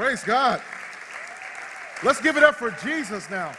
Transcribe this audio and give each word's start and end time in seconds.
Praise 0.00 0.24
God. 0.24 0.62
Let's 2.02 2.22
give 2.22 2.38
it 2.38 2.42
up 2.42 2.54
for 2.54 2.70
Jesus 2.70 3.28
now. 3.28 3.52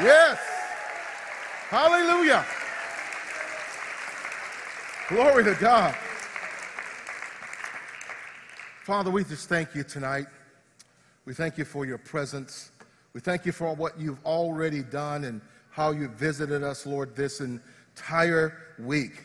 Yes. 0.00 0.38
Hallelujah. 1.68 2.42
Glory 5.10 5.44
to 5.44 5.54
God. 5.60 5.94
Father, 8.84 9.10
we 9.10 9.22
just 9.22 9.50
thank 9.50 9.74
you 9.74 9.84
tonight. 9.84 10.28
We 11.26 11.34
thank 11.34 11.58
you 11.58 11.66
for 11.66 11.84
your 11.84 11.98
presence. 11.98 12.70
We 13.12 13.20
thank 13.20 13.44
you 13.44 13.52
for 13.52 13.74
what 13.74 14.00
you've 14.00 14.24
already 14.24 14.82
done 14.82 15.24
and 15.24 15.42
how 15.68 15.90
you've 15.90 16.12
visited 16.12 16.62
us, 16.62 16.86
Lord, 16.86 17.14
this 17.14 17.42
entire 17.42 18.56
week. 18.78 19.24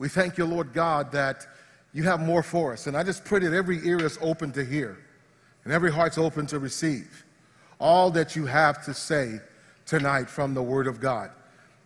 We 0.00 0.08
thank 0.08 0.36
you, 0.36 0.46
Lord 0.46 0.72
God, 0.72 1.12
that 1.12 1.46
you 1.92 2.02
have 2.04 2.20
more 2.20 2.42
for 2.42 2.72
us. 2.72 2.86
And 2.86 2.96
I 2.96 3.02
just 3.02 3.24
pray 3.24 3.40
that 3.40 3.52
every 3.52 3.86
ear 3.86 4.04
is 4.04 4.18
open 4.20 4.52
to 4.52 4.64
hear 4.64 4.98
and 5.64 5.72
every 5.72 5.90
heart's 5.90 6.18
open 6.18 6.46
to 6.46 6.58
receive 6.58 7.24
all 7.80 8.10
that 8.10 8.34
you 8.34 8.46
have 8.46 8.84
to 8.84 8.94
say 8.94 9.38
tonight 9.86 10.28
from 10.28 10.54
the 10.54 10.62
Word 10.62 10.86
of 10.86 11.00
God. 11.00 11.30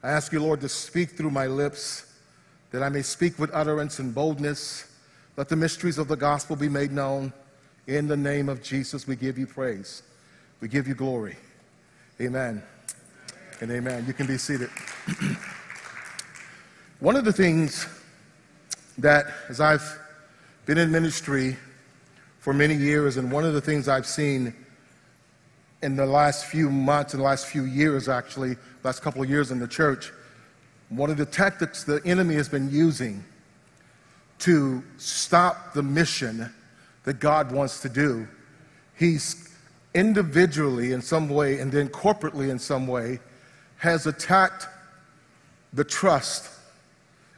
I 0.02 0.10
ask 0.10 0.32
you, 0.32 0.40
Lord, 0.40 0.60
to 0.62 0.68
speak 0.68 1.10
through 1.10 1.30
my 1.30 1.46
lips, 1.46 2.06
that 2.70 2.82
I 2.82 2.88
may 2.88 3.02
speak 3.02 3.38
with 3.38 3.50
utterance 3.52 3.98
and 3.98 4.14
boldness. 4.14 4.90
Let 5.36 5.48
the 5.48 5.56
mysteries 5.56 5.98
of 5.98 6.08
the 6.08 6.16
gospel 6.16 6.56
be 6.56 6.68
made 6.68 6.92
known. 6.92 7.32
In 7.86 8.08
the 8.08 8.16
name 8.16 8.48
of 8.48 8.62
Jesus, 8.62 9.06
we 9.06 9.16
give 9.16 9.38
you 9.38 9.46
praise. 9.46 10.02
We 10.60 10.68
give 10.68 10.88
you 10.88 10.94
glory. 10.94 11.36
Amen. 12.20 12.62
And 13.60 13.70
amen. 13.70 14.04
You 14.06 14.12
can 14.12 14.26
be 14.26 14.38
seated. 14.38 14.70
One 17.00 17.16
of 17.16 17.24
the 17.24 17.32
things 17.32 17.86
that, 18.98 19.26
as 19.48 19.60
I've 19.60 19.98
been 20.66 20.78
in 20.78 20.90
ministry 20.90 21.56
for 22.40 22.52
many 22.52 22.74
years, 22.74 23.16
and 23.16 23.30
one 23.30 23.44
of 23.44 23.54
the 23.54 23.60
things 23.60 23.88
I've 23.88 24.06
seen 24.06 24.54
in 25.82 25.96
the 25.96 26.06
last 26.06 26.46
few 26.46 26.70
months, 26.70 27.14
in 27.14 27.20
the 27.20 27.24
last 27.24 27.46
few 27.46 27.64
years 27.64 28.08
actually, 28.08 28.56
last 28.84 29.02
couple 29.02 29.22
of 29.22 29.28
years 29.28 29.50
in 29.50 29.58
the 29.58 29.68
church, 29.68 30.12
one 30.88 31.10
of 31.10 31.16
the 31.16 31.26
tactics 31.26 31.84
the 31.84 32.00
enemy 32.04 32.34
has 32.34 32.48
been 32.48 32.70
using 32.70 33.24
to 34.38 34.82
stop 34.98 35.72
the 35.72 35.82
mission 35.82 36.52
that 37.04 37.20
God 37.20 37.50
wants 37.50 37.80
to 37.82 37.88
do, 37.88 38.26
he's 38.94 39.48
individually 39.94 40.92
in 40.92 41.02
some 41.02 41.28
way 41.28 41.58
and 41.58 41.70
then 41.70 41.88
corporately 41.88 42.50
in 42.50 42.58
some 42.58 42.86
way 42.86 43.20
has 43.78 44.06
attacked 44.06 44.66
the 45.72 45.84
trust 45.84 46.50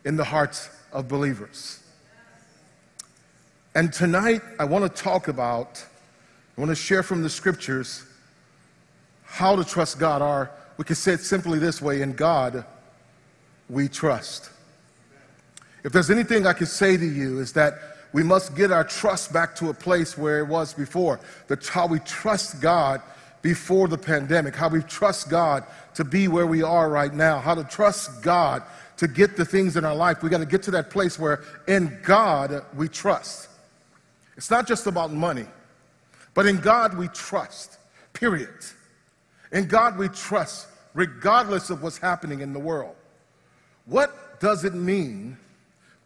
in 0.04 0.16
the 0.16 0.24
hearts 0.24 0.68
of 0.94 1.08
believers. 1.08 1.80
And 3.74 3.92
tonight, 3.92 4.40
I 4.58 4.64
want 4.64 4.84
to 4.84 5.02
talk 5.02 5.26
about, 5.28 5.84
I 6.56 6.60
want 6.60 6.70
to 6.70 6.76
share 6.76 7.02
from 7.02 7.22
the 7.22 7.28
scriptures 7.28 8.04
how 9.24 9.56
to 9.56 9.64
trust 9.64 9.98
God. 9.98 10.22
Or 10.22 10.50
we 10.76 10.84
could 10.84 10.96
say 10.96 11.12
it 11.12 11.20
simply 11.20 11.58
this 11.58 11.82
way 11.82 12.00
in 12.00 12.12
God, 12.12 12.64
we 13.68 13.88
trust. 13.88 14.50
If 15.82 15.92
there's 15.92 16.10
anything 16.10 16.46
I 16.46 16.52
could 16.52 16.68
say 16.68 16.96
to 16.96 17.04
you, 17.04 17.40
is 17.40 17.52
that 17.54 17.74
we 18.12 18.22
must 18.22 18.54
get 18.54 18.70
our 18.70 18.84
trust 18.84 19.32
back 19.32 19.56
to 19.56 19.70
a 19.70 19.74
place 19.74 20.16
where 20.16 20.38
it 20.38 20.46
was 20.46 20.72
before. 20.72 21.18
That's 21.48 21.68
how 21.68 21.88
we 21.88 21.98
trust 22.00 22.62
God 22.62 23.02
before 23.42 23.88
the 23.88 23.98
pandemic, 23.98 24.54
how 24.54 24.68
we 24.68 24.82
trust 24.82 25.28
God 25.28 25.64
to 25.94 26.04
be 26.04 26.28
where 26.28 26.46
we 26.46 26.62
are 26.62 26.88
right 26.88 27.12
now, 27.12 27.40
how 27.40 27.56
to 27.56 27.64
trust 27.64 28.22
God 28.22 28.62
to 29.04 29.12
get 29.12 29.36
the 29.36 29.44
things 29.44 29.76
in 29.76 29.84
our 29.84 29.94
life. 29.94 30.22
We 30.22 30.30
got 30.30 30.38
to 30.38 30.46
get 30.46 30.62
to 30.62 30.70
that 30.70 30.88
place 30.88 31.18
where 31.18 31.44
in 31.68 31.98
God 32.02 32.64
we 32.74 32.88
trust. 32.88 33.48
It's 34.34 34.50
not 34.50 34.66
just 34.66 34.86
about 34.86 35.12
money, 35.12 35.44
but 36.32 36.46
in 36.46 36.58
God 36.58 36.96
we 36.96 37.08
trust, 37.08 37.76
period. 38.14 38.48
In 39.52 39.68
God 39.68 39.98
we 39.98 40.08
trust, 40.08 40.68
regardless 40.94 41.68
of 41.68 41.82
what's 41.82 41.98
happening 41.98 42.40
in 42.40 42.54
the 42.54 42.58
world. 42.58 42.96
What 43.84 44.40
does 44.40 44.64
it 44.64 44.72
mean 44.72 45.36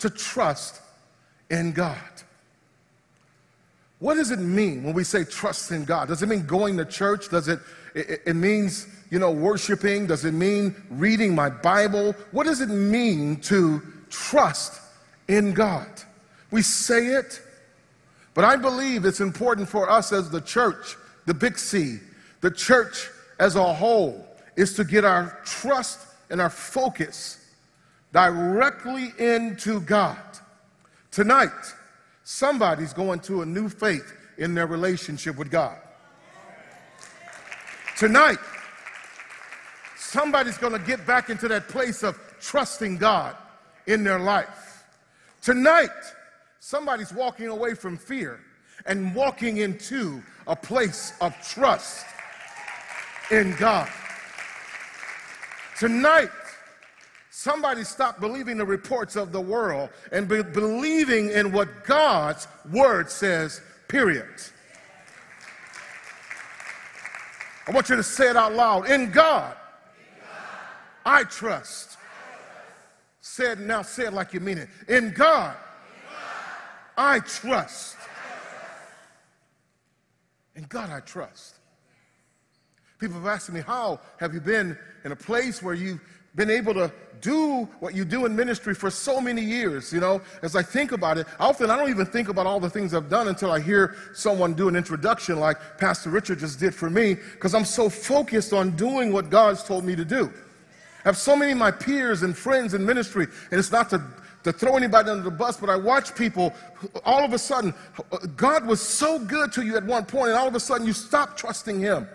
to 0.00 0.10
trust 0.10 0.82
in 1.50 1.70
God? 1.70 1.96
What 4.00 4.14
does 4.14 4.32
it 4.32 4.40
mean 4.40 4.82
when 4.82 4.92
we 4.94 5.04
say 5.04 5.22
trust 5.22 5.70
in 5.70 5.84
God? 5.84 6.08
Does 6.08 6.20
it 6.20 6.28
mean 6.28 6.46
going 6.46 6.76
to 6.78 6.84
church? 6.84 7.28
Does 7.28 7.46
it, 7.46 7.60
it, 7.94 8.36
means, 8.36 8.86
you 9.10 9.18
know, 9.18 9.30
worshiping? 9.30 10.06
Does 10.06 10.24
it 10.24 10.32
mean 10.32 10.74
reading 10.90 11.34
my 11.34 11.50
Bible? 11.50 12.14
What 12.32 12.44
does 12.44 12.60
it 12.60 12.68
mean 12.68 13.36
to 13.42 13.82
trust 14.10 14.80
in 15.28 15.52
God? 15.52 15.88
We 16.50 16.62
say 16.62 17.06
it, 17.08 17.40
but 18.34 18.44
I 18.44 18.56
believe 18.56 19.04
it's 19.04 19.20
important 19.20 19.68
for 19.68 19.90
us 19.90 20.12
as 20.12 20.30
the 20.30 20.40
church, 20.40 20.96
the 21.26 21.34
big 21.34 21.58
C, 21.58 21.98
the 22.40 22.50
church 22.50 23.10
as 23.38 23.56
a 23.56 23.72
whole, 23.74 24.26
is 24.56 24.74
to 24.74 24.84
get 24.84 25.04
our 25.04 25.38
trust 25.44 26.06
and 26.30 26.40
our 26.40 26.50
focus 26.50 27.44
directly 28.12 29.12
into 29.18 29.80
God. 29.80 30.16
Tonight, 31.10 31.50
somebody's 32.24 32.92
going 32.92 33.20
to 33.20 33.42
a 33.42 33.46
new 33.46 33.68
faith 33.68 34.12
in 34.38 34.54
their 34.54 34.66
relationship 34.66 35.36
with 35.36 35.50
God. 35.50 35.78
Tonight, 37.98 38.38
somebody's 39.96 40.56
going 40.56 40.72
to 40.72 40.78
get 40.78 41.04
back 41.04 41.30
into 41.30 41.48
that 41.48 41.66
place 41.66 42.04
of 42.04 42.16
trusting 42.40 42.96
God 42.96 43.34
in 43.88 44.04
their 44.04 44.20
life. 44.20 44.84
Tonight, 45.42 45.90
somebody's 46.60 47.12
walking 47.12 47.48
away 47.48 47.74
from 47.74 47.96
fear 47.96 48.38
and 48.86 49.16
walking 49.16 49.56
into 49.56 50.22
a 50.46 50.54
place 50.54 51.12
of 51.20 51.34
trust 51.42 52.06
in 53.32 53.56
God. 53.56 53.90
Tonight, 55.76 56.30
somebody 57.30 57.82
stop 57.82 58.20
believing 58.20 58.58
the 58.58 58.64
reports 58.64 59.16
of 59.16 59.32
the 59.32 59.40
world 59.40 59.90
and 60.12 60.28
be 60.28 60.44
believing 60.44 61.30
in 61.30 61.50
what 61.50 61.84
God's 61.84 62.46
word 62.70 63.10
says, 63.10 63.60
period. 63.88 64.28
I 67.68 67.70
want 67.70 67.90
you 67.90 67.96
to 67.96 68.02
say 68.02 68.30
it 68.30 68.36
out 68.36 68.54
loud. 68.54 68.88
In 68.88 69.10
God, 69.10 69.54
I 71.04 71.24
trust. 71.24 71.98
Say 73.20 73.52
it 73.52 73.60
now, 73.60 73.82
say 73.82 74.06
it 74.06 74.14
like 74.14 74.32
you 74.32 74.40
mean 74.40 74.56
it. 74.56 74.70
In 74.88 75.12
God, 75.12 75.54
I 76.96 77.20
trust. 77.20 77.96
In 80.56 80.64
God, 80.64 80.88
I 80.88 81.00
trust. 81.00 81.56
People 82.98 83.16
have 83.16 83.26
asked 83.26 83.52
me, 83.52 83.60
How 83.60 84.00
have 84.18 84.32
you 84.32 84.40
been 84.40 84.76
in 85.04 85.12
a 85.12 85.16
place 85.16 85.62
where 85.62 85.74
you've 85.74 86.00
been 86.34 86.50
able 86.50 86.72
to 86.72 86.90
do 87.20 87.68
what 87.80 87.94
you 87.94 88.04
do 88.04 88.26
in 88.26 88.34
ministry 88.34 88.74
for 88.74 88.90
so 88.90 89.20
many 89.20 89.42
years? 89.42 89.92
You 89.92 90.00
know, 90.00 90.20
as 90.42 90.56
I 90.56 90.62
think 90.62 90.92
about 90.92 91.18
it, 91.18 91.26
often 91.38 91.70
I 91.70 91.76
don't 91.76 91.90
even 91.90 92.06
think 92.06 92.28
about 92.28 92.46
all 92.46 92.60
the 92.60 92.70
things 92.70 92.94
I've 92.94 93.08
done 93.08 93.28
until 93.28 93.50
I 93.50 93.60
hear 93.60 93.96
someone 94.14 94.54
do 94.54 94.68
an 94.68 94.76
introduction 94.76 95.38
like 95.40 95.78
Pastor 95.78 96.10
Richard 96.10 96.38
just 96.38 96.58
did 96.58 96.74
for 96.74 96.90
me, 96.90 97.14
because 97.14 97.54
I'm 97.54 97.64
so 97.64 97.88
focused 97.88 98.52
on 98.52 98.76
doing 98.76 99.12
what 99.12 99.30
God's 99.30 99.62
told 99.64 99.84
me 99.84 99.96
to 99.96 100.04
do. 100.04 100.32
I 101.04 101.08
have 101.08 101.16
so 101.16 101.36
many 101.36 101.52
of 101.52 101.58
my 101.58 101.70
peers 101.70 102.22
and 102.22 102.36
friends 102.36 102.74
in 102.74 102.84
ministry, 102.84 103.26
and 103.50 103.58
it's 103.58 103.72
not 103.72 103.90
to 103.90 104.02
to 104.44 104.52
throw 104.52 104.76
anybody 104.76 105.10
under 105.10 105.24
the 105.24 105.30
bus, 105.30 105.56
but 105.56 105.68
I 105.68 105.76
watch 105.76 106.14
people, 106.14 106.54
all 107.04 107.24
of 107.24 107.32
a 107.32 107.38
sudden, 107.38 107.74
uh, 108.12 108.18
God 108.36 108.66
was 108.66 108.80
so 108.80 109.18
good 109.18 109.52
to 109.52 109.62
you 109.62 109.76
at 109.76 109.84
one 109.84 110.04
point, 110.04 110.28
and 110.28 110.38
all 110.38 110.46
of 110.46 110.54
a 110.54 110.60
sudden 110.60 110.86
you 110.86 110.92
stop 110.92 111.36
trusting 111.36 111.80
Him. 111.80 112.08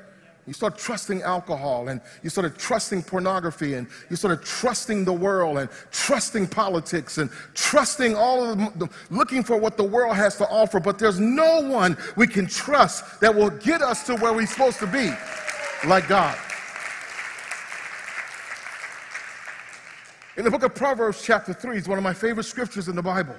You 0.46 0.52
start 0.54 0.78
trusting 0.78 1.22
alcohol 1.22 1.88
and 1.88 2.02
you 2.22 2.30
started 2.30 2.58
trusting 2.58 3.04
pornography 3.04 3.76
and 3.76 3.88
you 4.10 4.18
started 4.18 4.44
trusting 4.44 5.06
the 5.06 5.14
world 5.14 5.58
and 5.58 5.70
trusting 5.92 6.48
politics 6.48 7.18
and 7.18 7.30
trusting 7.54 8.16
all 8.16 8.44
of 8.44 8.78
them, 8.78 8.90
looking 9.10 9.42
for 9.42 9.58
what 9.58 9.78
the 9.78 9.84
world 9.84 10.16
has 10.16 10.36
to 10.38 10.48
offer. 10.50 10.82
But 10.82 11.00
there's 11.00 11.20
no 11.20 11.62
one 11.62 11.98
we 12.18 12.28
can 12.28 12.46
trust 12.46 13.22
that 13.22 13.34
will 13.34 13.52
get 13.52 13.82
us 13.82 14.04
to 14.08 14.16
where 14.18 14.34
we're 14.34 14.46
supposed 14.46 14.80
to 14.80 14.88
be 14.88 15.12
like 15.88 16.10
God. 16.10 16.38
In 20.36 20.44
the 20.44 20.52
book 20.52 20.64
of 20.64 20.74
Proverbs, 20.74 21.22
chapter 21.24 21.54
3, 21.54 21.78
is 21.78 21.88
one 21.88 21.98
of 21.98 22.04
my 22.04 22.14
favorite 22.14 22.46
scriptures 22.46 22.90
in 22.90 22.96
the 22.96 23.04
Bible. 23.04 23.36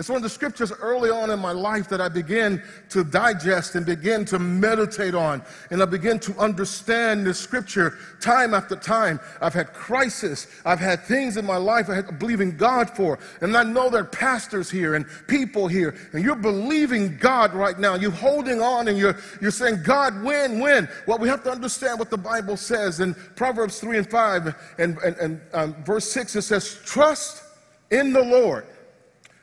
It's 0.00 0.08
one 0.08 0.16
of 0.16 0.22
the 0.22 0.30
scriptures 0.30 0.72
early 0.72 1.10
on 1.10 1.28
in 1.28 1.38
my 1.38 1.52
life 1.52 1.86
that 1.90 2.00
I 2.00 2.08
began 2.08 2.62
to 2.88 3.04
digest 3.04 3.74
and 3.74 3.84
begin 3.84 4.24
to 4.24 4.38
meditate 4.38 5.14
on. 5.14 5.42
And 5.70 5.82
I 5.82 5.84
begin 5.84 6.18
to 6.20 6.34
understand 6.38 7.26
the 7.26 7.34
scripture 7.34 7.98
time 8.18 8.54
after 8.54 8.76
time. 8.76 9.20
I've 9.42 9.52
had 9.52 9.74
crisis. 9.74 10.46
I've 10.64 10.78
had 10.78 11.04
things 11.04 11.36
in 11.36 11.44
my 11.44 11.58
life 11.58 11.90
I 11.90 11.96
had 11.96 12.06
to 12.06 12.14
believe 12.14 12.40
in 12.40 12.56
God 12.56 12.88
for. 12.88 13.18
And 13.42 13.54
I 13.54 13.62
know 13.62 13.90
there 13.90 14.00
are 14.00 14.04
pastors 14.06 14.70
here 14.70 14.94
and 14.94 15.04
people 15.26 15.68
here. 15.68 15.94
And 16.14 16.24
you're 16.24 16.34
believing 16.34 17.18
God 17.18 17.52
right 17.52 17.78
now. 17.78 17.94
You're 17.94 18.10
holding 18.10 18.62
on 18.62 18.88
and 18.88 18.96
you're, 18.96 19.18
you're 19.42 19.50
saying, 19.50 19.82
God, 19.82 20.22
when, 20.22 20.60
when? 20.60 20.88
Well, 21.06 21.18
we 21.18 21.28
have 21.28 21.44
to 21.44 21.50
understand 21.50 21.98
what 21.98 22.08
the 22.08 22.16
Bible 22.16 22.56
says. 22.56 23.00
In 23.00 23.12
Proverbs 23.36 23.78
3 23.80 23.98
and 23.98 24.10
5 24.10 24.54
and, 24.78 24.96
and, 24.96 25.16
and 25.18 25.40
um, 25.52 25.74
verse 25.84 26.10
6, 26.10 26.36
it 26.36 26.42
says, 26.42 26.80
Trust 26.86 27.42
in 27.90 28.14
the 28.14 28.22
Lord 28.24 28.64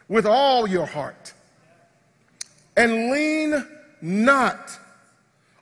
with 0.07 0.25
all 0.25 0.67
your 0.67 0.85
heart 0.85 1.33
and 2.75 3.11
lean 3.11 3.65
not 4.01 4.77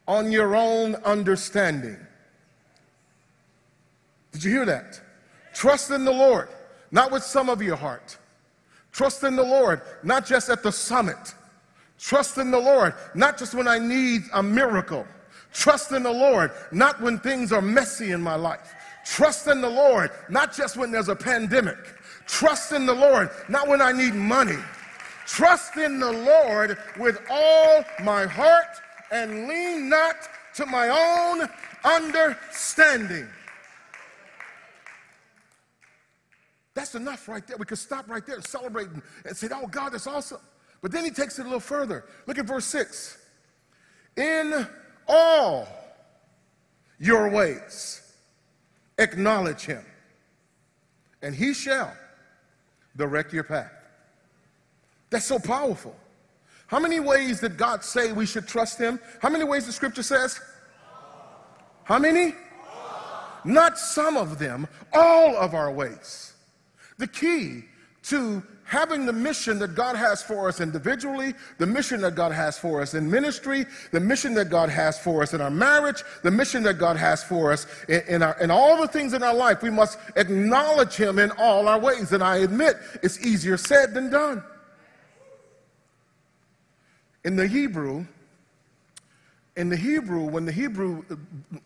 on 0.08 0.32
your 0.32 0.56
own 0.56 0.96
understanding. 0.96 1.98
Did 4.34 4.44
you 4.44 4.52
hear 4.52 4.66
that? 4.66 5.02
Trust 5.54 5.92
in 5.92 6.04
the 6.04 6.12
Lord, 6.12 6.50
not 6.92 7.12
with 7.12 7.24
some 7.24 7.50
of 7.50 7.62
your 7.62 7.78
heart. 7.78 8.18
Trust 8.92 9.24
in 9.24 9.36
the 9.36 9.44
Lord, 9.44 9.82
not 10.04 10.26
just 10.26 10.50
at 10.50 10.62
the 10.62 10.72
summit. 10.72 11.34
Trust 11.98 12.38
in 12.38 12.52
the 12.52 12.60
Lord, 12.60 12.94
not 13.14 13.38
just 13.38 13.54
when 13.54 13.68
I 13.68 13.80
need 13.80 14.24
a 14.34 14.44
miracle. 14.44 15.08
Trust 15.54 15.94
in 15.94 16.04
the 16.04 16.12
Lord, 16.12 16.52
not 16.72 17.02
when 17.02 17.18
things 17.20 17.54
are 17.54 17.62
messy 17.62 18.12
in 18.12 18.22
my 18.22 18.36
life. 18.36 18.74
Trust 19.06 19.48
in 19.48 19.62
the 19.62 19.70
Lord, 19.70 20.12
not 20.30 20.54
just 20.54 20.76
when 20.76 20.92
there's 20.92 21.08
a 21.08 21.16
pandemic. 21.16 21.78
Trust 22.28 22.72
in 22.72 22.86
the 22.86 22.94
Lord, 22.94 23.30
not 23.48 23.68
when 23.68 23.82
I 23.82 23.92
need 23.92 24.14
money. 24.14 24.58
Trust 25.26 25.78
in 25.78 26.00
the 26.00 26.12
Lord 26.12 26.78
with 26.98 27.20
all 27.30 27.84
my 28.04 28.26
heart 28.26 28.82
and 29.12 29.48
lean 29.48 29.90
not 29.90 30.16
to 30.56 30.66
my 30.66 30.90
own 30.90 31.48
understanding. 31.84 33.28
That's 36.74 36.96
enough 36.96 37.28
right 37.28 37.46
there. 37.48 37.58
We 37.58 37.66
could 37.66 37.78
stop 37.78 38.10
right 38.10 38.26
there 38.26 38.36
and 38.36 38.46
celebrate 38.46 38.90
and 39.26 39.36
say, 39.36 39.48
Oh, 39.52 39.68
God, 39.68 39.94
that's 39.94 40.08
awesome. 40.08 40.42
But 40.82 40.92
then 40.92 41.06
he 41.06 41.12
takes 41.12 41.40
it 41.40 41.44
a 41.44 41.46
little 41.46 41.60
further. 41.60 42.06
Look 42.28 42.38
at 42.38 42.46
verse 42.46 42.66
6. 42.66 43.18
In 44.18 44.68
all 45.08 45.68
your 47.00 47.30
ways, 47.30 48.02
acknowledge 48.98 49.62
him, 49.62 49.84
and 51.22 51.36
he 51.36 51.54
shall 51.54 51.94
direct 52.96 53.34
your 53.34 53.44
path. 53.44 53.72
That's 55.10 55.26
so 55.26 55.40
powerful. 55.40 55.96
How 56.68 56.80
many 56.80 57.00
ways 57.00 57.40
did 57.40 57.58
God 57.58 57.84
say 57.84 58.12
we 58.12 58.26
should 58.26 58.48
trust 58.48 58.80
him? 58.80 59.00
How 59.22 59.30
many 59.30 59.44
ways 59.44 59.66
the 59.66 59.72
scripture 59.72 60.04
says? 60.04 60.40
How 61.84 62.00
many? 62.00 62.34
Not 63.44 63.78
some 63.78 64.18
of 64.18 64.40
them, 64.40 64.68
all 64.92 65.38
of 65.38 65.54
our 65.54 65.72
ways. 65.72 66.34
The 66.98 67.08
key 67.08 67.66
to 68.04 68.42
having 68.66 69.06
the 69.06 69.14
mission 69.14 69.60
that 69.60 69.76
God 69.76 69.96
has 69.96 70.22
for 70.24 70.50
us 70.50 70.60
individually, 70.60 71.34
the 71.60 71.68
mission 71.68 72.02
that 72.02 72.16
God 72.16 72.32
has 72.32 72.58
for 72.58 72.82
us 72.82 72.96
in 72.96 73.10
ministry, 73.10 73.66
the 73.92 74.00
mission 74.00 74.34
that 74.34 74.50
God 74.50 74.70
has 74.70 75.00
for 75.00 75.22
us 75.22 75.34
in 75.34 75.42
our 75.42 75.52
marriage, 75.52 76.04
the 76.24 76.32
mission 76.32 76.64
that 76.64 76.80
God 76.80 76.98
has 76.98 77.24
for 77.24 77.52
us 77.52 77.68
in, 77.88 78.02
in, 78.08 78.24
our, 78.24 78.38
in 78.42 78.50
all 78.50 78.82
the 78.82 78.88
things 78.88 79.14
in 79.14 79.22
our 79.22 79.34
life, 79.34 79.62
we 79.62 79.70
must 79.70 80.00
acknowledge 80.16 80.96
Him 80.96 81.20
in 81.20 81.32
all 81.32 81.68
our 81.68 81.80
ways. 81.80 82.12
And 82.12 82.24
I 82.24 82.38
admit 82.38 82.78
it's 83.04 83.24
easier 83.24 83.56
said 83.56 83.94
than 83.94 84.10
done. 84.10 84.44
In 87.24 87.36
the 87.36 87.48
Hebrew, 87.48 88.06
in 89.56 89.70
the 89.70 89.78
Hebrew, 89.78 90.24
when 90.24 90.46
the 90.46 90.52
Hebrew 90.52 91.04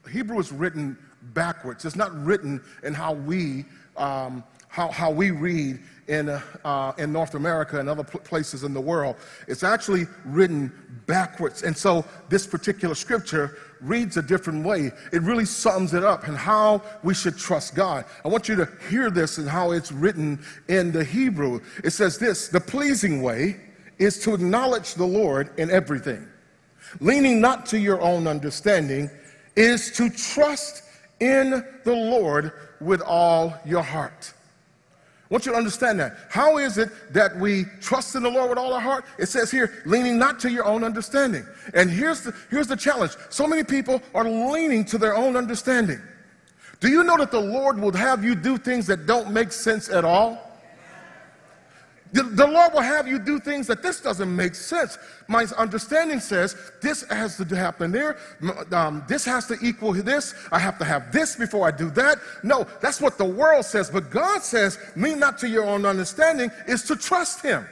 Hebrew 0.10 0.40
is 0.40 0.52
written 0.52 0.98
backwards, 1.34 1.86
it's 1.86 1.96
not 1.96 2.14
written 2.24 2.62
in 2.84 2.94
how 2.94 3.14
we 3.14 3.66
um, 3.98 4.44
how, 4.70 4.88
how 4.90 5.12
we 5.12 5.32
read 5.32 5.80
in, 6.08 6.30
uh, 6.30 6.94
in 6.98 7.12
North 7.12 7.36
America 7.36 7.80
and 7.80 7.90
other 7.90 8.04
places 8.04 8.64
in 8.64 8.74
the 8.74 8.82
world. 8.82 9.16
It's 9.48 9.64
actually 9.64 10.08
written 10.26 10.72
backwards. 11.06 11.64
And 11.64 11.76
so 11.76 12.06
this 12.30 12.48
particular 12.48 12.96
scripture 12.96 13.58
reads 13.82 14.18
a 14.18 14.22
different 14.22 14.66
way. 14.66 14.92
It 15.12 15.22
really 15.22 15.46
sums 15.46 15.94
it 15.94 16.04
up 16.04 16.28
and 16.28 16.38
how 16.38 16.82
we 17.04 17.14
should 17.14 17.38
trust 17.38 17.76
God. 17.76 18.06
I 18.26 18.28
want 18.28 18.48
you 18.48 18.56
to 18.56 18.70
hear 18.90 19.10
this 19.10 19.38
and 19.38 19.48
how 19.48 19.72
it's 19.72 19.92
written 19.92 20.44
in 20.68 20.92
the 20.92 21.04
Hebrew. 21.04 21.62
It 21.84 21.92
says 21.92 22.18
this 22.18 22.48
the 22.48 22.60
pleasing 22.60 23.22
way 23.22 23.60
is 23.98 24.20
to 24.24 24.34
acknowledge 24.34 24.96
the 24.96 25.06
Lord 25.06 25.52
in 25.58 25.70
everything. 25.70 26.28
Leaning 27.00 27.40
not 27.40 27.66
to 27.68 27.80
your 27.80 28.02
own 28.02 28.28
understanding 28.28 29.10
is 29.56 29.92
to 29.92 30.10
trust 30.10 30.84
in 31.20 31.66
the 31.84 31.94
Lord 31.94 32.52
with 32.80 33.02
all 33.02 33.54
your 33.66 33.84
heart. 33.84 34.34
I 35.30 35.34
want 35.36 35.46
you 35.46 35.52
to 35.52 35.58
understand 35.60 36.00
that. 36.00 36.18
How 36.30 36.58
is 36.58 36.80
it 36.80 36.90
that 37.14 37.38
we 37.38 37.66
trust 37.82 38.16
in 38.16 38.24
the 38.24 38.32
Lord 38.32 38.50
with 38.50 38.58
all 38.58 38.74
our 38.74 38.82
heart? 38.82 39.06
It 39.20 39.28
says 39.28 39.52
here, 39.52 39.84
leaning 39.86 40.18
not 40.18 40.40
to 40.40 40.52
your 40.52 40.66
own 40.66 40.84
understanding. 40.84 41.46
And 41.76 41.88
here's 41.88 42.22
the, 42.22 42.34
here's 42.50 42.66
the 42.66 42.76
challenge 42.76 43.16
so 43.30 43.46
many 43.46 43.64
people 43.64 44.02
are 44.16 44.28
leaning 44.28 44.84
to 44.86 44.98
their 44.98 45.16
own 45.16 45.36
understanding. 45.36 46.02
Do 46.80 46.90
you 46.90 47.04
know 47.04 47.16
that 47.18 47.30
the 47.30 47.40
Lord 47.40 47.80
will 47.80 47.92
have 47.92 48.24
you 48.24 48.34
do 48.34 48.58
things 48.58 48.88
that 48.88 49.06
don't 49.06 49.32
make 49.32 49.52
sense 49.52 49.90
at 49.90 50.04
all? 50.04 50.49
The, 52.12 52.24
the, 52.24 52.48
Lord 52.48 52.74
will 52.74 52.82
have 52.82 53.08
you 53.08 53.20
do 53.20 53.40
things 53.40 53.68
that 53.68 53.84
this 53.84 54.02
doesn't 54.02 54.36
make 54.36 54.56
sense. 54.56 54.98
My 55.28 55.46
understanding 55.58 56.20
says 56.20 56.56
this 56.82 57.04
has 57.10 57.38
to 57.38 57.56
happen 57.56 57.92
there. 57.92 58.18
Um, 58.72 59.04
this 59.08 59.26
has 59.26 59.46
to 59.48 59.58
equal 59.62 59.94
this. 59.94 60.34
I 60.52 60.58
have 60.58 60.80
to 60.80 60.86
have 60.86 61.12
this 61.12 61.36
before 61.36 61.68
I 61.68 61.72
do 61.72 61.92
that. 61.92 62.18
No, 62.42 62.66
that's 62.82 63.00
what 63.00 63.20
the 63.20 63.26
world 63.26 63.66
says. 63.66 63.92
But 63.92 64.10
God 64.10 64.42
says, 64.42 64.80
lean 64.96 65.20
not 65.20 65.38
to 65.40 65.48
your 65.48 65.66
own 65.66 65.86
understanding, 65.86 66.50
is 66.68 66.84
to 66.84 66.96
trust 66.96 67.44
Him. 67.44 67.68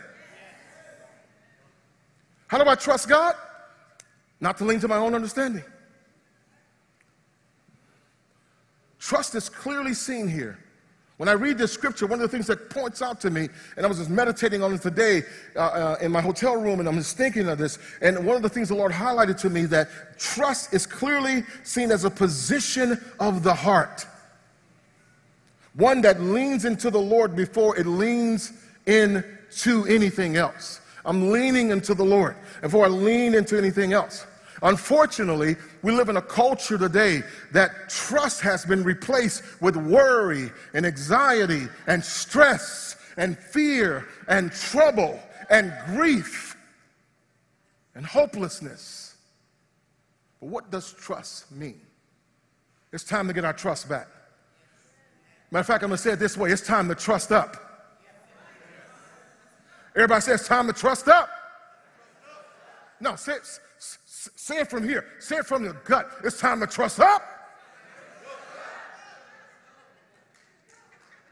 How 2.45 2.63
do 2.63 2.69
I 2.69 2.75
trust 2.75 3.09
God? 3.09 3.33
Not 4.39 4.57
to 4.59 4.65
lean 4.65 4.79
to 4.81 4.87
my 4.87 4.97
own 4.97 5.15
understanding. 5.15 5.63
Trust 8.99 9.35
is 9.35 9.49
clearly 9.49 9.93
seen 9.93 10.27
here. 10.27 10.59
When 11.17 11.27
I 11.27 11.31
read 11.31 11.57
this 11.57 11.71
scripture, 11.71 12.05
one 12.05 12.21
of 12.21 12.29
the 12.29 12.35
things 12.35 12.45
that 12.45 12.69
points 12.69 13.01
out 13.01 13.19
to 13.21 13.31
me, 13.31 13.49
and 13.75 13.85
I 13.85 13.89
was 13.89 13.97
just 13.97 14.09
meditating 14.09 14.61
on 14.61 14.75
it 14.75 14.83
today 14.83 15.23
uh, 15.55 15.59
uh, 15.59 15.95
in 15.99 16.11
my 16.11 16.21
hotel 16.21 16.55
room, 16.55 16.79
and 16.79 16.87
I'm 16.87 16.95
just 16.95 17.17
thinking 17.17 17.49
of 17.49 17.57
this, 17.57 17.79
and 18.01 18.23
one 18.23 18.35
of 18.35 18.43
the 18.43 18.49
things 18.49 18.69
the 18.69 18.75
Lord 18.75 18.91
highlighted 18.91 19.39
to 19.41 19.49
me 19.49 19.65
that 19.65 20.19
trust 20.19 20.75
is 20.75 20.85
clearly 20.85 21.43
seen 21.63 21.91
as 21.91 22.05
a 22.05 22.09
position 22.11 23.01
of 23.19 23.41
the 23.41 23.53
heart. 23.53 24.05
One 25.73 26.01
that 26.01 26.21
leans 26.21 26.65
into 26.65 26.91
the 26.91 27.01
Lord 27.01 27.35
before 27.35 27.75
it 27.79 27.87
leans 27.87 28.53
into 28.85 29.85
anything 29.87 30.37
else. 30.37 30.81
I'm 31.03 31.31
leaning 31.31 31.71
into 31.71 31.95
the 31.95 32.05
Lord 32.05 32.35
before 32.61 32.85
I 32.85 32.89
lean 32.89 33.33
into 33.33 33.57
anything 33.57 33.93
else. 33.93 34.27
Unfortunately, 34.63 35.55
we 35.83 35.91
live 35.91 36.09
in 36.09 36.17
a 36.17 36.21
culture 36.21 36.77
today 36.77 37.21
that 37.51 37.89
trust 37.89 38.41
has 38.41 38.65
been 38.65 38.83
replaced 38.83 39.43
with 39.61 39.75
worry 39.75 40.51
and 40.73 40.85
anxiety 40.85 41.67
and 41.85 42.03
stress 42.03 42.95
and 43.17 43.37
fear 43.37 44.07
and 44.27 44.51
trouble 44.51 45.19
and 45.49 45.73
grief 45.87 46.57
and 47.95 48.05
hopelessness. 48.05 49.15
But 50.39 50.49
what 50.49 50.71
does 50.71 50.93
trust 50.93 51.51
mean? 51.51 51.81
It's 52.91 53.03
time 53.03 53.27
to 53.27 53.33
get 53.33 53.45
our 53.45 53.53
trust 53.53 53.89
back. 53.89 54.07
Matter 55.51 55.61
of 55.61 55.67
fact, 55.67 55.83
I'm 55.83 55.89
going 55.89 55.97
to 55.97 56.03
say 56.03 56.11
it 56.13 56.19
this 56.19 56.37
way 56.37 56.51
it's 56.51 56.61
time 56.61 56.87
to 56.89 56.95
trust 56.95 57.31
up. 57.31 57.57
Everybody 59.95 60.21
says 60.21 60.41
it's 60.41 60.47
time 60.47 60.67
to 60.67 60.73
trust 60.73 61.07
up. 61.07 61.29
No, 62.99 63.15
say, 63.15 63.33
Say 64.35 64.59
it 64.59 64.69
from 64.69 64.83
here. 64.83 65.05
Say 65.19 65.37
it 65.37 65.45
from 65.45 65.63
your 65.63 65.73
gut. 65.73 66.09
It's 66.23 66.39
time 66.39 66.59
to 66.59 66.67
trust 66.67 66.99
up. 66.99 67.23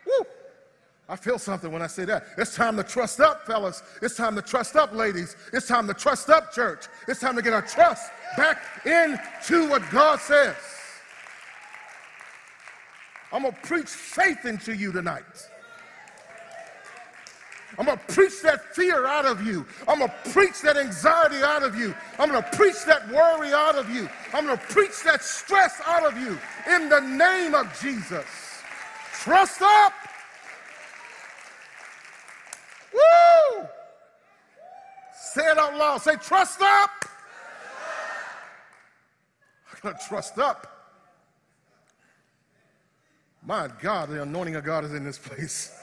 Woo. 0.05 0.25
I 1.07 1.15
feel 1.15 1.37
something 1.37 1.71
when 1.71 1.81
I 1.81 1.87
say 1.87 2.05
that. 2.05 2.25
It's 2.37 2.55
time 2.55 2.77
to 2.77 2.83
trust 2.83 3.19
up, 3.19 3.45
fellas. 3.45 3.83
It's 4.01 4.15
time 4.15 4.35
to 4.35 4.41
trust 4.41 4.75
up, 4.75 4.93
ladies. 4.93 5.35
It's 5.53 5.67
time 5.67 5.87
to 5.87 5.93
trust 5.93 6.29
up, 6.29 6.51
church. 6.51 6.85
It's 7.07 7.19
time 7.19 7.35
to 7.35 7.41
get 7.41 7.53
our 7.53 7.61
trust 7.61 8.11
back 8.37 8.61
into 8.85 9.69
what 9.69 9.83
God 9.91 10.19
says. 10.19 10.55
I'm 13.31 13.43
going 13.43 13.53
to 13.53 13.61
preach 13.61 13.87
faith 13.87 14.45
into 14.45 14.75
you 14.75 14.91
tonight. 14.91 15.23
I'm 17.77 17.85
going 17.85 17.97
to 17.97 18.13
preach 18.13 18.41
that 18.43 18.73
fear 18.73 19.05
out 19.05 19.25
of 19.25 19.45
you. 19.45 19.65
I'm 19.87 19.99
going 19.99 20.09
to 20.09 20.29
preach 20.31 20.61
that 20.61 20.77
anxiety 20.77 21.43
out 21.43 21.63
of 21.63 21.75
you. 21.77 21.93
I'm 22.17 22.29
going 22.29 22.41
to 22.41 22.49
preach 22.57 22.85
that 22.85 23.09
worry 23.09 23.51
out 23.53 23.75
of 23.75 23.89
you. 23.89 24.09
I'm 24.33 24.45
going 24.45 24.57
to 24.57 24.63
preach 24.65 25.03
that 25.03 25.23
stress 25.23 25.81
out 25.85 26.05
of 26.05 26.17
you 26.17 26.37
in 26.73 26.89
the 26.89 27.01
name 27.01 27.53
of 27.53 27.67
Jesus. 27.81 28.25
Trust 29.13 29.61
up. 29.61 29.93
Woo! 32.93 33.67
Say 35.13 35.41
it 35.41 35.57
out 35.57 35.77
loud. 35.77 36.01
Say, 36.01 36.15
trust 36.15 36.61
up. 36.61 36.91
I'm 39.71 39.79
going 39.81 39.95
to 39.95 40.07
trust 40.07 40.37
up. 40.37 40.71
My 43.45 43.69
God, 43.81 44.09
the 44.09 44.21
anointing 44.21 44.55
of 44.55 44.63
God 44.63 44.85
is 44.85 44.93
in 44.93 45.03
this 45.03 45.17
place. 45.17 45.77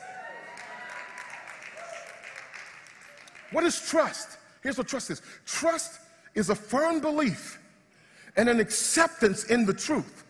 What 3.52 3.64
is 3.64 3.80
trust? 3.80 4.38
Here's 4.62 4.78
what 4.78 4.88
trust 4.88 5.10
is 5.10 5.22
trust 5.46 6.00
is 6.34 6.50
a 6.50 6.54
firm 6.54 7.00
belief 7.00 7.58
and 8.36 8.48
an 8.48 8.60
acceptance 8.60 9.44
in 9.44 9.66
the 9.66 9.74
truth, 9.74 10.24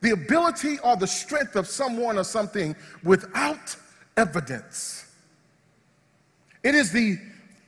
the 0.00 0.10
ability 0.10 0.78
or 0.80 0.96
the 0.96 1.06
strength 1.06 1.56
of 1.56 1.66
someone 1.66 2.18
or 2.18 2.24
something 2.24 2.74
without 3.04 3.76
evidence. 4.16 5.12
It 6.62 6.74
is 6.74 6.90
the 6.90 7.18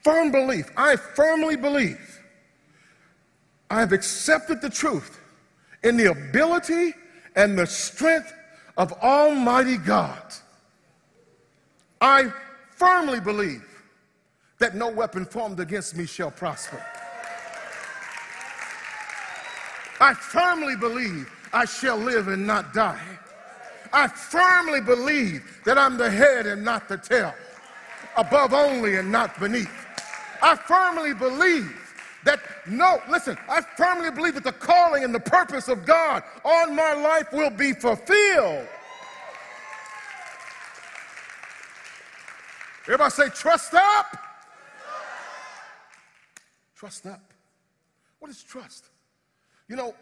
firm 0.03 0.33
belief. 0.33 0.71
I 0.77 0.97
firmly 0.97 1.57
believe 1.57 2.21
I 3.71 3.81
have 3.81 3.93
accepted 3.93 4.63
the 4.63 4.71
truth 4.71 5.21
in 5.85 5.97
the 5.97 6.11
ability 6.11 6.95
and 7.37 7.59
the 7.59 7.67
strength 7.67 8.33
of 8.77 8.93
Almighty 8.95 9.77
God. 9.77 10.33
I 12.01 12.33
firmly 12.71 13.21
believe 13.21 13.68
that 14.59 14.75
no 14.75 14.89
weapon 14.89 15.25
formed 15.25 15.61
against 15.61 15.97
me 15.97 16.07
shall 16.07 16.31
prosper. 16.31 16.85
I 20.01 20.15
firmly 20.15 20.77
believe 20.77 21.31
I 21.53 21.65
shall 21.65 21.97
live 21.97 22.29
and 22.29 22.47
not 22.47 22.73
die. 22.75 23.19
I 23.93 24.07
firmly 24.09 24.81
believe 24.81 25.61
that 25.65 25.79
I'm 25.79 25.97
the 25.97 26.11
head 26.11 26.47
and 26.47 26.65
not 26.65 26.89
the 26.89 26.99
tail, 26.99 27.35
above 28.17 28.53
only 28.53 28.97
and 28.97 29.11
not 29.11 29.39
beneath. 29.41 29.71
I 30.43 30.57
firmly 30.57 31.15
believe 31.15 31.75
that 32.25 32.41
no, 32.67 33.01
listen, 33.09 33.39
I 33.49 33.63
firmly 33.77 34.11
believe 34.11 34.35
that 34.35 34.45
the 34.45 34.53
calling 34.53 35.05
and 35.05 35.15
the 35.15 35.21
purpose 35.21 35.69
of 35.69 35.87
God 35.87 36.23
on 36.45 36.77
my 36.77 36.93
life 36.95 37.33
will 37.33 37.51
be 37.51 37.73
fulfilled. 37.73 38.69
Everybody 42.83 43.11
say, 43.11 43.29
trust 43.31 43.75
up. 43.75 44.28
Trust 46.79 47.07
up. 47.07 47.33
What 48.21 48.31
is 48.31 48.41
trust? 48.41 48.85
You 49.67 49.75
know, 49.75 49.95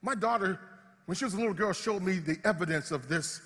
my 0.00 0.14
daughter, 0.14 0.60
when 1.06 1.16
she 1.16 1.24
was 1.24 1.34
a 1.34 1.36
little 1.36 1.52
girl, 1.52 1.72
showed 1.72 2.02
me 2.04 2.18
the 2.18 2.38
evidence 2.44 2.92
of 2.92 3.08
this 3.08 3.42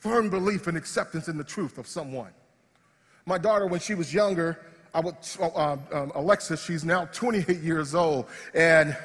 firm 0.00 0.28
belief 0.28 0.66
and 0.66 0.76
acceptance 0.76 1.28
in 1.28 1.38
the 1.38 1.44
truth 1.44 1.78
of 1.78 1.86
someone. 1.86 2.32
My 3.24 3.38
daughter, 3.38 3.68
when 3.68 3.78
she 3.78 3.94
was 3.94 4.12
younger, 4.12 4.58
I 4.94 5.00
would, 5.00 5.14
uh, 5.40 5.76
um, 5.92 6.12
Alexa, 6.16 6.56
she's 6.56 6.84
now 6.84 7.04
28 7.12 7.60
years 7.60 7.94
old, 7.94 8.26
and 8.52 8.96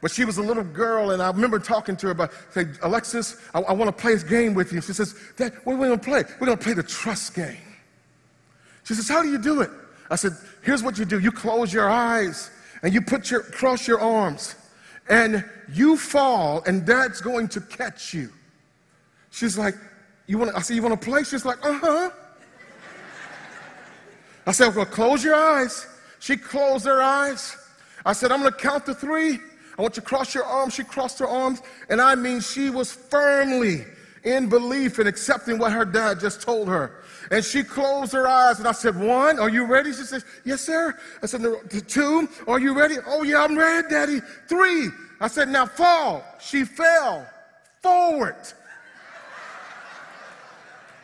but 0.00 0.12
she 0.12 0.24
was 0.24 0.38
a 0.38 0.42
little 0.42 0.62
girl, 0.62 1.10
and 1.10 1.20
I 1.20 1.28
remember 1.32 1.58
talking 1.58 1.96
to 1.96 2.06
her 2.06 2.12
about, 2.12 2.30
say, 2.52 2.66
Alexis, 2.82 3.36
I, 3.52 3.62
I 3.62 3.72
want 3.72 3.88
to 3.88 4.00
play 4.00 4.14
this 4.14 4.22
game 4.22 4.54
with 4.54 4.72
you. 4.72 4.80
She 4.80 4.92
says, 4.92 5.16
Dad, 5.36 5.54
what 5.64 5.72
are 5.72 5.76
we 5.76 5.88
going 5.88 5.98
to 5.98 6.04
play? 6.04 6.22
We're 6.38 6.46
going 6.46 6.58
to 6.58 6.62
play 6.64 6.74
the 6.74 6.84
trust 6.84 7.34
game. 7.34 7.56
She 8.84 8.94
says, 8.94 9.08
How 9.08 9.22
do 9.22 9.28
you 9.28 9.38
do 9.38 9.60
it? 9.60 9.70
I 10.10 10.16
said, 10.16 10.32
Here's 10.62 10.82
what 10.82 10.98
you 10.98 11.04
do. 11.04 11.18
You 11.18 11.30
close 11.30 11.72
your 11.72 11.88
eyes 11.88 12.50
and 12.82 12.92
you 12.92 13.00
put 13.00 13.30
your 13.30 13.42
cross 13.42 13.88
your 13.88 14.00
arms, 14.00 14.54
and 15.08 15.44
you 15.72 15.96
fall, 15.96 16.62
and 16.66 16.86
Dad's 16.86 17.20
going 17.20 17.48
to 17.48 17.60
catch 17.60 18.14
you. 18.14 18.30
She's 19.30 19.58
like, 19.58 19.74
You 20.26 20.38
want? 20.38 20.54
I 20.54 20.60
said, 20.60 20.76
You 20.76 20.82
want 20.82 21.00
to 21.00 21.08
play? 21.08 21.22
She's 21.24 21.44
like, 21.44 21.64
Uh 21.64 21.78
huh. 21.78 22.10
I 24.46 24.52
said, 24.52 24.74
Well, 24.74 24.86
close 24.86 25.24
your 25.24 25.34
eyes. 25.34 25.86
She 26.20 26.36
closed 26.36 26.84
her 26.86 27.02
eyes. 27.02 27.56
I 28.04 28.12
said, 28.12 28.32
I'm 28.32 28.40
going 28.40 28.52
to 28.52 28.58
count 28.58 28.86
to 28.86 28.94
three. 28.94 29.38
I 29.78 29.82
want 29.82 29.96
you 29.96 30.02
to 30.02 30.08
cross 30.08 30.34
your 30.34 30.44
arms. 30.44 30.74
She 30.74 30.82
crossed 30.82 31.18
her 31.20 31.28
arms. 31.28 31.62
And 31.88 32.00
I 32.00 32.14
mean, 32.14 32.40
she 32.40 32.70
was 32.70 32.90
firmly 32.90 33.84
in 34.24 34.48
belief 34.48 34.98
and 34.98 35.08
accepting 35.08 35.58
what 35.58 35.72
her 35.72 35.84
dad 35.84 36.18
just 36.18 36.42
told 36.42 36.68
her. 36.68 37.04
And 37.30 37.44
she 37.44 37.62
closed 37.62 38.12
her 38.12 38.26
eyes. 38.26 38.58
And 38.58 38.66
I 38.68 38.72
said, 38.72 38.98
One, 38.98 39.38
are 39.38 39.48
you 39.48 39.66
ready? 39.66 39.92
She 39.92 40.02
says, 40.02 40.24
Yes, 40.44 40.60
sir. 40.60 40.96
I 41.22 41.26
said, 41.26 41.42
Two, 41.86 42.28
are 42.46 42.58
you 42.58 42.76
ready? 42.76 42.96
Oh, 43.06 43.22
yeah, 43.22 43.42
I'm 43.42 43.56
ready, 43.56 43.88
Daddy. 43.88 44.20
Three. 44.48 44.88
I 45.20 45.28
said, 45.28 45.48
Now 45.48 45.66
fall. 45.66 46.24
She 46.40 46.64
fell 46.64 47.26
forward 47.82 48.36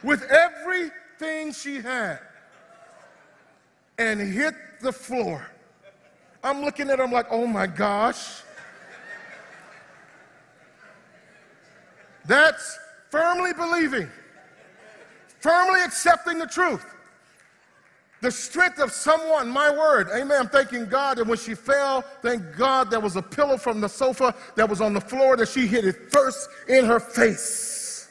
with 0.02 0.22
everything 0.24 1.52
she 1.52 1.80
had 1.80 2.20
and 3.98 4.20
hit 4.20 4.54
the 4.80 4.92
floor. 4.92 5.46
I'm 6.42 6.60
looking 6.60 6.90
at 6.90 6.98
her, 6.98 7.04
I'm 7.04 7.12
like, 7.12 7.26
oh 7.30 7.46
my 7.46 7.66
gosh. 7.66 8.42
That's 12.26 12.78
firmly 13.10 13.52
believing, 13.54 14.08
firmly 15.44 15.82
accepting 15.82 16.38
the 16.38 16.46
truth. 16.46 16.86
The 18.22 18.30
strength 18.30 18.78
of 18.78 18.90
someone, 18.90 19.50
my 19.50 19.70
word, 19.70 20.08
amen. 20.14 20.40
I'm 20.40 20.48
thanking 20.48 20.86
God 20.86 21.18
that 21.18 21.26
when 21.26 21.36
she 21.36 21.54
fell, 21.54 22.02
thank 22.22 22.56
God 22.56 22.90
there 22.90 23.00
was 23.00 23.16
a 23.16 23.22
pillow 23.22 23.58
from 23.58 23.82
the 23.82 23.88
sofa 23.88 24.34
that 24.56 24.66
was 24.66 24.80
on 24.80 24.94
the 24.94 25.02
floor 25.02 25.36
that 25.36 25.48
she 25.48 25.66
hit 25.66 25.84
it 25.84 26.10
first 26.10 26.48
in 26.66 26.86
her 26.86 26.98
face. 26.98 28.08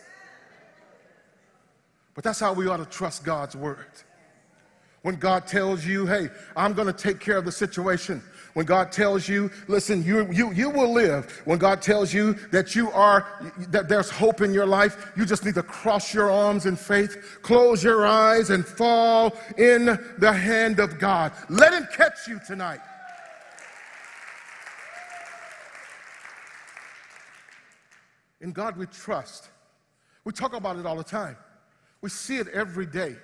But 2.13 2.23
that's 2.23 2.39
how 2.39 2.53
we 2.53 2.67
ought 2.67 2.77
to 2.77 2.85
trust 2.85 3.25
God's 3.25 3.55
word. 3.55 3.87
When 5.01 5.15
God 5.15 5.47
tells 5.47 5.83
you, 5.83 6.05
hey, 6.05 6.29
I'm 6.55 6.73
going 6.73 6.85
to 6.85 6.93
take 6.93 7.19
care 7.19 7.37
of 7.37 7.45
the 7.45 7.51
situation. 7.51 8.21
When 8.53 8.67
God 8.67 8.91
tells 8.91 9.27
you, 9.27 9.49
listen, 9.67 10.03
you, 10.03 10.31
you, 10.31 10.51
you 10.51 10.69
will 10.69 10.91
live. 10.91 11.41
When 11.45 11.57
God 11.57 11.81
tells 11.81 12.13
you 12.13 12.33
that 12.51 12.75
you 12.75 12.91
are, 12.91 13.25
that 13.69 13.89
there's 13.89 14.11
hope 14.11 14.41
in 14.41 14.53
your 14.53 14.67
life, 14.67 15.11
you 15.17 15.25
just 15.25 15.43
need 15.43 15.55
to 15.55 15.63
cross 15.63 16.13
your 16.13 16.29
arms 16.29 16.67
in 16.67 16.75
faith, 16.75 17.39
close 17.41 17.83
your 17.83 18.05
eyes, 18.05 18.51
and 18.51 18.63
fall 18.63 19.35
in 19.57 19.85
the 20.19 20.31
hand 20.31 20.79
of 20.79 20.99
God. 20.99 21.31
Let 21.49 21.73
Him 21.73 21.87
catch 21.95 22.27
you 22.27 22.39
tonight. 22.45 22.79
In 28.39 28.51
God 28.51 28.77
we 28.77 28.85
trust. 28.85 29.49
We 30.25 30.31
talk 30.31 30.53
about 30.53 30.77
it 30.77 30.85
all 30.85 30.97
the 30.97 31.03
time. 31.03 31.37
We 32.01 32.09
see 32.09 32.37
it 32.37 32.49
every 32.49 32.85
day. 32.85 33.15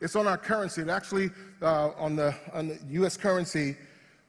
It's 0.00 0.16
on 0.16 0.26
our 0.26 0.36
currency. 0.36 0.82
It 0.82 0.88
actually, 0.88 1.30
uh, 1.62 1.90
on, 1.96 2.16
the, 2.16 2.34
on 2.52 2.68
the 2.68 2.78
U.S. 2.90 3.16
currency, 3.16 3.76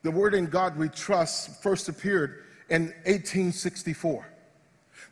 the 0.04 0.12
word 0.12 0.36
in 0.36 0.46
God 0.46 0.78
we 0.78 0.90
trust 0.90 1.62
first 1.64 1.90
appeared 1.90 2.44
in 2.70 2.88
1864. 3.06 4.28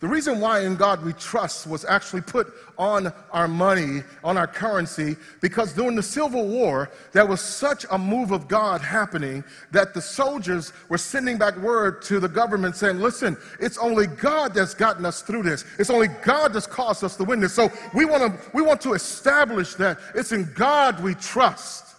The 0.01 0.07
reason 0.07 0.39
why 0.39 0.61
in 0.61 0.75
God 0.75 1.05
we 1.05 1.13
trust 1.13 1.67
was 1.67 1.85
actually 1.85 2.23
put 2.23 2.51
on 2.75 3.13
our 3.31 3.47
money, 3.47 4.01
on 4.23 4.35
our 4.35 4.47
currency, 4.47 5.15
because 5.41 5.73
during 5.73 5.95
the 5.95 6.01
Civil 6.01 6.47
War, 6.47 6.89
there 7.11 7.27
was 7.27 7.39
such 7.39 7.85
a 7.91 7.99
move 7.99 8.31
of 8.31 8.47
God 8.47 8.81
happening 8.81 9.43
that 9.69 9.93
the 9.93 10.01
soldiers 10.01 10.73
were 10.89 10.97
sending 10.97 11.37
back 11.37 11.55
word 11.57 12.01
to 12.03 12.19
the 12.19 12.27
government 12.27 12.75
saying, 12.75 12.99
listen, 12.99 13.37
it's 13.59 13.77
only 13.77 14.07
God 14.07 14.55
that's 14.55 14.73
gotten 14.73 15.05
us 15.05 15.21
through 15.21 15.43
this. 15.43 15.65
It's 15.77 15.91
only 15.91 16.07
God 16.07 16.53
that's 16.53 16.65
caused 16.65 17.03
us 17.03 17.15
to 17.17 17.23
win 17.23 17.39
this. 17.39 17.53
So 17.53 17.71
we 17.93 18.05
want 18.05 18.23
to, 18.23 18.49
we 18.55 18.63
want 18.63 18.81
to 18.81 18.93
establish 18.93 19.75
that 19.75 19.99
it's 20.15 20.31
in 20.31 20.51
God 20.55 21.01
we 21.03 21.13
trust. 21.13 21.90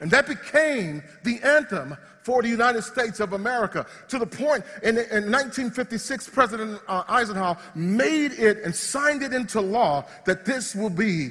And 0.00 0.10
that 0.10 0.26
became 0.26 1.02
the 1.24 1.38
anthem 1.42 1.96
for 2.22 2.42
the 2.42 2.48
United 2.48 2.82
States 2.82 3.20
of 3.20 3.34
America 3.34 3.86
to 4.08 4.18
the 4.18 4.26
point 4.26 4.64
in, 4.82 4.96
in 4.96 5.30
1956, 5.30 6.28
President 6.30 6.80
uh, 6.88 7.04
Eisenhower 7.08 7.58
made 7.74 8.32
it 8.32 8.58
and 8.64 8.74
signed 8.74 9.22
it 9.22 9.32
into 9.34 9.60
law 9.60 10.04
that 10.24 10.44
this 10.44 10.74
will 10.74 10.90
be 10.90 11.30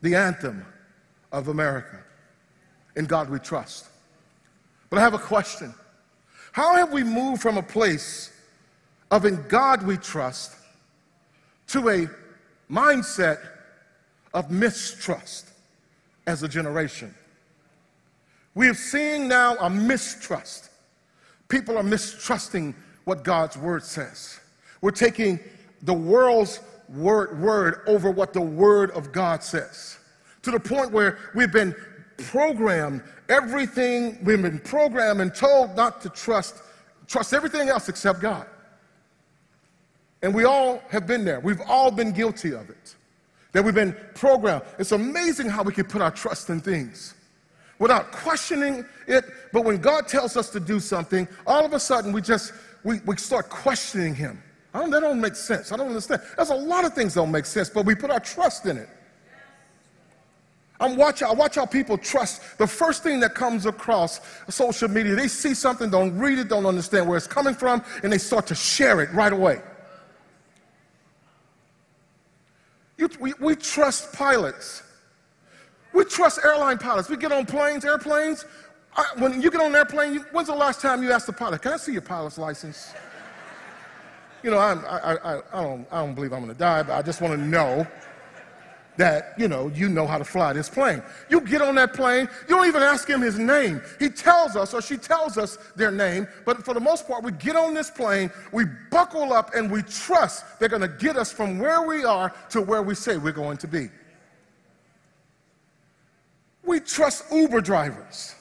the 0.00 0.16
anthem 0.16 0.64
of 1.30 1.48
America. 1.48 1.98
In 2.96 3.06
God 3.06 3.30
we 3.30 3.38
trust. 3.38 3.86
But 4.90 4.98
I 4.98 5.02
have 5.02 5.14
a 5.14 5.18
question. 5.18 5.74
How 6.50 6.74
have 6.74 6.92
we 6.92 7.04
moved 7.04 7.40
from 7.40 7.56
a 7.56 7.62
place 7.62 8.32
of 9.10 9.24
in 9.24 9.42
God 9.48 9.86
we 9.86 9.96
trust 9.96 10.56
to 11.68 11.88
a 11.88 12.08
mindset 12.70 13.38
of 14.34 14.50
mistrust 14.50 15.51
as 16.26 16.42
a 16.42 16.48
generation? 16.48 17.14
We 18.54 18.68
are 18.68 18.74
seeing 18.74 19.28
now 19.28 19.56
a 19.56 19.70
mistrust. 19.70 20.70
People 21.48 21.78
are 21.78 21.82
mistrusting 21.82 22.74
what 23.04 23.24
God's 23.24 23.56
word 23.56 23.82
says. 23.82 24.40
We're 24.80 24.90
taking 24.90 25.40
the 25.82 25.94
world's 25.94 26.60
word, 26.88 27.40
word 27.40 27.80
over 27.86 28.10
what 28.10 28.32
the 28.32 28.40
word 28.40 28.90
of 28.92 29.12
God 29.12 29.42
says 29.42 29.98
to 30.42 30.50
the 30.50 30.60
point 30.60 30.92
where 30.92 31.18
we've 31.34 31.52
been 31.52 31.74
programmed 32.16 33.02
everything 33.28 34.18
we've 34.22 34.42
been 34.42 34.58
programmed 34.58 35.20
and 35.20 35.34
told 35.34 35.74
not 35.76 36.00
to 36.00 36.08
trust 36.10 36.56
trust 37.06 37.32
everything 37.32 37.68
else 37.68 37.88
except 37.88 38.20
god 38.20 38.46
and 40.22 40.32
we 40.32 40.44
all 40.44 40.82
have 40.88 41.06
been 41.06 41.24
there 41.24 41.40
we've 41.40 41.62
all 41.62 41.90
been 41.90 42.12
guilty 42.12 42.52
of 42.52 42.68
it 42.70 42.94
that 43.52 43.62
we've 43.62 43.74
been 43.74 43.96
programmed 44.14 44.62
it's 44.78 44.92
amazing 44.92 45.48
how 45.48 45.62
we 45.62 45.72
can 45.72 45.84
put 45.84 46.02
our 46.02 46.10
trust 46.10 46.50
in 46.50 46.60
things 46.60 47.14
without 47.82 48.12
questioning 48.12 48.84
it. 49.08 49.24
But 49.52 49.64
when 49.64 49.78
God 49.78 50.06
tells 50.06 50.36
us 50.36 50.50
to 50.50 50.60
do 50.60 50.78
something, 50.78 51.26
all 51.46 51.64
of 51.64 51.72
a 51.72 51.80
sudden 51.80 52.12
we 52.12 52.22
just 52.22 52.52
we, 52.84 53.00
we 53.00 53.16
start 53.16 53.50
questioning 53.50 54.14
him. 54.14 54.40
I 54.72 54.80
don't, 54.80 54.90
that 54.90 55.00
don't 55.00 55.20
make 55.20 55.34
sense. 55.34 55.72
I 55.72 55.76
don't 55.76 55.88
understand. 55.88 56.22
There's 56.36 56.50
a 56.50 56.54
lot 56.54 56.84
of 56.84 56.94
things 56.94 57.14
that 57.14 57.20
don't 57.20 57.32
make 57.32 57.44
sense, 57.44 57.68
but 57.68 57.84
we 57.84 57.94
put 57.94 58.10
our 58.10 58.20
trust 58.20 58.66
in 58.66 58.78
it. 58.78 58.88
I'm 60.80 60.96
watching, 60.96 61.28
I 61.28 61.32
watch 61.32 61.56
how 61.56 61.66
people 61.66 61.98
trust 61.98 62.58
the 62.58 62.66
first 62.66 63.02
thing 63.02 63.20
that 63.20 63.34
comes 63.34 63.66
across 63.66 64.20
social 64.48 64.88
media. 64.88 65.14
They 65.14 65.28
see 65.28 65.54
something, 65.54 65.90
don't 65.90 66.16
read 66.18 66.38
it, 66.38 66.48
don't 66.48 66.66
understand 66.66 67.06
where 67.06 67.16
it's 67.16 67.26
coming 67.26 67.54
from, 67.54 67.84
and 68.02 68.12
they 68.12 68.18
start 68.18 68.46
to 68.48 68.54
share 68.54 69.00
it 69.00 69.12
right 69.12 69.32
away. 69.32 69.60
You, 72.96 73.08
we, 73.20 73.32
we 73.40 73.56
trust 73.56 74.12
pilots. 74.12 74.82
We 75.92 76.04
trust 76.04 76.40
airline 76.44 76.78
pilots. 76.78 77.08
We 77.08 77.16
get 77.16 77.32
on 77.32 77.46
planes, 77.46 77.84
airplanes. 77.84 78.44
I, 78.96 79.04
when 79.18 79.40
you 79.40 79.50
get 79.50 79.60
on 79.60 79.68
an 79.68 79.76
airplane, 79.76 80.14
you, 80.14 80.20
when's 80.32 80.48
the 80.48 80.54
last 80.54 80.80
time 80.80 81.02
you 81.02 81.12
asked 81.12 81.26
the 81.26 81.32
pilot, 81.32 81.62
can 81.62 81.72
I 81.72 81.76
see 81.76 81.92
your 81.92 82.02
pilot's 82.02 82.38
license? 82.38 82.92
You 84.42 84.50
know, 84.50 84.58
I'm, 84.58 84.84
I, 84.84 84.98
I, 84.98 85.36
I, 85.36 85.62
don't, 85.62 85.86
I 85.90 86.04
don't 86.04 86.14
believe 86.14 86.32
I'm 86.32 86.40
going 86.40 86.52
to 86.52 86.58
die, 86.58 86.82
but 86.82 86.94
I 86.94 87.02
just 87.02 87.20
want 87.20 87.34
to 87.34 87.40
know 87.40 87.86
that, 88.96 89.34
you 89.38 89.48
know, 89.48 89.68
you 89.68 89.88
know 89.88 90.06
how 90.06 90.18
to 90.18 90.24
fly 90.24 90.52
this 90.52 90.68
plane. 90.68 91.02
You 91.30 91.40
get 91.40 91.62
on 91.62 91.74
that 91.76 91.94
plane, 91.94 92.28
you 92.48 92.56
don't 92.56 92.66
even 92.66 92.82
ask 92.82 93.08
him 93.08 93.20
his 93.20 93.38
name. 93.38 93.80
He 93.98 94.08
tells 94.08 94.56
us 94.56 94.74
or 94.74 94.82
she 94.82 94.96
tells 94.96 95.38
us 95.38 95.56
their 95.76 95.90
name, 95.90 96.26
but 96.44 96.64
for 96.64 96.74
the 96.74 96.80
most 96.80 97.06
part, 97.06 97.24
we 97.24 97.32
get 97.32 97.56
on 97.56 97.74
this 97.74 97.90
plane, 97.90 98.30
we 98.52 98.64
buckle 98.90 99.32
up, 99.32 99.54
and 99.54 99.70
we 99.70 99.82
trust 99.82 100.58
they're 100.58 100.68
going 100.68 100.82
to 100.82 100.88
get 100.88 101.16
us 101.16 101.32
from 101.32 101.58
where 101.58 101.86
we 101.86 102.04
are 102.04 102.34
to 102.50 102.60
where 102.60 102.82
we 102.82 102.94
say 102.94 103.16
we're 103.16 103.32
going 103.32 103.56
to 103.58 103.68
be. 103.68 103.88
We 106.64 106.80
trust 106.80 107.24
Uber 107.32 107.60
drivers. 107.60 108.34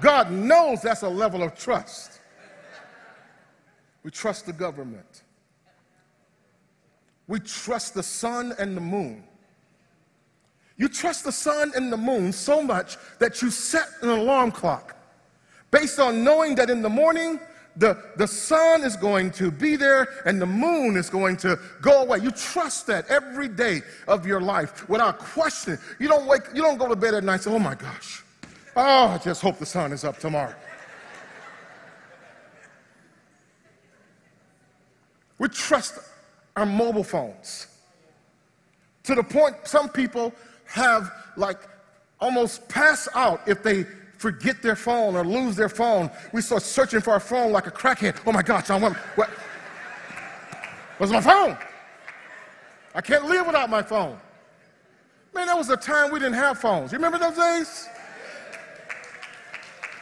God 0.00 0.30
knows 0.30 0.82
that's 0.82 1.02
a 1.02 1.08
level 1.08 1.42
of 1.42 1.56
trust. 1.56 2.20
We 4.02 4.10
trust 4.10 4.46
the 4.46 4.52
government. 4.52 5.11
We 7.28 7.40
trust 7.40 7.94
the 7.94 8.02
sun 8.02 8.54
and 8.58 8.76
the 8.76 8.80
moon. 8.80 9.24
You 10.76 10.88
trust 10.88 11.24
the 11.24 11.32
sun 11.32 11.72
and 11.76 11.92
the 11.92 11.96
moon 11.96 12.32
so 12.32 12.62
much 12.62 12.96
that 13.18 13.40
you 13.40 13.50
set 13.50 13.86
an 14.02 14.08
alarm 14.08 14.50
clock 14.50 14.96
based 15.70 15.98
on 15.98 16.24
knowing 16.24 16.54
that 16.56 16.70
in 16.70 16.82
the 16.82 16.88
morning 16.88 17.38
the, 17.76 17.96
the 18.16 18.26
sun 18.26 18.82
is 18.82 18.96
going 18.96 19.30
to 19.32 19.50
be 19.50 19.76
there 19.76 20.08
and 20.26 20.40
the 20.40 20.46
moon 20.46 20.96
is 20.96 21.08
going 21.08 21.36
to 21.38 21.58
go 21.80 22.02
away. 22.02 22.18
You 22.18 22.30
trust 22.30 22.86
that 22.88 23.06
every 23.08 23.48
day 23.48 23.82
of 24.08 24.26
your 24.26 24.40
life 24.40 24.88
without 24.88 25.18
question. 25.18 25.78
You 25.98 26.08
don't 26.08 26.26
wake, 26.26 26.42
you 26.54 26.62
don't 26.62 26.78
go 26.78 26.88
to 26.88 26.96
bed 26.96 27.14
at 27.14 27.24
night 27.24 27.34
and 27.34 27.42
say, 27.42 27.50
oh 27.50 27.58
my 27.58 27.74
gosh, 27.74 28.22
oh, 28.76 29.08
I 29.08 29.18
just 29.18 29.40
hope 29.40 29.58
the 29.58 29.66
sun 29.66 29.92
is 29.92 30.04
up 30.04 30.18
tomorrow. 30.18 30.54
we 35.38 35.48
trust 35.48 35.98
our 36.56 36.66
mobile 36.66 37.04
phones 37.04 37.66
to 39.04 39.14
the 39.14 39.22
point 39.22 39.56
some 39.64 39.88
people 39.88 40.32
have 40.66 41.12
like 41.36 41.58
almost 42.20 42.68
pass 42.68 43.08
out 43.14 43.40
if 43.46 43.62
they 43.62 43.84
forget 44.18 44.62
their 44.62 44.76
phone 44.76 45.16
or 45.16 45.24
lose 45.24 45.56
their 45.56 45.68
phone. 45.68 46.08
We 46.32 46.40
start 46.42 46.62
searching 46.62 47.00
for 47.00 47.12
our 47.12 47.20
phone 47.20 47.50
like 47.50 47.66
a 47.66 47.70
crackhead. 47.70 48.16
Oh 48.24 48.32
my 48.32 48.42
gosh, 48.42 48.70
I 48.70 48.78
want 48.78 48.96
what? 49.16 49.28
Where's 50.98 51.10
my 51.10 51.20
phone? 51.20 51.58
I 52.94 53.00
can't 53.00 53.24
live 53.24 53.46
without 53.46 53.68
my 53.68 53.82
phone. 53.82 54.18
Man, 55.34 55.46
that 55.46 55.56
was 55.56 55.70
a 55.70 55.76
time 55.76 56.12
we 56.12 56.20
didn't 56.20 56.34
have 56.34 56.58
phones. 56.58 56.92
You 56.92 56.98
remember 56.98 57.18
those 57.18 57.36
days? 57.36 57.88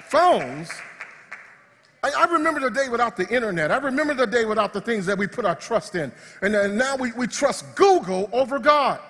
Phones 0.09 0.71
I, 2.03 2.11
I, 2.17 2.33
remember 2.33 2.61
the 2.61 2.71
day 2.71 2.89
without 2.89 3.17
the 3.17 3.29
internet. 3.29 3.71
I 3.71 3.77
remember 3.77 4.15
the 4.15 4.27
day 4.27 4.45
without 4.45 4.73
the 4.73 4.81
things 4.81 5.05
that 5.07 5.19
we 5.19 5.27
put 5.27 5.45
our 5.45 5.55
trust 5.55 5.95
in. 5.95 6.11
And, 6.41 6.55
and 6.55 6.79
now 6.79 6.97
we, 6.97 7.13
we 7.13 7.27
trust 7.27 7.75
Google 7.75 8.31
over 8.33 8.59
God. 8.59 9.01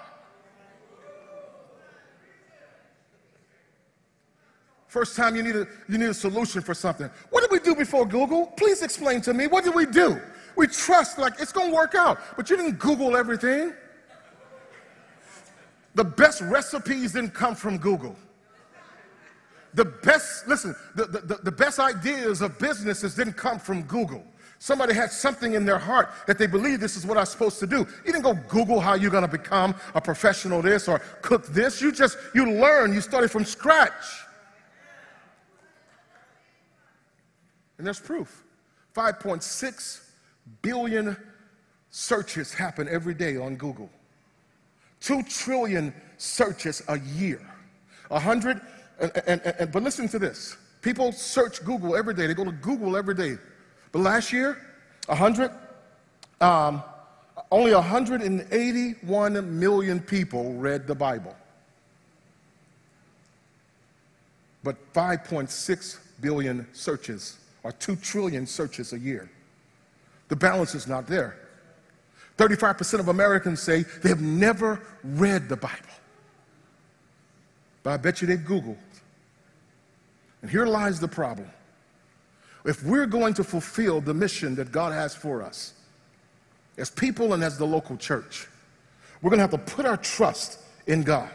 First 4.88 5.14
time 5.14 5.36
you 5.36 5.44
need, 5.44 5.54
a, 5.54 5.68
you 5.88 5.98
need 5.98 6.08
a 6.08 6.14
solution 6.14 6.62
for 6.62 6.74
something. 6.74 7.08
What 7.30 7.42
did 7.42 7.52
we 7.52 7.60
do 7.60 7.76
before 7.76 8.04
Google? 8.04 8.46
Please 8.56 8.82
explain 8.82 9.20
to 9.20 9.32
me. 9.32 9.46
What 9.46 9.62
did 9.62 9.74
we 9.74 9.86
do? 9.86 10.20
We 10.56 10.66
trust 10.66 11.16
like 11.16 11.34
it's 11.38 11.52
going 11.52 11.70
to 11.70 11.76
work 11.76 11.94
out. 11.94 12.18
But 12.36 12.50
you 12.50 12.56
didn't 12.56 12.80
Google 12.80 13.16
everything. 13.16 13.72
The 15.94 16.04
best 16.04 16.40
recipes 16.40 17.12
didn't 17.12 17.34
come 17.34 17.54
from 17.54 17.78
Google. 17.78 18.16
The 19.74 19.84
best, 19.84 20.48
listen, 20.48 20.74
the, 20.94 21.06
the, 21.06 21.38
the 21.42 21.52
best 21.52 21.78
ideas 21.78 22.42
of 22.42 22.58
businesses 22.58 23.14
didn't 23.14 23.34
come 23.34 23.58
from 23.58 23.82
Google. 23.82 24.24
Somebody 24.58 24.92
had 24.92 25.10
something 25.10 25.54
in 25.54 25.64
their 25.64 25.78
heart 25.78 26.10
that 26.26 26.36
they 26.36 26.46
believe 26.46 26.80
this 26.80 26.96
is 26.96 27.06
what 27.06 27.16
I'm 27.16 27.24
supposed 27.24 27.58
to 27.60 27.66
do. 27.66 27.78
You 28.04 28.12
didn't 28.12 28.22
go 28.22 28.34
Google 28.48 28.78
how 28.78 28.94
you're 28.94 29.10
going 29.10 29.24
to 29.24 29.28
become 29.28 29.74
a 29.94 30.00
professional 30.00 30.60
this 30.60 30.86
or 30.86 30.98
cook 31.22 31.46
this. 31.46 31.80
You 31.80 31.92
just, 31.92 32.18
you 32.34 32.44
learn, 32.44 32.92
you 32.92 33.00
started 33.00 33.30
from 33.30 33.44
scratch. 33.44 34.04
And 37.78 37.86
there's 37.86 38.00
proof. 38.00 38.44
5.6 38.94 40.04
billion 40.60 41.16
searches 41.90 42.52
happen 42.52 42.86
every 42.86 43.14
day 43.14 43.38
on 43.38 43.56
Google. 43.56 43.88
2 45.00 45.22
trillion 45.22 45.94
searches 46.18 46.82
a 46.88 46.98
year. 46.98 47.40
100 48.08 48.60
and, 49.00 49.12
and, 49.26 49.54
and, 49.58 49.72
but 49.72 49.82
listen 49.82 50.08
to 50.08 50.18
this. 50.18 50.56
People 50.82 51.12
search 51.12 51.64
Google 51.64 51.96
every 51.96 52.14
day. 52.14 52.26
They 52.26 52.34
go 52.34 52.44
to 52.44 52.52
Google 52.52 52.96
every 52.96 53.14
day. 53.14 53.36
But 53.92 54.00
last 54.00 54.32
year, 54.32 54.58
100, 55.06 55.50
um, 56.40 56.82
only 57.50 57.74
181 57.74 59.58
million 59.58 60.00
people 60.00 60.52
read 60.54 60.86
the 60.86 60.94
Bible. 60.94 61.34
But 64.62 64.76
5.6 64.92 65.98
billion 66.20 66.66
searches, 66.72 67.38
or 67.62 67.72
2 67.72 67.96
trillion 67.96 68.46
searches 68.46 68.92
a 68.92 68.98
year. 68.98 69.30
The 70.28 70.36
balance 70.36 70.74
is 70.74 70.86
not 70.86 71.06
there. 71.06 71.36
35% 72.36 73.00
of 73.00 73.08
Americans 73.08 73.60
say 73.60 73.82
they 74.02 74.08
have 74.10 74.22
never 74.22 74.80
read 75.02 75.48
the 75.48 75.56
Bible. 75.56 75.76
But 77.82 77.90
I 77.90 77.96
bet 77.96 78.20
you 78.20 78.28
they 78.28 78.36
Google 78.36 78.76
and 80.42 80.50
here 80.50 80.66
lies 80.66 81.00
the 81.00 81.08
problem. 81.08 81.50
If 82.64 82.84
we're 82.84 83.06
going 83.06 83.34
to 83.34 83.44
fulfill 83.44 84.00
the 84.00 84.14
mission 84.14 84.54
that 84.56 84.70
God 84.70 84.92
has 84.92 85.14
for 85.14 85.42
us, 85.42 85.74
as 86.76 86.90
people 86.90 87.34
and 87.34 87.42
as 87.42 87.58
the 87.58 87.66
local 87.66 87.96
church, 87.96 88.48
we're 89.22 89.30
going 89.30 89.38
to 89.38 89.42
have 89.42 89.50
to 89.50 89.72
put 89.74 89.86
our 89.86 89.96
trust 89.96 90.60
in 90.86 91.02
God. 91.02 91.30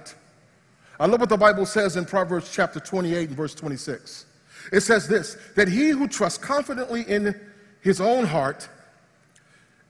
I 1.00 1.08
love 1.08 1.20
what 1.20 1.30
the 1.30 1.38
Bible 1.38 1.65
says 1.65 1.98
in 1.98 2.06
Proverbs 2.06 2.52
chapter 2.52 2.80
28 2.80 3.30
and 3.30 3.38
verse 3.38 3.54
26. 3.54 4.26
It 4.72 4.82
says 4.82 5.08
this 5.08 5.38
that 5.56 5.68
he 5.68 5.89
who 5.89 6.08
trusts 6.08 6.38
confidently 6.38 7.02
in 7.04 7.39
his 7.82 8.02
own 8.02 8.26
heart 8.26 8.68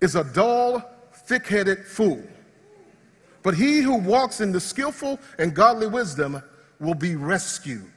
is 0.02 0.16
a 0.16 0.24
dull, 0.24 0.84
thick 1.14 1.48
headed 1.48 1.86
fool. 1.86 2.22
But 3.44 3.54
he 3.54 3.82
who 3.82 3.96
walks 3.96 4.42
in 4.42 4.52
the 4.52 4.60
skillful 4.60 5.20
and 5.38 5.54
godly 5.54 5.88
wisdom 5.88 6.42
will 6.80 6.96
be 6.96 7.16
rescued. 7.16 7.94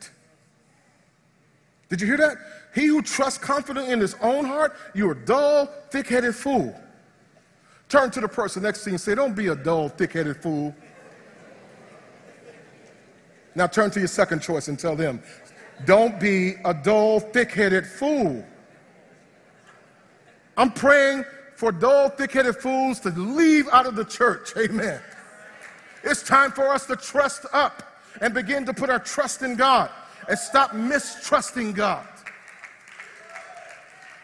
Did 1.89 2.01
you 2.01 2.07
hear 2.07 2.19
that? 2.19 2.37
He 2.75 2.87
who 2.87 3.03
trusts 3.03 3.39
confidently 3.39 3.93
in 3.93 4.01
his 4.01 4.15
own 4.21 4.45
heart, 4.45 4.77
you're 4.95 5.13
a 5.13 5.25
dull, 5.25 5.67
thick 5.91 6.09
headed 6.09 6.35
fool. 6.35 6.79
Turn 7.89 8.11
to 8.11 8.21
the 8.21 8.29
person 8.29 8.63
next 8.63 8.85
to 8.85 8.91
you 8.91 8.95
and 8.95 9.01
say, 9.01 9.15
Don't 9.15 9.35
be 9.35 9.47
a 9.47 9.57
dull, 9.57 9.89
thick 9.89 10.13
headed 10.13 10.37
fool. 10.37 10.75
Now 13.55 13.67
turn 13.67 13.91
to 13.93 13.99
your 13.99 14.09
second 14.09 14.41
choice 14.41 14.69
and 14.69 14.79
tell 14.79 14.95
them, 14.95 15.23
Don't 15.87 16.21
be 16.21 16.57
a 16.65 16.75
dull, 16.75 17.21
thick 17.21 17.53
headed 17.53 17.87
fool. 17.87 18.45
I'm 20.57 20.71
praying 20.73 21.25
for 21.57 21.73
dull, 21.73 22.11
thick 22.11 22.33
headed 22.33 22.57
fools 22.57 23.01
to 23.01 23.11
leave 23.11 23.69
out 23.71 23.87
of 23.87 23.97
the 23.97 24.05
church. 24.05 24.53
Amen. 24.59 25.01
It's 26.05 26.23
time 26.23 26.53
for 26.53 26.69
us 26.69 26.87
to 26.87 26.97
trust 26.97 27.47
up 27.53 27.83
and 28.21 28.35
begin 28.35 28.67
to 28.67 28.75
put 28.75 28.91
our 28.91 28.99
trust 28.99 29.43
in 29.43 29.57
God 29.57 29.91
and 30.29 30.39
stop 30.39 30.75
mistrusting 30.75 31.73
God. 31.73 32.07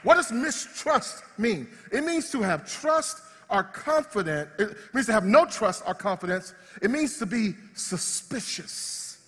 What 0.03 0.17
does 0.17 0.31
mistrust 0.31 1.25
mean? 1.39 1.67
It 1.91 2.05
means 2.05 2.31
to 2.31 2.43
have 2.43 2.71
trust 2.71 3.23
or 3.49 3.63
confidence. 3.63 4.51
It 4.59 4.77
means 4.93 5.07
to 5.07 5.13
have 5.13 5.25
no 5.25 5.47
trust 5.47 5.83
or 5.87 5.95
confidence. 5.95 6.55
It 6.83 6.91
means 6.91 7.19
to 7.19 7.27
be 7.27 7.55
suspicious. 7.75 9.19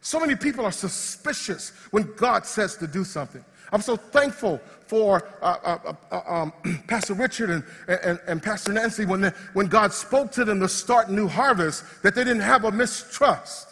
So 0.00 0.18
many 0.18 0.34
people 0.34 0.64
are 0.64 0.72
suspicious 0.72 1.72
when 1.90 2.14
God 2.16 2.46
says 2.46 2.76
to 2.76 2.86
do 2.86 3.04
something. 3.04 3.44
I'm 3.72 3.82
so 3.82 3.96
thankful 3.96 4.60
for 4.86 5.28
uh, 5.42 5.56
uh, 5.64 5.94
uh, 6.12 6.20
um, 6.26 6.52
Pastor 6.86 7.14
Richard 7.14 7.50
and, 7.50 7.64
and, 7.88 8.20
and 8.28 8.42
Pastor 8.42 8.72
Nancy 8.72 9.04
when, 9.04 9.20
they, 9.20 9.32
when 9.52 9.66
God 9.66 9.92
spoke 9.92 10.30
to 10.32 10.44
them 10.44 10.60
to 10.60 10.68
start 10.68 11.10
New 11.10 11.26
Harvest, 11.26 11.84
that 12.02 12.14
they 12.14 12.22
didn't 12.22 12.42
have 12.42 12.64
a 12.64 12.70
mistrust. 12.70 13.68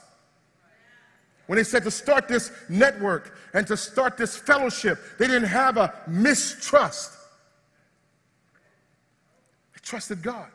When 1.47 1.57
they 1.57 1.65
said 1.65 1.85
to 1.85 1.91
start 1.91 2.27
this 2.27 2.51
network 2.69 3.37
and 3.53 3.67
to 3.67 3.77
start 3.77 4.17
this 4.17 4.37
fellowship, 4.37 4.99
they 5.19 5.27
didn't 5.27 5.49
have 5.49 5.77
a 5.77 5.95
mistrust. 6.07 7.13
They 9.75 9.81
trusted 9.83 10.23
God. 10.23 10.49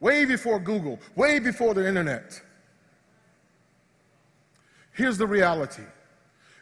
Way 0.00 0.24
before 0.24 0.58
Google, 0.58 0.98
way 1.16 1.38
before 1.38 1.74
the 1.74 1.86
internet. 1.86 2.40
Here's 4.92 5.18
the 5.18 5.26
reality 5.26 5.82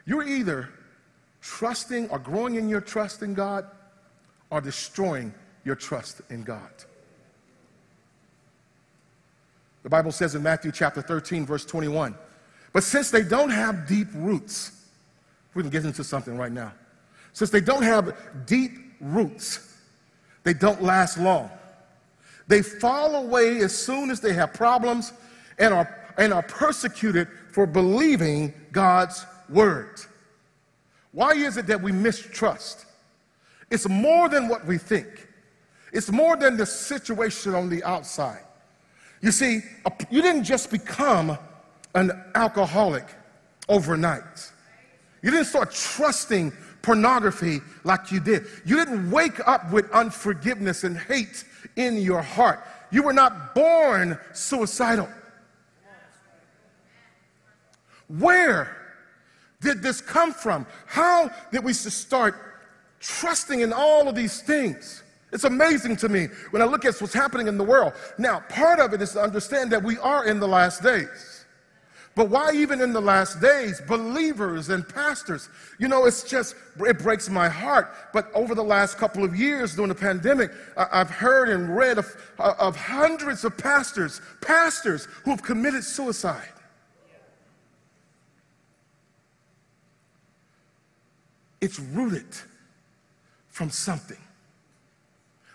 you're 0.04 0.26
either 0.26 0.68
trusting 1.40 2.08
or 2.10 2.18
growing 2.18 2.56
in 2.56 2.68
your 2.68 2.80
trust 2.80 3.22
in 3.22 3.34
God 3.34 3.66
or 4.50 4.60
destroying 4.60 5.32
your 5.64 5.74
trust 5.74 6.22
in 6.30 6.42
God. 6.42 6.70
The 9.82 9.90
Bible 9.90 10.12
says 10.12 10.34
in 10.34 10.42
Matthew 10.42 10.72
chapter 10.72 11.00
13, 11.00 11.46
verse 11.46 11.64
21 11.64 12.16
But 12.76 12.84
since 12.84 13.10
they 13.10 13.22
don't 13.22 13.48
have 13.48 13.88
deep 13.88 14.08
roots, 14.12 14.70
we 15.54 15.62
can 15.62 15.70
get 15.70 15.86
into 15.86 16.04
something 16.04 16.36
right 16.36 16.52
now. 16.52 16.74
Since 17.32 17.48
they 17.48 17.62
don't 17.62 17.82
have 17.82 18.14
deep 18.44 18.72
roots, 19.00 19.78
they 20.42 20.52
don't 20.52 20.82
last 20.82 21.16
long. 21.16 21.48
They 22.48 22.60
fall 22.60 23.14
away 23.14 23.60
as 23.60 23.74
soon 23.74 24.10
as 24.10 24.20
they 24.20 24.34
have 24.34 24.52
problems 24.52 25.14
and 25.58 25.72
are, 25.72 26.12
and 26.18 26.34
are 26.34 26.42
persecuted 26.42 27.28
for 27.50 27.64
believing 27.64 28.52
God's 28.72 29.24
word. 29.48 29.98
Why 31.12 31.30
is 31.30 31.56
it 31.56 31.66
that 31.68 31.80
we 31.80 31.92
mistrust? 31.92 32.84
It's 33.70 33.88
more 33.88 34.28
than 34.28 34.48
what 34.48 34.66
we 34.66 34.76
think. 34.76 35.30
It's 35.94 36.12
more 36.12 36.36
than 36.36 36.58
the 36.58 36.66
situation 36.66 37.54
on 37.54 37.70
the 37.70 37.82
outside. 37.84 38.44
You 39.22 39.32
see, 39.32 39.62
you 40.10 40.20
didn't 40.20 40.44
just 40.44 40.70
become 40.70 41.38
an 41.96 42.12
alcoholic 42.34 43.04
overnight. 43.68 44.52
You 45.22 45.30
didn't 45.30 45.46
start 45.46 45.72
trusting 45.72 46.52
pornography 46.82 47.60
like 47.84 48.12
you 48.12 48.20
did. 48.20 48.46
You 48.64 48.76
didn't 48.76 49.10
wake 49.10 49.40
up 49.48 49.72
with 49.72 49.90
unforgiveness 49.90 50.84
and 50.84 50.96
hate 50.96 51.44
in 51.74 51.96
your 51.96 52.22
heart. 52.22 52.64
You 52.92 53.02
were 53.02 53.14
not 53.14 53.54
born 53.54 54.18
suicidal. 54.34 55.08
Where 58.08 58.76
did 59.60 59.82
this 59.82 60.00
come 60.00 60.32
from? 60.32 60.66
How 60.84 61.30
did 61.50 61.64
we 61.64 61.72
start 61.72 62.36
trusting 63.00 63.60
in 63.60 63.72
all 63.72 64.06
of 64.06 64.14
these 64.14 64.42
things? 64.42 65.02
It's 65.32 65.44
amazing 65.44 65.96
to 65.96 66.08
me 66.08 66.28
when 66.50 66.62
I 66.62 66.66
look 66.66 66.84
at 66.84 67.00
what's 67.00 67.14
happening 67.14 67.48
in 67.48 67.58
the 67.58 67.64
world. 67.64 67.94
Now, 68.18 68.40
part 68.48 68.80
of 68.80 68.92
it 68.92 69.02
is 69.02 69.12
to 69.12 69.22
understand 69.22 69.72
that 69.72 69.82
we 69.82 69.98
are 69.98 70.26
in 70.26 70.38
the 70.38 70.46
last 70.46 70.82
days. 70.82 71.35
But 72.16 72.30
why 72.30 72.52
even 72.52 72.80
in 72.80 72.94
the 72.94 73.00
last 73.00 73.42
days, 73.42 73.82
believers 73.82 74.70
and 74.70 74.88
pastors? 74.88 75.50
You 75.78 75.86
know, 75.86 76.06
it's 76.06 76.24
just, 76.24 76.56
it 76.80 76.98
breaks 76.98 77.28
my 77.28 77.46
heart. 77.46 77.94
But 78.14 78.32
over 78.34 78.54
the 78.54 78.64
last 78.64 78.96
couple 78.96 79.22
of 79.22 79.36
years 79.36 79.76
during 79.76 79.90
the 79.90 79.94
pandemic, 79.94 80.50
I've 80.78 81.10
heard 81.10 81.50
and 81.50 81.76
read 81.76 81.98
of, 81.98 82.16
of 82.38 82.74
hundreds 82.74 83.44
of 83.44 83.58
pastors, 83.58 84.22
pastors 84.40 85.06
who 85.24 85.30
have 85.30 85.42
committed 85.42 85.84
suicide. 85.84 86.48
It's 91.60 91.78
rooted 91.78 92.34
from 93.48 93.68
something. 93.68 94.16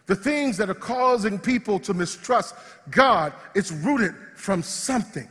The 0.05 0.15
things 0.15 0.57
that 0.57 0.69
are 0.69 0.75
causing 0.75 1.39
people 1.39 1.79
to 1.79 1.95
mistrust 1.95 2.53
God, 2.91 3.33
it's 3.55 3.71
rooted 3.71 4.13
from 4.35 4.61
something. 4.61 5.27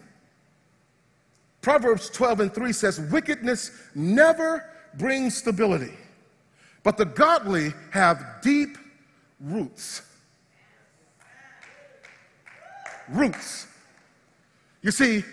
Proverbs 1.60 2.08
12 2.10 2.40
and 2.40 2.54
3 2.54 2.72
says, 2.72 3.00
Wickedness 3.00 3.70
never 3.94 4.64
brings 4.94 5.36
stability, 5.36 5.94
but 6.82 6.96
the 6.96 7.04
godly 7.04 7.72
have 7.92 8.24
deep 8.42 8.78
roots. 9.40 10.02
Roots. 13.08 13.66
You 14.82 14.90
see, 14.90 15.24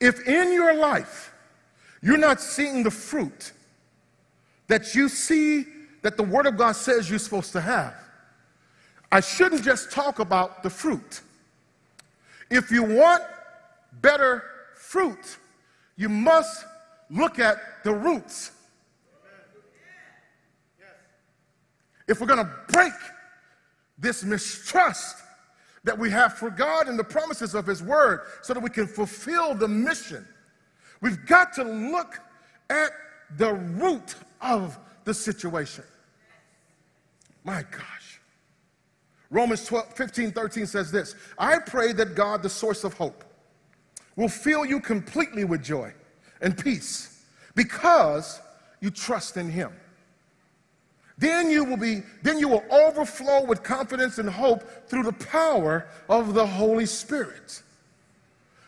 if 0.00 0.26
in 0.26 0.52
your 0.52 0.74
life 0.74 1.32
you're 2.00 2.16
not 2.16 2.40
seeing 2.40 2.82
the 2.82 2.90
fruit 2.90 3.52
that 4.68 4.94
you 4.94 5.08
see 5.08 5.66
that 6.02 6.16
the 6.16 6.22
Word 6.22 6.46
of 6.46 6.56
God 6.56 6.72
says 6.72 7.10
you're 7.10 7.18
supposed 7.18 7.52
to 7.52 7.60
have, 7.60 7.94
I 9.12 9.20
shouldn't 9.20 9.62
just 9.62 9.90
talk 9.92 10.18
about 10.18 10.62
the 10.62 10.70
fruit. 10.70 11.20
If 12.50 12.70
you 12.70 12.82
want 12.82 13.22
better 14.00 14.42
fruit, 14.74 15.38
you 15.96 16.08
must 16.08 16.64
look 17.10 17.38
at 17.38 17.56
the 17.84 17.92
roots. 17.92 18.52
If 22.06 22.20
we're 22.20 22.26
going 22.26 22.44
to 22.44 22.50
break 22.68 22.92
this 23.98 24.24
mistrust 24.24 25.16
that 25.84 25.98
we 25.98 26.10
have 26.10 26.34
for 26.34 26.50
God 26.50 26.88
and 26.88 26.98
the 26.98 27.04
promises 27.04 27.54
of 27.54 27.66
His 27.66 27.82
Word 27.82 28.20
so 28.42 28.52
that 28.52 28.60
we 28.60 28.70
can 28.70 28.86
fulfill 28.86 29.54
the 29.54 29.68
mission, 29.68 30.26
we've 31.00 31.24
got 31.26 31.52
to 31.54 31.64
look 31.64 32.20
at 32.68 32.90
the 33.36 33.54
root 33.54 34.16
of 34.40 34.78
the 35.04 35.14
situation. 35.14 35.84
My 37.44 37.62
gosh. 37.70 38.20
Romans 39.30 39.64
12, 39.66 39.94
15, 39.94 40.32
13 40.32 40.66
says 40.66 40.90
this 40.90 41.14
I 41.38 41.58
pray 41.58 41.92
that 41.92 42.14
God, 42.14 42.42
the 42.42 42.48
source 42.48 42.84
of 42.84 42.94
hope, 42.94 43.24
will 44.16 44.28
fill 44.28 44.64
you 44.64 44.80
completely 44.80 45.44
with 45.44 45.62
joy 45.62 45.92
and 46.40 46.56
peace 46.56 47.24
because 47.54 48.40
you 48.80 48.90
trust 48.90 49.36
in 49.36 49.48
him. 49.48 49.72
Then 51.16 51.50
you 51.50 51.64
will 51.64 51.76
be 51.76 52.02
then 52.22 52.38
you 52.38 52.48
will 52.48 52.64
overflow 52.70 53.44
with 53.44 53.62
confidence 53.62 54.18
and 54.18 54.28
hope 54.28 54.88
through 54.88 55.04
the 55.04 55.12
power 55.12 55.86
of 56.08 56.34
the 56.34 56.46
Holy 56.46 56.86
Spirit. 56.86 57.62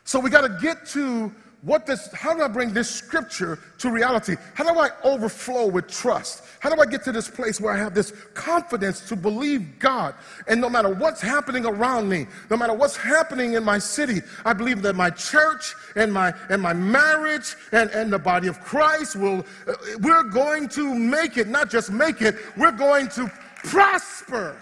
So 0.04 0.20
we 0.20 0.30
got 0.30 0.42
to 0.42 0.58
get 0.62 0.86
to 0.88 1.32
what 1.66 1.84
does, 1.84 2.08
how 2.12 2.32
do 2.32 2.42
I 2.42 2.48
bring 2.48 2.72
this 2.72 2.88
scripture 2.88 3.58
to 3.78 3.90
reality? 3.90 4.36
How 4.54 4.72
do 4.72 4.78
I 4.78 4.90
overflow 5.02 5.66
with 5.66 5.88
trust? 5.88 6.44
How 6.60 6.72
do 6.72 6.80
I 6.80 6.86
get 6.86 7.02
to 7.02 7.12
this 7.12 7.28
place 7.28 7.60
where 7.60 7.72
I 7.72 7.76
have 7.76 7.92
this 7.92 8.12
confidence 8.34 9.00
to 9.08 9.16
believe 9.16 9.80
God? 9.80 10.14
And 10.46 10.60
no 10.60 10.70
matter 10.70 10.88
what's 10.94 11.20
happening 11.20 11.66
around 11.66 12.08
me, 12.08 12.28
no 12.50 12.56
matter 12.56 12.72
what's 12.72 12.96
happening 12.96 13.54
in 13.54 13.64
my 13.64 13.78
city, 13.80 14.22
I 14.44 14.52
believe 14.52 14.80
that 14.82 14.94
my 14.94 15.10
church 15.10 15.74
and 15.96 16.12
my, 16.12 16.32
and 16.50 16.62
my 16.62 16.72
marriage 16.72 17.56
and, 17.72 17.90
and 17.90 18.12
the 18.12 18.18
body 18.20 18.46
of 18.46 18.60
Christ 18.60 19.16
will, 19.16 19.44
uh, 19.66 19.74
we're 20.02 20.22
going 20.22 20.68
to 20.68 20.94
make 20.94 21.36
it, 21.36 21.48
not 21.48 21.68
just 21.68 21.90
make 21.90 22.22
it, 22.22 22.36
we're 22.56 22.70
going 22.70 23.08
to 23.08 23.26
prosper. 23.64 24.56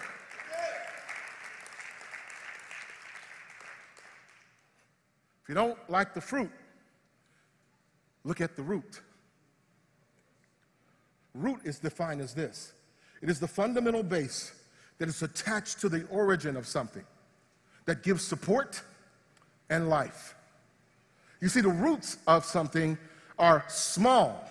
If 5.43 5.49
you 5.49 5.53
don't 5.53 5.77
like 5.87 6.15
the 6.15 6.21
fruit, 6.21 6.49
Look 8.25 8.41
at 8.41 8.57
the 8.57 8.63
root. 8.63 9.01
Root 11.35 11.59
is 11.63 11.79
defined 11.79 12.19
as 12.19 12.33
this 12.33 12.73
it 13.21 13.29
is 13.29 13.39
the 13.39 13.47
fundamental 13.47 14.03
base 14.03 14.51
that 14.97 15.07
is 15.07 15.21
attached 15.21 15.79
to 15.81 15.89
the 15.89 16.05
origin 16.07 16.57
of 16.57 16.67
something 16.67 17.03
that 17.85 18.03
gives 18.03 18.25
support 18.25 18.81
and 19.69 19.89
life. 19.89 20.35
You 21.41 21.49
see, 21.49 21.61
the 21.61 21.69
roots 21.69 22.17
of 22.27 22.45
something 22.45 22.97
are 23.37 23.63
small. 23.67 24.41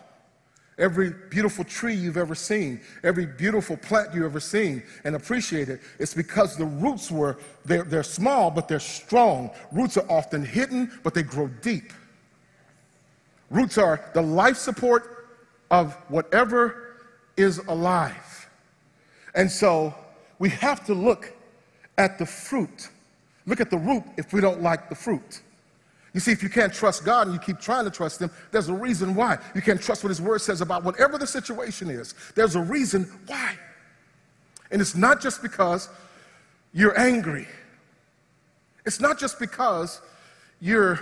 Every 0.76 1.12
beautiful 1.30 1.64
tree 1.64 1.94
you've 1.94 2.16
ever 2.16 2.34
seen, 2.34 2.80
every 3.04 3.26
beautiful 3.26 3.76
plant 3.76 4.12
you've 4.12 4.24
ever 4.24 4.40
seen 4.40 4.82
and 5.04 5.14
appreciated, 5.14 5.80
it's 5.98 6.14
because 6.14 6.56
the 6.56 6.64
roots 6.64 7.10
were, 7.10 7.38
they're, 7.64 7.84
they're 7.84 8.02
small, 8.02 8.50
but 8.50 8.66
they're 8.66 8.80
strong. 8.80 9.50
Roots 9.70 9.96
are 9.96 10.10
often 10.10 10.44
hidden, 10.44 10.90
but 11.04 11.14
they 11.14 11.22
grow 11.22 11.46
deep. 11.62 11.92
Roots 13.50 13.78
are 13.78 14.00
the 14.14 14.22
life 14.22 14.56
support 14.56 15.28
of 15.70 15.94
whatever 16.08 16.96
is 17.36 17.58
alive. 17.58 18.48
And 19.34 19.50
so 19.50 19.94
we 20.38 20.48
have 20.50 20.84
to 20.86 20.94
look 20.94 21.32
at 21.98 22.18
the 22.18 22.26
fruit. 22.26 22.88
Look 23.46 23.60
at 23.60 23.70
the 23.70 23.78
root 23.78 24.04
if 24.16 24.32
we 24.32 24.40
don't 24.40 24.62
like 24.62 24.88
the 24.88 24.94
fruit. 24.94 25.42
You 26.12 26.20
see, 26.20 26.30
if 26.30 26.42
you 26.42 26.48
can't 26.48 26.72
trust 26.72 27.04
God 27.04 27.26
and 27.26 27.34
you 27.34 27.40
keep 27.40 27.58
trying 27.58 27.84
to 27.84 27.90
trust 27.90 28.22
Him, 28.22 28.30
there's 28.52 28.68
a 28.68 28.74
reason 28.74 29.16
why. 29.16 29.38
You 29.54 29.60
can't 29.60 29.80
trust 29.80 30.04
what 30.04 30.10
His 30.10 30.22
Word 30.22 30.40
says 30.40 30.60
about 30.60 30.84
whatever 30.84 31.18
the 31.18 31.26
situation 31.26 31.90
is. 31.90 32.14
There's 32.36 32.54
a 32.54 32.60
reason 32.60 33.10
why. 33.26 33.56
And 34.70 34.80
it's 34.80 34.94
not 34.94 35.20
just 35.20 35.42
because 35.42 35.88
you're 36.72 36.98
angry, 36.98 37.48
it's 38.86 39.00
not 39.00 39.18
just 39.18 39.40
because 39.40 40.00
you're 40.60 41.00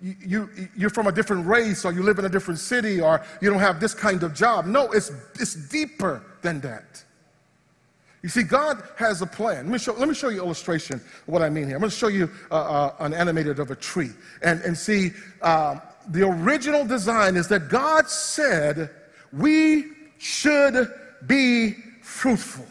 you, 0.00 0.48
you, 0.76 0.86
are 0.86 0.90
from 0.90 1.06
a 1.06 1.12
different 1.12 1.46
race 1.46 1.84
or 1.84 1.92
you 1.92 2.02
live 2.02 2.18
in 2.18 2.24
a 2.24 2.28
different 2.28 2.58
city 2.58 3.00
or 3.00 3.24
you 3.40 3.50
don't 3.50 3.60
have 3.60 3.80
this 3.80 3.94
kind 3.94 4.22
of 4.22 4.34
job. 4.34 4.66
No, 4.66 4.90
it's, 4.92 5.10
it's 5.38 5.54
deeper 5.54 6.22
than 6.42 6.60
that. 6.60 7.04
You 8.22 8.28
see, 8.30 8.42
God 8.42 8.82
has 8.96 9.22
a 9.22 9.26
plan. 9.26 9.66
Let 9.66 9.72
me 9.72 9.78
show, 9.78 9.92
let 9.92 10.08
me 10.08 10.14
show 10.14 10.30
you 10.30 10.38
illustration 10.38 10.96
of 10.96 11.28
what 11.28 11.42
I 11.42 11.50
mean 11.50 11.66
here. 11.66 11.76
I'm 11.76 11.80
going 11.80 11.90
to 11.90 11.96
show 11.96 12.08
you 12.08 12.30
uh, 12.50 12.54
uh, 12.54 12.94
an 13.00 13.14
animated 13.14 13.58
of 13.60 13.70
a 13.70 13.76
tree. 13.76 14.10
And, 14.42 14.60
and 14.62 14.76
see, 14.76 15.12
uh, 15.42 15.78
the 16.08 16.26
original 16.26 16.84
design 16.84 17.36
is 17.36 17.48
that 17.48 17.68
God 17.68 18.08
said 18.08 18.90
we 19.32 19.84
should 20.18 20.92
be 21.26 21.72
fruitful 22.02 22.66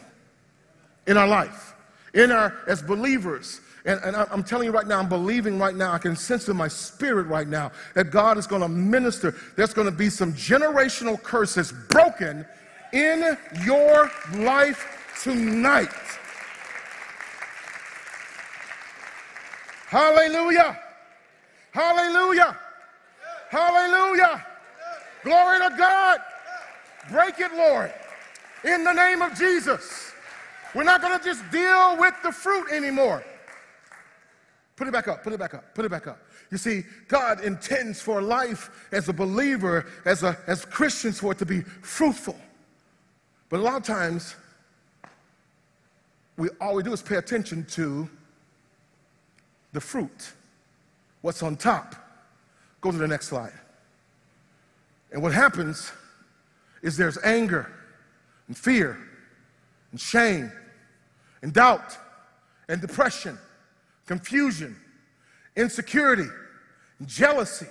in 1.06 1.16
our 1.16 1.28
life, 1.28 1.74
in 2.14 2.32
our, 2.32 2.54
as 2.66 2.82
believers. 2.82 3.60
And, 3.86 4.00
and 4.02 4.16
I'm 4.16 4.42
telling 4.42 4.66
you 4.66 4.72
right 4.72 4.86
now, 4.86 4.98
I'm 4.98 5.08
believing 5.08 5.60
right 5.60 5.74
now, 5.74 5.92
I 5.92 5.98
can 5.98 6.16
sense 6.16 6.48
in 6.48 6.56
my 6.56 6.66
spirit 6.66 7.28
right 7.28 7.46
now 7.46 7.70
that 7.94 8.10
God 8.10 8.36
is 8.36 8.44
going 8.44 8.62
to 8.62 8.68
minister. 8.68 9.36
There's 9.54 9.72
going 9.72 9.86
to 9.86 9.96
be 9.96 10.10
some 10.10 10.32
generational 10.34 11.22
curses 11.22 11.72
broken 11.88 12.44
in 12.92 13.38
your 13.64 14.10
life 14.34 15.14
tonight. 15.22 15.88
Hallelujah. 19.86 20.80
Hallelujah. 21.70 22.56
Hallelujah. 23.50 24.44
Glory 25.22 25.58
to 25.60 25.76
God. 25.78 26.18
Break 27.12 27.38
it, 27.38 27.52
Lord, 27.54 27.92
in 28.64 28.82
the 28.82 28.92
name 28.92 29.22
of 29.22 29.38
Jesus. 29.38 30.10
We're 30.74 30.82
not 30.82 31.00
going 31.00 31.16
to 31.16 31.24
just 31.24 31.48
deal 31.52 31.96
with 31.98 32.14
the 32.24 32.32
fruit 32.32 32.72
anymore. 32.72 33.22
Put 34.76 34.86
it 34.86 34.92
back 34.92 35.08
up, 35.08 35.24
put 35.24 35.32
it 35.32 35.38
back 35.38 35.54
up, 35.54 35.74
put 35.74 35.84
it 35.84 35.90
back 35.90 36.06
up. 36.06 36.20
You 36.50 36.58
see, 36.58 36.84
God 37.08 37.42
intends 37.42 38.00
for 38.00 38.20
life 38.20 38.88
as 38.92 39.08
a 39.08 39.12
believer, 39.12 39.86
as, 40.04 40.22
a, 40.22 40.38
as 40.46 40.64
Christians, 40.64 41.18
for 41.18 41.32
it 41.32 41.38
to 41.38 41.46
be 41.46 41.62
fruitful. 41.62 42.36
But 43.48 43.60
a 43.60 43.62
lot 43.62 43.76
of 43.76 43.82
times, 43.84 44.36
we, 46.36 46.48
all 46.60 46.74
we 46.74 46.82
do 46.82 46.92
is 46.92 47.00
pay 47.00 47.16
attention 47.16 47.64
to 47.70 48.08
the 49.72 49.80
fruit, 49.80 50.32
what's 51.22 51.42
on 51.42 51.56
top. 51.56 51.94
Go 52.80 52.90
to 52.90 52.98
the 52.98 53.08
next 53.08 53.28
slide. 53.28 53.52
And 55.10 55.22
what 55.22 55.32
happens 55.32 55.90
is 56.82 56.96
there's 56.96 57.18
anger 57.24 57.72
and 58.48 58.56
fear 58.56 58.98
and 59.90 60.00
shame 60.00 60.52
and 61.42 61.52
doubt 61.52 61.96
and 62.68 62.80
depression, 62.80 63.38
confusion, 64.06 64.76
insecurity, 65.56 66.28
jealousy, 67.04 67.66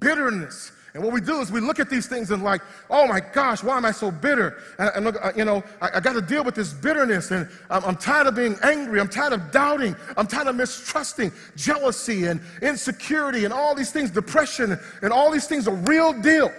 bitterness. 0.00 0.72
And 0.94 1.04
what 1.04 1.12
we 1.12 1.20
do 1.20 1.40
is 1.40 1.52
we 1.52 1.60
look 1.60 1.78
at 1.78 1.90
these 1.90 2.06
things 2.06 2.30
and 2.30 2.42
like, 2.42 2.62
oh 2.88 3.06
my 3.06 3.20
gosh, 3.20 3.62
why 3.62 3.76
am 3.76 3.84
I 3.84 3.92
so 3.92 4.10
bitter? 4.10 4.56
And, 4.78 4.90
and 4.96 5.04
look, 5.04 5.16
uh, 5.22 5.32
you 5.36 5.44
know, 5.44 5.62
I, 5.82 5.90
I 5.96 6.00
got 6.00 6.14
to 6.14 6.22
deal 6.22 6.42
with 6.42 6.54
this 6.54 6.72
bitterness, 6.72 7.30
and 7.30 7.48
I'm, 7.68 7.84
I'm 7.84 7.96
tired 7.96 8.26
of 8.26 8.34
being 8.34 8.56
angry. 8.62 8.98
I'm 8.98 9.08
tired 9.08 9.34
of 9.34 9.52
doubting. 9.52 9.94
I'm 10.16 10.26
tired 10.26 10.48
of 10.48 10.56
mistrusting, 10.56 11.30
jealousy 11.56 12.24
and 12.24 12.40
insecurity, 12.62 13.44
and 13.44 13.52
all 13.52 13.74
these 13.74 13.92
things, 13.92 14.10
depression, 14.10 14.78
and 15.02 15.12
all 15.12 15.30
these 15.30 15.46
things 15.46 15.68
are 15.68 15.74
real 15.74 16.12
deal. 16.20 16.50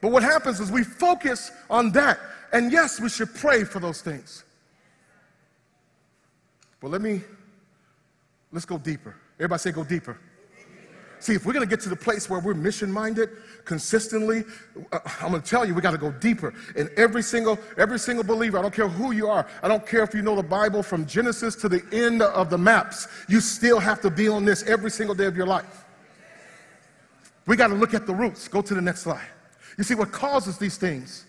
But 0.00 0.12
what 0.12 0.22
happens 0.22 0.60
is 0.60 0.70
we 0.70 0.84
focus 0.84 1.50
on 1.68 1.90
that, 1.92 2.18
and 2.52 2.72
yes, 2.72 3.00
we 3.00 3.08
should 3.08 3.34
pray 3.34 3.64
for 3.64 3.80
those 3.80 4.00
things. 4.00 4.44
But 6.80 6.90
let 6.90 7.02
me, 7.02 7.20
let's 8.52 8.66
go 8.66 8.78
deeper. 8.78 9.16
Everybody 9.38 9.58
say, 9.58 9.72
go 9.72 9.84
deeper. 9.84 10.18
See, 11.22 11.34
if 11.34 11.46
we're 11.46 11.52
going 11.52 11.64
to 11.64 11.70
get 11.70 11.80
to 11.82 11.88
the 11.88 11.94
place 11.94 12.28
where 12.28 12.40
we're 12.40 12.52
mission 12.52 12.90
minded 12.90 13.30
consistently, 13.64 14.42
uh, 14.90 14.98
I'm 15.20 15.30
going 15.30 15.40
to 15.40 15.48
tell 15.48 15.64
you, 15.64 15.72
we 15.72 15.80
got 15.80 15.92
to 15.92 15.98
go 15.98 16.10
deeper. 16.10 16.52
And 16.76 16.90
every 16.96 17.22
single, 17.22 17.60
every 17.78 18.00
single 18.00 18.24
believer, 18.24 18.58
I 18.58 18.62
don't 18.62 18.74
care 18.74 18.88
who 18.88 19.12
you 19.12 19.28
are, 19.28 19.46
I 19.62 19.68
don't 19.68 19.86
care 19.86 20.02
if 20.02 20.14
you 20.14 20.22
know 20.22 20.34
the 20.34 20.42
Bible 20.42 20.82
from 20.82 21.06
Genesis 21.06 21.54
to 21.56 21.68
the 21.68 21.80
end 21.92 22.22
of 22.22 22.50
the 22.50 22.58
maps, 22.58 23.06
you 23.28 23.40
still 23.40 23.78
have 23.78 24.00
to 24.00 24.10
be 24.10 24.26
on 24.26 24.44
this 24.44 24.64
every 24.64 24.90
single 24.90 25.14
day 25.14 25.26
of 25.26 25.36
your 25.36 25.46
life. 25.46 25.84
We 27.46 27.56
got 27.56 27.68
to 27.68 27.74
look 27.74 27.94
at 27.94 28.04
the 28.04 28.14
roots. 28.14 28.48
Go 28.48 28.60
to 28.60 28.74
the 28.74 28.82
next 28.82 29.02
slide. 29.02 29.28
You 29.78 29.84
see, 29.84 29.94
what 29.94 30.10
causes 30.10 30.58
these 30.58 30.76
things, 30.76 31.24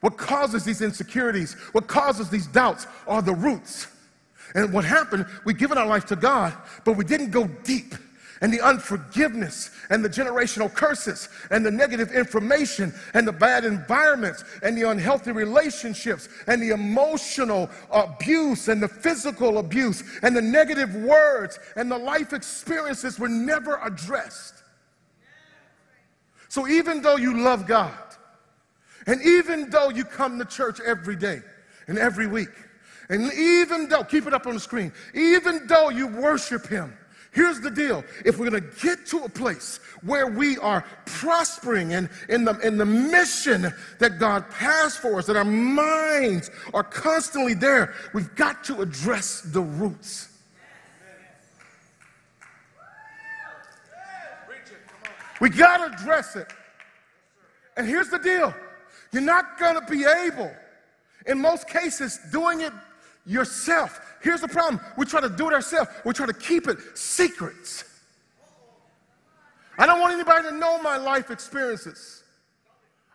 what 0.00 0.16
causes 0.16 0.64
these 0.64 0.82
insecurities, 0.82 1.54
what 1.70 1.86
causes 1.86 2.30
these 2.30 2.48
doubts 2.48 2.88
are 3.06 3.22
the 3.22 3.34
roots. 3.34 3.86
And 4.54 4.72
what 4.72 4.84
happened, 4.84 5.26
we 5.44 5.52
given 5.52 5.78
our 5.78 5.86
life 5.86 6.06
to 6.06 6.16
God, 6.16 6.54
but 6.84 6.96
we 6.96 7.04
didn't 7.04 7.30
go 7.30 7.46
deep 7.64 7.94
and 8.40 8.52
the 8.52 8.60
unforgiveness 8.60 9.70
and 9.90 10.04
the 10.04 10.08
generational 10.08 10.72
curses 10.72 11.28
and 11.50 11.64
the 11.64 11.70
negative 11.70 12.12
information 12.12 12.92
and 13.14 13.26
the 13.26 13.32
bad 13.32 13.64
environments 13.64 14.44
and 14.62 14.76
the 14.76 14.88
unhealthy 14.88 15.32
relationships 15.32 16.28
and 16.46 16.60
the 16.60 16.70
emotional 16.70 17.70
abuse 17.90 18.68
and 18.68 18.82
the 18.82 18.88
physical 18.88 19.58
abuse 19.58 20.04
and 20.22 20.36
the 20.36 20.42
negative 20.42 20.94
words 20.94 21.58
and 21.76 21.90
the 21.90 21.98
life 21.98 22.32
experiences 22.32 23.18
were 23.18 23.28
never 23.28 23.80
addressed. 23.82 24.62
So 26.48 26.68
even 26.68 27.02
though 27.02 27.16
you 27.16 27.40
love 27.40 27.66
God 27.66 27.98
and 29.06 29.22
even 29.22 29.70
though 29.70 29.88
you 29.88 30.04
come 30.04 30.38
to 30.38 30.44
church 30.44 30.80
every 30.84 31.16
day 31.16 31.40
and 31.86 31.98
every 31.98 32.26
week, 32.26 32.50
and 33.08 33.32
even 33.32 33.88
though, 33.88 34.04
keep 34.04 34.26
it 34.26 34.34
up 34.34 34.46
on 34.46 34.54
the 34.54 34.60
screen, 34.60 34.92
even 35.14 35.66
though 35.66 35.90
you 35.90 36.06
worship 36.06 36.66
Him, 36.66 36.96
Here's 37.34 37.60
the 37.60 37.70
deal. 37.70 38.04
If 38.24 38.38
we're 38.38 38.48
going 38.48 38.62
to 38.62 38.80
get 38.80 39.06
to 39.06 39.24
a 39.24 39.28
place 39.28 39.80
where 40.02 40.28
we 40.28 40.56
are 40.58 40.84
prospering 41.04 41.90
in, 41.90 42.08
in, 42.28 42.44
the, 42.44 42.56
in 42.60 42.78
the 42.78 42.86
mission 42.86 43.74
that 43.98 44.20
God 44.20 44.44
has 44.52 44.96
for 44.96 45.18
us, 45.18 45.26
that 45.26 45.34
our 45.34 45.44
minds 45.44 46.52
are 46.72 46.84
constantly 46.84 47.54
there, 47.54 47.92
we've 48.14 48.32
got 48.36 48.62
to 48.64 48.82
address 48.82 49.40
the 49.40 49.60
roots. 49.60 50.28
We 55.40 55.50
got 55.50 55.78
to 55.78 55.92
address 55.92 56.36
it. 56.36 56.46
And 57.76 57.88
here's 57.88 58.10
the 58.10 58.18
deal 58.20 58.54
you're 59.12 59.22
not 59.22 59.58
going 59.58 59.74
to 59.74 59.86
be 59.90 60.04
able, 60.04 60.52
in 61.26 61.40
most 61.40 61.68
cases, 61.68 62.20
doing 62.30 62.60
it 62.60 62.72
yourself. 63.26 64.00
Here's 64.22 64.40
the 64.40 64.48
problem 64.48 64.80
we 64.96 65.06
try 65.06 65.20
to 65.20 65.28
do 65.28 65.48
it 65.48 65.54
ourselves, 65.54 65.90
we 66.04 66.12
try 66.12 66.26
to 66.26 66.32
keep 66.32 66.68
it 66.68 66.78
secrets. 66.96 67.84
I 69.76 69.86
don't 69.86 70.00
want 70.00 70.14
anybody 70.14 70.48
to 70.48 70.54
know 70.54 70.80
my 70.80 70.96
life 70.96 71.30
experiences. 71.30 72.22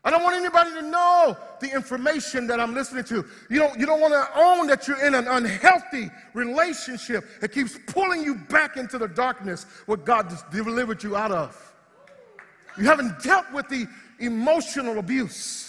I 0.04 0.12
don't 0.12 0.24
want 0.24 0.36
anybody 0.36 0.72
to 0.72 0.82
know 0.82 1.38
the 1.60 1.74
information 1.74 2.48
that 2.48 2.60
I'm 2.60 2.74
listening 2.74 3.04
to. 3.06 3.26
You 3.50 3.60
don't, 3.60 3.78
you 3.80 3.86
don't 3.86 4.00
want 4.00 4.14
to 4.14 4.40
own 4.40 4.68
that 4.68 4.88
you're 4.88 5.06
in 5.06 5.14
an 5.14 5.28
unhealthy 5.28 6.10
relationship 6.34 7.26
that 7.42 7.52
keeps 7.52 7.78
pulling 7.88 8.24
you 8.24 8.36
back 8.36 8.78
into 8.78 8.98
the 8.98 9.10
darkness 9.10 9.66
what 9.88 10.06
God 10.06 10.34
delivered 10.52 11.04
you 11.04 11.18
out 11.18 11.32
of. 11.32 11.74
You 12.78 12.86
haven't 12.86 13.22
dealt 13.22 13.52
with 13.52 13.68
the 13.68 13.88
emotional 14.20 15.00
abuse. 15.00 15.69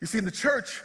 You 0.00 0.06
see, 0.06 0.18
in 0.18 0.24
the 0.24 0.30
church, 0.30 0.82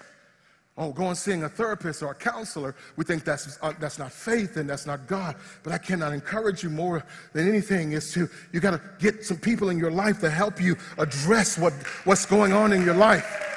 oh, 0.78 0.92
go 0.92 1.08
and 1.08 1.18
seeing 1.18 1.44
a 1.44 1.50
therapist 1.50 2.02
or 2.02 2.12
a 2.12 2.16
counselor, 2.16 2.76
we 2.96 3.06
think 3.06 3.24
that's, 3.24 3.60
uh, 3.62 3.74
that's 3.80 4.00
not 4.00 4.12
faith 4.12 4.58
and 4.58 4.70
that's 4.70 4.86
not 4.86 5.08
God. 5.08 5.36
But 5.64 5.74
I 5.74 5.78
cannot 5.78 6.14
encourage 6.14 6.64
you 6.64 6.70
more 6.70 7.06
than 7.34 7.48
anything 7.48 7.92
is 7.92 8.12
to, 8.14 8.30
you 8.52 8.60
got 8.60 8.72
to 8.72 8.82
get 9.00 9.24
some 9.24 9.38
people 9.38 9.70
in 9.70 9.78
your 9.78 9.92
life 9.92 10.20
to 10.22 10.30
help 10.30 10.60
you 10.60 10.76
address 10.98 11.58
what, 11.58 11.74
what's 12.06 12.26
going 12.26 12.54
on 12.54 12.74
in 12.74 12.84
your 12.84 12.96
life. 12.96 13.50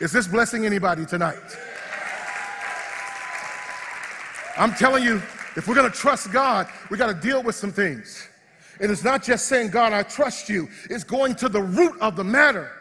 Is 0.00 0.12
this 0.12 0.26
blessing 0.26 0.64
anybody 0.64 1.04
tonight? 1.04 1.36
I'm 4.56 4.72
telling 4.74 5.04
you, 5.04 5.16
if 5.56 5.66
we're 5.66 5.74
going 5.74 5.90
to 5.90 5.96
trust 5.96 6.32
God, 6.32 6.68
we 6.90 6.96
got 6.96 7.08
to 7.08 7.14
deal 7.14 7.42
with 7.42 7.54
some 7.54 7.72
things. 7.72 8.28
And 8.80 8.90
it's 8.90 9.04
not 9.04 9.22
just 9.22 9.46
saying, 9.46 9.70
God, 9.70 9.92
I 9.92 10.02
trust 10.02 10.48
you, 10.48 10.68
it's 10.88 11.04
going 11.04 11.34
to 11.36 11.48
the 11.48 11.60
root 11.60 12.00
of 12.00 12.16
the 12.16 12.24
matter. 12.24 12.72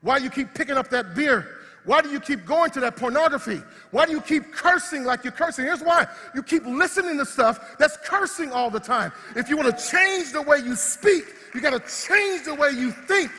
Why 0.00 0.18
do 0.18 0.24
you 0.24 0.30
keep 0.30 0.52
picking 0.52 0.76
up 0.76 0.90
that 0.90 1.14
beer? 1.14 1.46
Why 1.84 2.00
do 2.00 2.08
you 2.08 2.18
keep 2.18 2.44
going 2.44 2.70
to 2.72 2.80
that 2.80 2.96
pornography? 2.96 3.62
Why 3.90 4.06
do 4.06 4.12
you 4.12 4.20
keep 4.20 4.52
cursing 4.52 5.04
like 5.04 5.22
you're 5.22 5.32
cursing? 5.32 5.66
Here's 5.66 5.82
why. 5.82 6.06
You 6.34 6.42
keep 6.42 6.64
listening 6.66 7.16
to 7.18 7.26
stuff 7.26 7.76
that's 7.78 7.96
cursing 8.04 8.50
all 8.50 8.70
the 8.70 8.80
time. 8.80 9.12
If 9.36 9.48
you 9.48 9.56
want 9.56 9.76
to 9.76 9.90
change 9.90 10.32
the 10.32 10.42
way 10.42 10.58
you 10.58 10.76
speak, 10.76 11.24
you 11.54 11.60
got 11.60 11.70
to 11.70 12.06
change 12.06 12.44
the 12.44 12.54
way 12.54 12.70
you 12.70 12.90
think. 12.90 13.30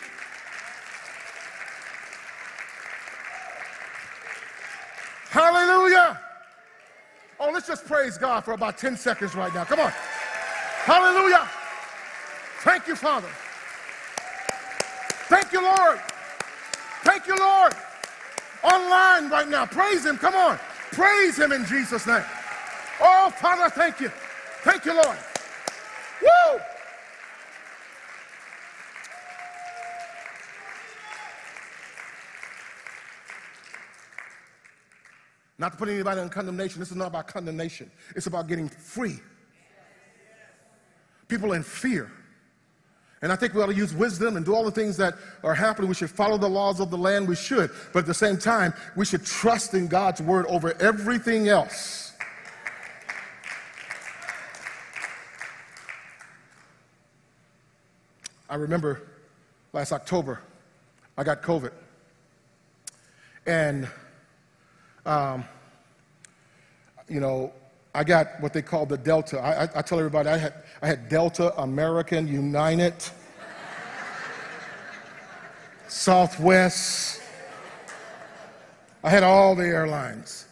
Hallelujah. 5.30 6.22
Oh, 7.40 7.52
let's 7.52 7.68
just 7.68 7.86
praise 7.86 8.18
God 8.18 8.46
for 8.46 8.54
about 8.54 8.78
10 8.78 8.96
seconds 8.96 9.36
right 9.36 9.54
now. 9.54 9.66
Come 9.66 9.80
on. 9.80 9.92
Hallelujah. 9.92 11.50
Thank 12.62 12.88
you, 12.88 12.96
Father. 12.96 13.28
Thank 15.28 15.52
you, 15.52 15.62
Lord. 15.62 16.00
Thank 17.04 17.28
you, 17.28 17.36
Lord. 17.38 17.74
Online 18.64 19.30
right 19.30 19.48
now. 19.48 19.66
Praise 19.66 20.06
Him. 20.06 20.18
Come 20.18 20.36
on. 20.36 20.58
Praise 20.92 21.38
Him 21.38 21.52
in 21.52 21.66
Jesus' 21.66 22.08
name. 22.08 22.24
Oh, 23.02 23.30
Father, 23.30 23.70
thank 23.70 24.00
you. 24.00 24.10
Thank 24.64 24.86
you, 24.86 24.94
Lord. 24.94 25.18
Woo! 26.22 26.60
Not 35.58 35.72
to 35.72 35.78
put 35.78 35.88
anybody 35.88 36.22
in 36.22 36.30
condemnation. 36.30 36.80
This 36.80 36.92
is 36.92 36.98
not 36.98 37.08
about 37.08 37.28
condemnation. 37.28 37.90
It's 38.16 38.28
about 38.28 38.48
getting 38.48 38.68
free. 38.68 39.20
People 41.28 41.54
in 41.54 41.64
fear. 41.64 42.12
And 43.22 43.32
I 43.32 43.36
think 43.36 43.54
we 43.54 43.62
ought 43.62 43.68
to 43.68 43.74
use 43.74 43.94
wisdom 43.94 44.36
and 44.36 44.46
do 44.46 44.54
all 44.54 44.64
the 44.64 44.72
things 44.72 44.98
that 44.98 45.16
are 45.44 45.56
happening. 45.56 45.88
We 45.88 45.96
should 45.96 46.10
follow 46.10 46.38
the 46.38 46.50
laws 46.50 46.80
of 46.80 46.92
the 46.92 46.98
land. 46.98 47.28
We 47.28 47.36
should. 47.36 47.72
But 47.94 48.00
at 48.00 48.06
the 48.06 48.14
same 48.14 48.38
time, 48.38 48.74
we 48.96 49.06
should 49.06 49.26
trust 49.26 49.74
in 49.74 49.88
God's 49.88 50.22
word 50.22 50.46
over 50.48 50.80
everything 50.82 51.48
else. 51.48 52.14
I 58.50 58.56
remember 58.56 59.02
last 59.74 59.92
October, 59.92 60.42
I 61.18 61.24
got 61.24 61.42
COVID. 61.42 61.72
And 63.48 63.90
um, 65.06 65.46
you 67.08 67.20
know, 67.20 67.54
I 67.94 68.04
got 68.04 68.42
what 68.42 68.52
they 68.52 68.62
call 68.62 68.86
the 68.86 68.98
Delta. 68.98 69.40
I, 69.40 69.64
I, 69.64 69.70
I 69.76 69.82
tell 69.82 70.00
everybody 70.00 70.30
I 70.30 70.38
had, 70.38 70.54
I 70.82 70.88
had 70.88 71.08
Delta, 71.08 71.58
American, 71.62 72.28
United, 72.28 72.96
Southwest. 75.88 77.22
I 79.04 79.10
had 79.10 79.24
all 79.24 79.56
the 79.56 79.64
airlines. 79.64 80.48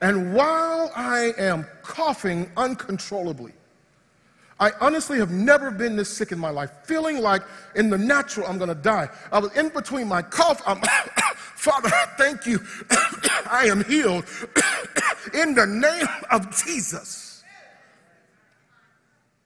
And 0.00 0.32
while 0.32 0.92
I 0.94 1.34
am 1.36 1.66
coughing 1.82 2.50
uncontrollably, 2.56 3.52
I 4.60 4.72
honestly 4.80 5.18
have 5.18 5.30
never 5.30 5.70
been 5.70 5.94
this 5.94 6.08
sick 6.08 6.32
in 6.32 6.38
my 6.38 6.50
life, 6.50 6.70
feeling 6.84 7.18
like 7.18 7.42
in 7.76 7.90
the 7.90 7.98
natural 7.98 8.46
I'm 8.46 8.58
gonna 8.58 8.74
die. 8.74 9.08
I 9.30 9.38
was 9.38 9.56
in 9.56 9.68
between 9.68 10.08
my 10.08 10.20
cough, 10.22 10.60
I'm, 10.66 10.80
Father, 11.34 11.90
thank 12.16 12.44
you. 12.46 12.60
I 13.50 13.66
am 13.66 13.84
healed 13.84 14.24
in 15.34 15.54
the 15.54 15.66
name 15.66 16.08
of 16.30 16.50
Jesus. 16.64 17.44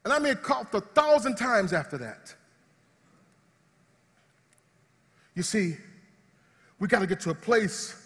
And 0.04 0.12
I 0.12 0.18
may 0.18 0.30
have 0.30 0.42
coughed 0.42 0.74
a 0.74 0.80
thousand 0.80 1.36
times 1.36 1.72
after 1.72 1.98
that. 1.98 2.34
You 5.34 5.42
see, 5.42 5.76
we 6.78 6.88
got 6.88 7.00
to 7.00 7.06
get 7.06 7.20
to 7.20 7.30
a 7.30 7.34
place 7.34 8.01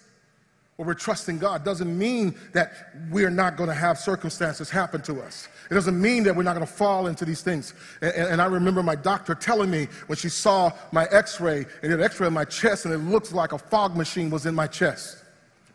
where 0.76 0.86
we're 0.86 0.94
trusting 0.94 1.38
God. 1.38 1.64
Doesn't 1.64 1.96
mean 1.96 2.34
that 2.52 2.72
we're 3.10 3.30
not 3.30 3.56
going 3.56 3.68
to 3.68 3.74
have 3.74 3.98
circumstances 3.98 4.68
happen 4.70 5.00
to 5.02 5.20
us. 5.22 5.48
It 5.70 5.74
doesn't 5.74 6.00
mean 6.00 6.22
that 6.24 6.36
we're 6.36 6.42
not 6.42 6.54
going 6.54 6.66
to 6.66 6.72
fall 6.72 7.06
into 7.06 7.24
these 7.24 7.42
things. 7.42 7.74
And, 8.02 8.12
and, 8.12 8.42
I 8.42 8.46
remember 8.46 8.82
my 8.82 8.94
doctor 8.94 9.34
telling 9.34 9.70
me 9.70 9.88
when 10.06 10.16
she 10.16 10.28
saw 10.28 10.70
my 10.92 11.06
x 11.10 11.40
ray, 11.40 11.58
and 11.82 11.90
did 11.90 11.92
an 11.92 12.02
x 12.02 12.20
ray 12.20 12.26
of 12.26 12.32
my 12.32 12.44
chest, 12.44 12.84
and 12.84 12.94
it 12.94 12.98
looks 12.98 13.32
like 13.32 13.52
a 13.52 13.58
fog 13.58 13.96
machine 13.96 14.30
was 14.30 14.46
in 14.46 14.54
my 14.54 14.66
chest 14.66 15.24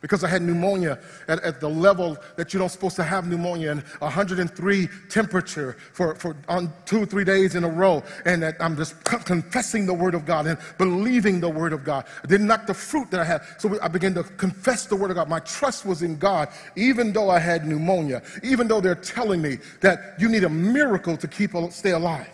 because 0.02 0.24
I 0.24 0.28
had 0.28 0.42
pneumonia 0.42 1.00
at, 1.28 1.42
at, 1.44 1.62
the 1.62 1.70
level 1.70 2.18
that 2.36 2.54
you 2.54 2.60
don't 2.60 2.70
supposed 2.70 2.96
to 2.96 3.04
have 3.04 3.28
pneumonia 3.28 3.72
and 3.72 3.82
103 4.00 4.90
temperature 5.10 5.78
for, 5.94 6.16
for 6.16 6.36
on 6.50 6.74
two 6.86 7.06
three 7.06 7.24
days 7.24 7.56
in 7.56 7.64
a 7.64 7.70
row. 7.70 8.04
And 8.26 8.42
that 8.42 8.56
I'm 8.60 8.76
just 8.76 9.02
confessing 9.04 9.86
the 9.86 9.94
word 9.94 10.16
of 10.16 10.26
God 10.26 10.48
and 10.48 10.58
believing 10.78 11.40
the 11.40 11.50
word 11.50 11.72
of 11.72 11.84
God. 11.84 12.06
I 12.24 12.28
didn't 12.28 12.48
knock 12.48 12.66
the 12.66 12.74
fruit 12.74 13.12
that 13.12 13.20
I 13.20 13.26
had. 13.26 13.42
So 13.60 13.80
I 13.82 13.88
began 13.88 14.14
to 14.16 14.24
confess 14.24 14.86
the 14.88 14.96
word 14.96 15.12
of 15.12 15.16
God. 15.16 15.30
My 15.30 15.40
trust 15.40 15.86
was 15.86 16.02
in 16.02 16.18
God, 16.18 16.50
even 16.76 17.14
though 17.14 17.30
I 17.30 17.40
had 17.40 17.68
pneumonia, 17.68 18.24
even 18.44 18.68
though 18.68 18.82
they're 18.82 18.96
telling 18.96 19.42
me 19.42 19.60
that 19.82 20.16
you 20.18 20.28
need 20.28 20.44
a 20.44 20.50
miracle 20.50 21.16
to 21.18 21.28
keep 21.28 21.52
stay 21.72 21.92
alive. 21.92 22.28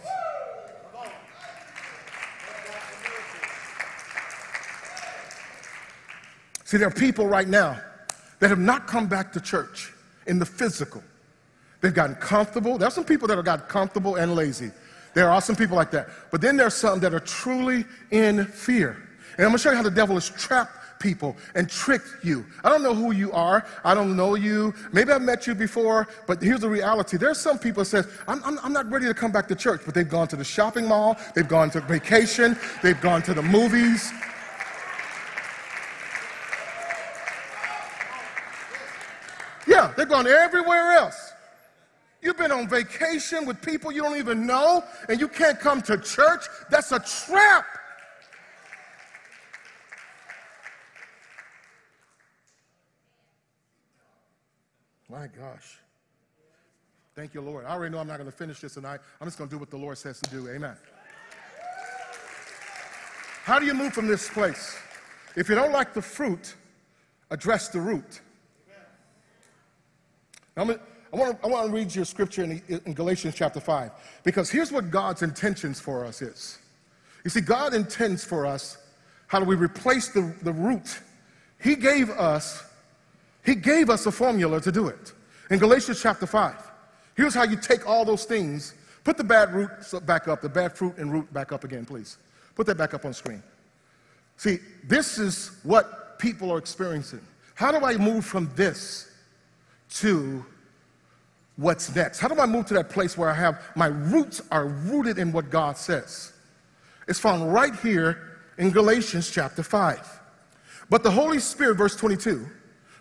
See, 6.67 6.75
there 6.75 6.89
are 6.89 6.91
people 6.91 7.27
right 7.27 7.47
now 7.47 7.79
that 8.39 8.49
have 8.49 8.59
not 8.59 8.87
come 8.87 9.07
back 9.07 9.31
to 9.31 9.39
church 9.39 9.93
in 10.25 10.37
the 10.37 10.45
physical. 10.45 11.01
They've 11.79 11.93
gotten 11.93 12.17
comfortable. 12.17 12.77
There 12.77 12.89
are 12.89 12.91
some 12.91 13.05
people 13.05 13.25
that 13.29 13.37
have 13.37 13.45
gotten 13.45 13.65
comfortable 13.67 14.17
and 14.17 14.35
lazy. 14.35 14.71
There 15.13 15.29
are 15.29 15.39
some 15.39 15.55
people 15.55 15.77
like 15.77 15.91
that. 15.91 16.09
But 16.29 16.41
then 16.41 16.57
there 16.57 16.67
are 16.67 16.69
some 16.69 16.99
that 16.99 17.13
are 17.13 17.21
truly 17.21 17.85
in 18.11 18.43
fear. 18.47 18.97
And 19.37 19.45
I'm 19.45 19.51
going 19.51 19.53
to 19.53 19.57
show 19.59 19.69
you 19.69 19.77
how 19.77 19.81
the 19.81 19.89
devil 19.89 20.15
has 20.15 20.29
trapped 20.29 20.99
people 20.99 21.37
and 21.55 21.69
tricked 21.69 22.21
you. 22.21 22.45
I 22.65 22.69
don't 22.69 22.83
know 22.83 22.93
who 22.93 23.13
you 23.13 23.31
are. 23.31 23.65
I 23.85 23.93
don't 23.93 24.17
know 24.17 24.35
you. 24.35 24.73
Maybe 24.91 25.13
I've 25.13 25.21
met 25.21 25.47
you 25.47 25.55
before, 25.55 26.09
but 26.27 26.41
here's 26.41 26.59
the 26.59 26.69
reality. 26.69 27.15
There's 27.15 27.39
some 27.39 27.59
people 27.59 27.83
that 27.83 27.89
says, 27.89 28.09
I'm, 28.27 28.43
I'm, 28.43 28.59
I'm 28.61 28.73
not 28.73 28.91
ready 28.91 29.05
to 29.05 29.13
come 29.13 29.31
back 29.31 29.47
to 29.47 29.55
church, 29.55 29.83
but 29.85 29.93
they've 29.95 30.09
gone 30.09 30.27
to 30.27 30.35
the 30.35 30.43
shopping 30.43 30.85
mall, 30.85 31.15
they've 31.33 31.47
gone 31.47 31.69
to 31.69 31.79
vacation, 31.79 32.57
they've 32.83 32.99
gone 32.99 33.21
to 33.21 33.33
the 33.33 33.41
movies, 33.41 34.11
Yeah, 39.77 39.93
they're 39.95 40.07
gone 40.07 40.25
everywhere 40.25 40.93
else. 40.93 41.33
You've 42.23 42.35
been 42.35 42.51
on 42.51 42.67
vacation 42.67 43.45
with 43.45 43.61
people 43.61 43.91
you 43.91 44.01
don't 44.01 44.17
even 44.17 44.47
know, 44.47 44.83
and 45.07 45.19
you 45.19 45.27
can't 45.27 45.59
come 45.59 45.83
to 45.83 45.99
church. 45.99 46.45
That's 46.71 46.91
a 46.91 46.99
trap. 46.99 47.63
My 55.07 55.27
gosh. 55.27 55.77
Thank 57.15 57.35
you, 57.35 57.41
Lord. 57.41 57.65
I 57.65 57.69
already 57.69 57.93
know 57.93 57.99
I'm 57.99 58.07
not 58.07 58.17
going 58.17 58.31
to 58.31 58.35
finish 58.35 58.59
this 58.59 58.73
tonight. 58.73 58.99
I'm 59.21 59.27
just 59.27 59.37
going 59.37 59.47
to 59.47 59.55
do 59.55 59.59
what 59.59 59.69
the 59.69 59.77
Lord 59.77 59.99
says 59.99 60.19
to 60.21 60.29
do. 60.31 60.49
Amen. 60.49 60.75
How 63.43 63.59
do 63.59 63.67
you 63.67 63.75
move 63.75 63.93
from 63.93 64.07
this 64.07 64.27
place? 64.27 64.75
If 65.35 65.49
you 65.49 65.53
don't 65.53 65.71
like 65.71 65.93
the 65.93 66.01
fruit, 66.01 66.55
address 67.29 67.69
the 67.69 67.79
root. 67.79 68.21
I 70.57 70.63
want, 70.63 70.79
to, 70.79 71.45
I 71.45 71.47
want 71.47 71.67
to 71.67 71.71
read 71.71 71.93
you 71.93 72.01
a 72.01 72.05
scripture 72.05 72.43
in, 72.43 72.61
in 72.85 72.93
Galatians 72.93 73.35
chapter 73.35 73.59
5, 73.59 73.91
because 74.23 74.49
here's 74.49 74.71
what 74.71 74.89
God's 74.89 75.21
intentions 75.21 75.79
for 75.79 76.03
us 76.03 76.21
is. 76.21 76.57
You 77.23 77.29
see, 77.29 77.41
God 77.41 77.73
intends 77.73 78.23
for 78.23 78.45
us, 78.45 78.77
how 79.27 79.39
do 79.39 79.45
we 79.45 79.55
replace 79.55 80.09
the, 80.09 80.33
the 80.41 80.51
root? 80.51 80.99
He 81.61 81.75
gave 81.75 82.09
us, 82.09 82.63
He 83.45 83.53
gave 83.53 83.89
us 83.89 84.05
a 84.07 84.11
formula 84.11 84.59
to 84.61 84.71
do 84.71 84.87
it. 84.87 85.13
In 85.51 85.59
Galatians 85.59 86.01
chapter 86.01 86.25
5, 86.25 86.55
here's 87.15 87.35
how 87.35 87.43
you 87.43 87.55
take 87.55 87.87
all 87.87 88.03
those 88.03 88.25
things, 88.25 88.73
put 89.03 89.15
the 89.15 89.23
bad 89.23 89.53
root 89.53 89.69
back 90.05 90.27
up, 90.27 90.41
the 90.41 90.49
bad 90.49 90.75
fruit 90.75 90.97
and 90.97 91.13
root 91.13 91.31
back 91.33 91.51
up 91.51 91.63
again, 91.63 91.85
please. 91.85 92.17
Put 92.55 92.65
that 92.67 92.77
back 92.77 92.95
up 92.95 93.05
on 93.05 93.13
screen. 93.13 93.43
See, 94.37 94.57
this 94.83 95.19
is 95.19 95.59
what 95.61 96.17
people 96.17 96.51
are 96.51 96.57
experiencing. 96.57 97.21
How 97.53 97.71
do 97.71 97.85
I 97.85 97.97
move 97.97 98.25
from 98.25 98.49
this 98.55 99.11
to 99.95 100.45
what's 101.55 101.93
next? 101.95 102.19
How 102.19 102.27
do 102.27 102.39
I 102.39 102.45
move 102.45 102.65
to 102.67 102.73
that 102.75 102.89
place 102.89 103.17
where 103.17 103.29
I 103.29 103.33
have 103.33 103.61
my 103.75 103.87
roots 103.87 104.41
are 104.51 104.67
rooted 104.67 105.17
in 105.19 105.31
what 105.31 105.49
God 105.49 105.77
says? 105.77 106.33
It's 107.07 107.19
found 107.19 107.53
right 107.53 107.75
here 107.75 108.39
in 108.57 108.71
Galatians 108.71 109.31
chapter 109.31 109.63
5. 109.63 110.21
But 110.89 111.03
the 111.03 111.11
Holy 111.11 111.39
Spirit, 111.39 111.77
verse 111.77 111.95
22, 111.95 112.45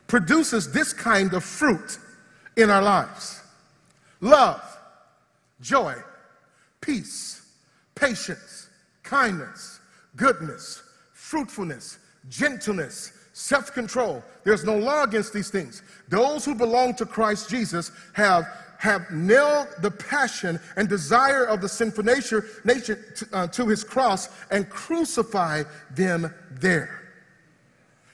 produces 0.06 0.72
this 0.72 0.92
kind 0.92 1.32
of 1.34 1.44
fruit 1.44 1.98
in 2.56 2.70
our 2.70 2.82
lives 2.82 3.42
love, 4.20 4.62
joy, 5.60 5.94
peace, 6.80 7.46
patience, 7.94 8.68
kindness, 9.02 9.80
goodness, 10.16 10.82
fruitfulness, 11.12 11.98
gentleness 12.28 13.12
self 13.36 13.74
control. 13.74 14.24
There's 14.44 14.64
no 14.64 14.78
law 14.78 15.04
against 15.04 15.34
these 15.34 15.50
things. 15.50 15.82
Those 16.08 16.42
who 16.42 16.54
belong 16.54 16.94
to 16.94 17.04
Christ 17.04 17.50
Jesus 17.50 17.92
have, 18.14 18.46
have 18.78 19.10
nailed 19.10 19.68
the 19.82 19.90
passion 19.90 20.58
and 20.76 20.88
desire 20.88 21.44
of 21.44 21.60
the 21.60 21.68
sinful 21.68 22.02
nature, 22.02 22.46
nature 22.64 22.94
to, 22.94 23.28
uh, 23.34 23.46
to 23.48 23.68
his 23.68 23.84
cross 23.84 24.30
and 24.50 24.70
crucified 24.70 25.66
them 25.90 26.32
there. 26.50 27.12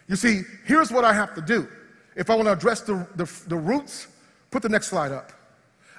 You 0.08 0.16
see, 0.16 0.42
here's 0.64 0.90
what 0.90 1.04
I 1.04 1.12
have 1.12 1.36
to 1.36 1.40
do. 1.40 1.68
If 2.16 2.28
I 2.28 2.34
want 2.34 2.48
to 2.48 2.52
address 2.52 2.80
the, 2.80 3.06
the, 3.14 3.30
the 3.46 3.56
roots, 3.56 4.08
put 4.50 4.62
the 4.62 4.68
next 4.68 4.88
slide 4.88 5.12
up. 5.12 5.30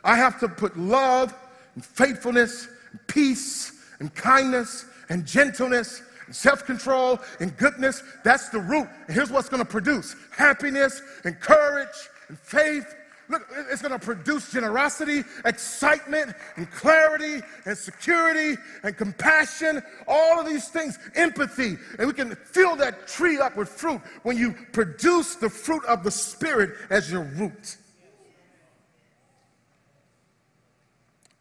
I 0.03 0.17
have 0.17 0.37
to 0.41 0.49
put 0.49 0.77
love 0.77 1.33
and 1.75 1.85
faithfulness 1.85 2.67
and 2.91 2.99
peace 3.07 3.71
and 3.99 4.13
kindness 4.13 4.85
and 5.07 5.25
gentleness 5.25 6.01
self 6.31 6.65
control 6.65 7.19
and 7.39 7.55
goodness. 7.57 8.03
That's 8.23 8.49
the 8.49 8.59
root. 8.59 8.87
And 9.07 9.15
here's 9.15 9.31
what's 9.31 9.49
going 9.49 9.63
to 9.63 9.69
produce 9.69 10.15
happiness 10.31 11.01
and 11.23 11.39
courage 11.39 11.87
and 12.29 12.37
faith. 12.39 12.95
Look, 13.29 13.47
it's 13.71 13.81
going 13.81 13.97
to 13.97 14.05
produce 14.05 14.51
generosity, 14.51 15.23
excitement, 15.45 16.35
and 16.57 16.69
clarity, 16.69 17.41
and 17.65 17.77
security, 17.77 18.59
and 18.83 18.97
compassion, 18.97 19.81
all 20.07 20.39
of 20.39 20.45
these 20.45 20.67
things, 20.67 20.99
empathy. 21.15 21.77
And 21.97 22.07
we 22.07 22.13
can 22.13 22.35
fill 22.35 22.75
that 22.75 23.07
tree 23.07 23.39
up 23.39 23.55
with 23.55 23.69
fruit 23.69 24.01
when 24.23 24.37
you 24.37 24.53
produce 24.73 25.35
the 25.35 25.49
fruit 25.49 25.85
of 25.85 26.03
the 26.03 26.11
Spirit 26.11 26.71
as 26.89 27.09
your 27.09 27.23
root. 27.23 27.77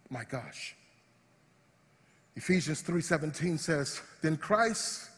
My 0.08 0.24
gosh. 0.24 0.76
Ephesians 2.36 2.82
3:17 2.82 3.58
says, 3.58 4.00
"Then 4.22 4.36
Christ 4.36 5.10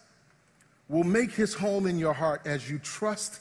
will 0.89 1.05
make 1.05 1.33
his 1.33 1.55
home 1.55 1.87
in 1.87 1.99
your 1.99 2.13
heart 2.13 2.43
as 2.45 2.69
you 2.69 2.79
trust 2.79 3.41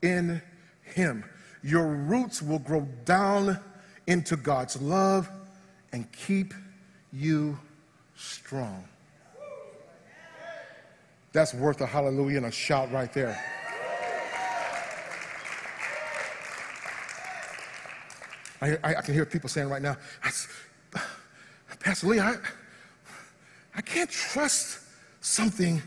in 0.00 0.42
him. 0.82 1.24
Your 1.62 1.86
roots 1.86 2.42
will 2.42 2.58
grow 2.58 2.82
down 3.04 3.60
into 4.06 4.36
God's 4.36 4.76
love 4.76 5.30
and 5.92 6.10
keep 6.12 6.54
you 7.12 7.60
strong." 8.16 8.88
That's 11.32 11.54
worth 11.54 11.80
a 11.80 11.86
hallelujah 11.86 12.38
and 12.38 12.46
a 12.46 12.50
shout 12.50 12.92
right 12.92 13.12
there. 13.12 13.42
I, 18.60 18.78
I, 18.84 18.94
can 19.02 19.12
hear 19.12 19.26
people 19.26 19.48
saying 19.48 19.68
right 19.68 19.82
now, 19.82 19.96
Pastor 21.80 22.06
Lee, 22.06 22.20
I, 22.20 22.36
I 23.74 23.80
can't 23.80 24.10
trust 24.10 24.80
something 25.20 25.82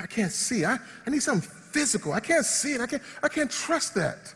I 0.00 0.06
can't 0.06 0.32
see. 0.32 0.64
I, 0.64 0.78
I 1.06 1.10
need 1.10 1.22
something 1.22 1.48
physical. 1.48 2.12
I 2.12 2.20
can't 2.20 2.44
see 2.44 2.72
it. 2.72 2.80
I 2.80 2.86
can't, 2.86 3.02
I 3.22 3.28
can't 3.28 3.50
trust 3.50 3.94
that. 3.94 4.34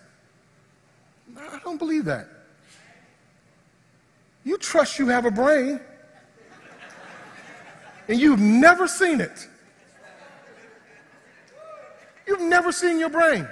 I 1.37 1.59
don't 1.65 1.79
believe 1.79 2.05
that. 2.07 2.29
You 4.45 4.59
trust 4.59 4.99
you 4.99 5.09
have 5.09 5.25
a 5.25 5.31
brain, 5.31 5.81
and 8.09 8.21
you've 8.21 8.41
never 8.41 8.87
seen 8.87 9.21
it. 9.21 9.49
You've 12.27 12.43
never 12.43 12.73
seen 12.73 12.99
your 12.99 13.11
brain. 13.11 13.49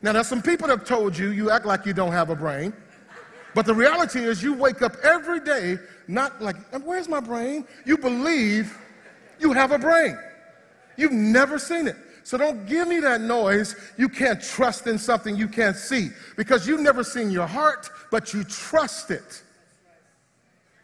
Now, 0.00 0.12
there's 0.12 0.26
some 0.26 0.42
people 0.42 0.66
that 0.66 0.78
have 0.78 0.88
told 0.88 1.16
you 1.16 1.30
you 1.30 1.50
act 1.50 1.64
like 1.64 1.86
you 1.86 1.92
don't 1.92 2.12
have 2.12 2.30
a 2.30 2.36
brain, 2.36 2.72
but 3.54 3.66
the 3.66 3.74
reality 3.74 4.20
is 4.20 4.42
you 4.42 4.52
wake 4.52 4.82
up 4.82 4.96
every 5.04 5.40
day 5.40 5.78
not 6.08 6.42
like, 6.42 6.56
where's 6.84 7.08
my 7.08 7.20
brain? 7.20 7.66
You 7.84 7.98
believe 7.98 8.76
you 9.38 9.52
have 9.52 9.72
a 9.72 9.78
brain. 9.78 10.18
You've 10.96 11.12
never 11.12 11.58
seen 11.58 11.88
it. 11.88 11.96
So 12.24 12.38
don't 12.38 12.66
give 12.66 12.86
me 12.86 13.00
that 13.00 13.20
noise. 13.20 13.74
You 13.96 14.08
can't 14.08 14.40
trust 14.40 14.86
in 14.86 14.98
something 14.98 15.36
you 15.36 15.48
can't 15.48 15.76
see 15.76 16.10
because 16.36 16.66
you've 16.66 16.80
never 16.80 17.02
seen 17.02 17.30
your 17.30 17.46
heart, 17.46 17.90
but 18.10 18.32
you 18.32 18.44
trust 18.44 19.10
it. 19.10 19.42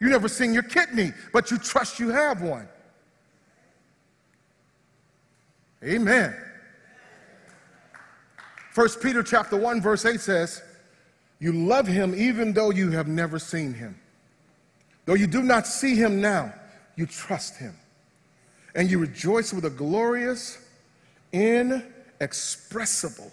You've 0.01 0.11
never 0.11 0.29
seen 0.29 0.53
your 0.53 0.63
kidney, 0.63 1.13
but 1.33 1.51
you 1.51 1.59
trust 1.59 1.99
you 1.99 2.11
have 2.11 2.43
one. 2.43 2.69
Amen. 5.85 6.37
1 8.75 8.89
Peter 9.03 9.23
chapter 9.23 9.57
1 9.57 9.81
verse 9.81 10.05
8 10.05 10.21
says, 10.21 10.63
"You 11.39 11.53
love 11.53 11.87
him 11.87 12.15
even 12.17 12.53
though 12.53 12.71
you 12.71 12.91
have 12.91 13.09
never 13.09 13.39
seen 13.39 13.75
him. 13.75 14.01
Though 15.09 15.15
you 15.15 15.27
do 15.27 15.43
not 15.43 15.67
see 15.67 15.95
him 15.95 16.21
now, 16.21 16.53
you 16.95 17.07
trust 17.07 17.57
him. 17.57 17.75
And 18.75 18.91
you 18.91 18.99
rejoice 18.99 19.55
with 19.55 19.65
a 19.65 19.71
glorious, 19.71 20.59
inexpressible 21.33 23.33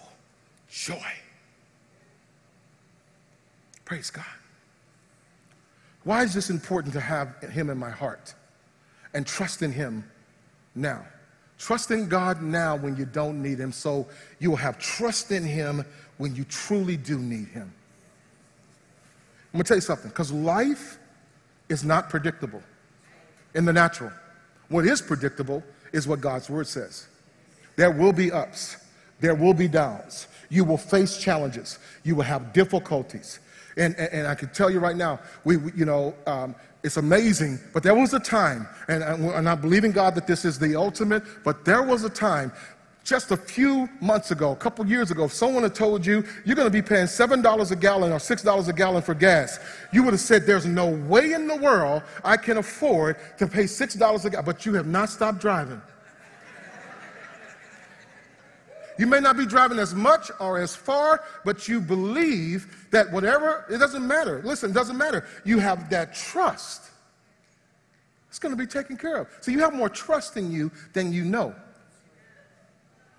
joy." 0.70 1.12
Praise 3.84 4.10
God. 4.10 4.24
Why 6.06 6.24
is 6.24 6.34
this 6.34 6.50
important 6.50 6.94
to 6.94 7.02
have 7.02 7.42
him 7.42 7.70
in 7.70 7.78
my 7.78 7.92
heart 7.92 8.34
and 9.14 9.28
trust 9.28 9.62
in 9.62 9.74
him 9.74 10.10
now? 10.76 11.06
Trust 11.58 11.92
in 11.92 12.08
God 12.08 12.42
now 12.42 12.78
when 12.78 12.96
you 12.96 13.04
don't 13.04 13.42
need 13.42 13.60
Him, 13.60 13.74
so 13.74 14.08
you 14.40 14.50
will 14.50 14.56
have 14.56 14.80
trust 14.80 15.32
in 15.32 15.44
Him 15.44 15.84
when 16.18 16.36
you 16.36 16.46
truly 16.46 16.96
do 16.96 17.20
need 17.20 17.50
Him. 17.50 17.74
I'm 19.54 19.58
gonna 19.58 19.66
tell 19.66 19.76
you 19.76 19.82
something, 19.82 20.10
because 20.10 20.32
life 20.32 21.00
is 21.70 21.84
not 21.84 22.10
predictable 22.10 22.62
in 23.54 23.66
the 23.66 23.74
natural. 23.74 24.12
What 24.70 24.86
is 24.86 25.02
predictable 25.02 25.64
is 25.94 26.08
what 26.08 26.22
God's 26.22 26.50
Word 26.50 26.68
says. 26.68 27.08
There 27.76 27.92
will 27.92 28.14
be 28.14 28.32
ups, 28.32 28.78
there 29.20 29.36
will 29.36 29.54
be 29.54 29.68
downs. 29.68 30.28
You 30.50 30.64
will 30.64 30.78
face 30.78 31.18
challenges, 31.18 31.80
you 32.04 32.16
will 32.16 32.24
have 32.24 32.54
difficulties. 32.54 33.40
And, 33.78 33.96
and, 33.96 34.14
and 34.14 34.28
I 34.28 34.36
can 34.36 34.50
tell 34.50 34.70
you 34.70 34.80
right 34.80 34.96
now, 34.96 35.20
we, 35.44 35.58
we 35.58 35.72
you 35.74 35.86
know, 35.86 36.14
um, 36.28 36.56
it's 36.84 36.98
amazing, 36.98 37.60
but 37.74 37.82
there 37.82 37.96
was 37.96 38.14
a 38.14 38.20
time, 38.20 38.68
and, 38.88 39.04
and 39.04 39.50
I 39.50 39.56
believe 39.56 39.84
in 39.84 39.92
God 39.92 40.14
that 40.16 40.28
this 40.28 40.46
is 40.46 40.60
the 40.60 40.76
ultimate, 40.76 41.24
but 41.44 41.66
there 41.66 41.82
was 41.82 42.04
a 42.04 42.10
time 42.10 42.52
just 43.06 43.30
a 43.30 43.38
few 43.38 43.88
months 44.02 44.32
ago, 44.32 44.52
a 44.52 44.56
couple 44.56 44.86
years 44.88 45.12
ago, 45.12 45.26
if 45.26 45.32
someone 45.32 45.62
had 45.62 45.76
told 45.76 46.04
you 46.04 46.26
you're 46.44 46.56
going 46.56 46.68
to 46.68 46.72
be 46.72 46.82
paying 46.82 47.06
$7 47.06 47.72
a 47.72 47.76
gallon 47.76 48.12
or 48.12 48.18
$6 48.18 48.68
a 48.68 48.74
gallon 48.74 49.02
for 49.04 49.14
gas, 49.14 49.60
you 49.94 50.04
would 50.04 50.14
have 50.14 50.20
said, 50.20 50.48
There's 50.48 50.66
no 50.66 50.90
way 50.90 51.34
in 51.34 51.48
the 51.48 51.56
world 51.56 52.02
I 52.24 52.36
can 52.36 52.58
afford 52.58 53.18
to 53.38 53.48
pay 53.48 53.66
$6 53.66 54.26
a 54.26 54.30
gallon, 54.30 54.46
but 54.46 54.66
you 54.66 54.74
have 54.74 54.88
not 54.88 55.10
stopped 55.10 55.40
driving. 55.40 55.82
You 58.98 59.08
may 59.08 59.20
not 59.20 59.38
be 59.38 59.46
driving 59.46 59.78
as 59.78 59.94
much 59.94 60.32
or 60.40 60.58
as 60.58 60.76
far, 60.76 61.24
but 61.44 61.68
you 61.68 61.82
believe 61.82 62.88
that 62.92 63.12
whatever, 63.12 63.66
it 63.70 63.78
doesn't 63.78 64.08
matter. 64.08 64.42
Listen, 64.44 64.72
it 64.72 64.74
doesn't 64.74 64.98
matter. 64.98 65.26
You 65.44 65.60
have 65.60 65.90
that 65.90 66.16
trust. 66.16 66.90
It's 68.30 68.40
going 68.40 68.56
to 68.56 68.58
be 68.58 68.68
taken 68.68 68.98
care 68.98 69.18
of. 69.18 69.28
So 69.42 69.52
you 69.52 69.60
have 69.60 69.74
more 69.74 69.90
trust 69.90 70.38
in 70.38 70.50
you 70.52 70.72
than 70.94 71.12
you 71.14 71.26
know. 71.26 71.54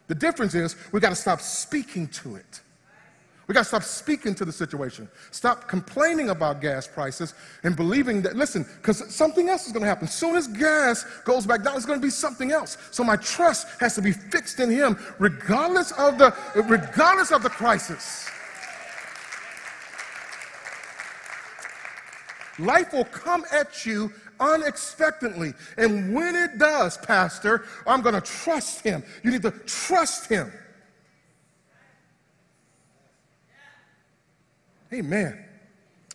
The 0.08 0.14
difference 0.14 0.54
is 0.54 0.76
we 0.92 1.00
got 1.00 1.10
to 1.10 1.16
stop 1.16 1.40
speaking 1.40 2.08
to 2.08 2.36
it. 2.36 2.60
We 3.46 3.54
got 3.54 3.60
to 3.60 3.68
stop 3.68 3.84
speaking 3.84 4.34
to 4.36 4.44
the 4.44 4.52
situation. 4.52 5.08
Stop 5.30 5.68
complaining 5.68 6.30
about 6.30 6.60
gas 6.60 6.88
prices 6.88 7.34
and 7.62 7.76
believing 7.76 8.20
that, 8.22 8.34
listen, 8.34 8.66
because 8.78 9.14
something 9.14 9.48
else 9.48 9.66
is 9.66 9.72
going 9.72 9.82
to 9.82 9.88
happen. 9.88 10.08
Soon 10.08 10.34
as 10.34 10.48
gas 10.48 11.04
goes 11.24 11.46
back 11.46 11.62
down, 11.62 11.76
it's 11.76 11.86
going 11.86 12.00
to 12.00 12.04
be 12.04 12.10
something 12.10 12.50
else. 12.50 12.76
So 12.90 13.04
my 13.04 13.14
trust 13.16 13.68
has 13.78 13.94
to 13.94 14.02
be 14.02 14.10
fixed 14.10 14.58
in 14.58 14.68
Him, 14.68 14.98
regardless 15.20 15.92
of 15.92 16.18
the, 16.18 16.34
regardless 16.56 17.30
of 17.30 17.44
the 17.44 17.50
crisis. 17.50 18.28
Life 22.58 22.92
will 22.92 23.04
come 23.04 23.44
at 23.52 23.86
you 23.86 24.12
unexpectedly. 24.40 25.54
And 25.76 26.14
when 26.14 26.34
it 26.34 26.58
does, 26.58 26.96
Pastor, 26.98 27.64
I'm 27.86 28.02
going 28.02 28.14
to 28.14 28.20
trust 28.20 28.82
Him. 28.82 29.02
You 29.22 29.30
need 29.30 29.42
to 29.42 29.50
trust 29.50 30.28
Him. 30.28 30.52
Amen. 34.92 35.44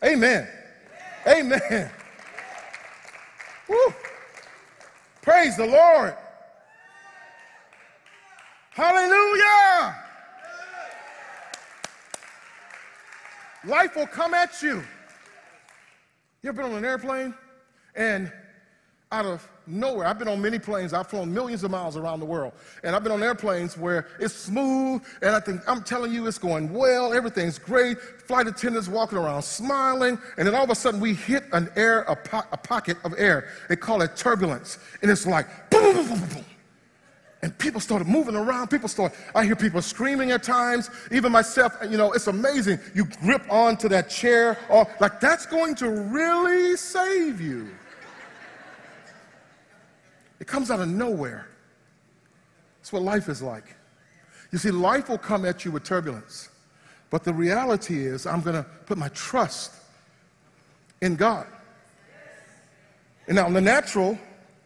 Amen. 0.03 0.47
Amen. 1.28 1.91
Woo. 3.67 3.93
Praise 5.22 5.57
the 5.57 5.65
Lord. 5.65 6.15
Hallelujah. 8.72 9.95
Life 13.65 13.95
will 13.95 14.07
come 14.07 14.34
at 14.34 14.61
you. 14.61 14.84
You 16.41 16.49
ever 16.49 16.63
been 16.63 16.72
on 16.72 16.78
an 16.80 16.86
airplane 16.86 17.36
and 17.96 18.32
out 19.12 19.26
of 19.26 19.48
nowhere. 19.68 20.08
I've 20.08 20.18
been 20.18 20.28
on 20.28 20.42
many 20.42 20.58
planes. 20.58 20.94
I've 20.94 21.08
flown 21.08 21.34
millions 21.34 21.64
of 21.64 21.72
miles 21.72 21.98
around 21.98 22.20
the 22.22 22.26
world. 22.26 22.54
And 22.84 22.96
I've 22.96 23.04
been 23.04 23.12
on 23.12 23.22
airplanes 23.22 23.78
where 23.78 24.08
it's 24.20 24.34
smooth, 24.34 25.04
and 25.22 25.36
I 25.36 25.39
think, 25.39 25.62
I'm 25.68 25.84
telling 25.84 26.14
you, 26.14 26.28
it's 26.28 26.38
going 26.38 26.72
well. 26.72 27.14
Everything's 27.14 27.60
great. 27.60 28.00
Flight 28.00 28.48
attendants 28.48 28.88
walking 28.88 29.18
around 29.18 29.42
smiling. 29.44 30.18
And 30.38 30.48
then 30.48 30.56
all 30.56 30.64
of 30.64 30.70
a 30.70 30.76
sudden, 30.76 31.00
we 31.00 31.14
hit 31.14 31.44
an 31.52 31.70
air, 31.76 32.02
a, 32.04 32.16
po- 32.16 32.48
a 32.52 32.58
pocket 32.58 32.98
of 33.04 33.14
air. 33.18 33.50
They 33.68 33.76
call 33.76 34.02
it 34.02 34.16
turbulence. 34.16 34.80
And 35.02 35.12
it's 35.12 35.26
like, 35.26 35.70
boom, 35.70 35.94
boom, 35.94 36.08
boom, 36.08 36.20
boom, 36.20 36.30
boom. 36.30 36.46
And 37.44 37.58
people 37.58 37.82
started 37.82 38.08
moving 38.08 38.36
around. 38.36 38.70
People 38.70 38.88
start, 38.88 39.14
I 39.34 39.44
hear 39.44 39.56
people 39.56 39.82
screaming 39.82 40.32
at 40.32 40.44
times. 40.44 40.89
Even 41.12 41.32
myself, 41.32 41.76
you 41.89 41.98
know, 41.98 42.14
it's 42.14 42.28
amazing. 42.28 42.80
You 42.94 43.06
grip 43.06 43.42
onto 43.50 43.89
that 43.89 44.10
chair, 44.10 44.58
or 44.70 44.88
like 45.00 45.20
that's 45.20 45.48
going 45.48 45.76
to 45.76 45.89
really 45.89 46.78
save 46.78 47.42
you. 47.42 47.70
It 50.42 50.48
comes 50.48 50.72
out 50.72 50.80
of 50.80 50.89
nowhere. 50.89 51.48
That's 52.80 52.92
what 52.92 53.04
life 53.04 53.30
is 53.30 53.44
like. 53.44 53.76
You 54.52 54.58
see, 54.58 54.72
life 54.72 55.08
will 55.08 55.20
come 55.20 55.46
at 55.46 55.64
you 55.64 55.72
with 55.72 55.84
turbulence. 55.84 56.50
But 57.12 57.24
the 57.24 57.32
reality 57.32 58.08
is, 58.08 58.26
I'm 58.26 58.42
going 58.42 58.56
to 58.56 58.64
put 58.88 58.98
my 58.98 59.10
trust 59.10 59.72
in 61.00 61.16
God. 61.16 61.46
And 63.28 63.36
now, 63.36 63.46
in 63.46 63.54
the 63.54 63.62
natural, 63.62 64.18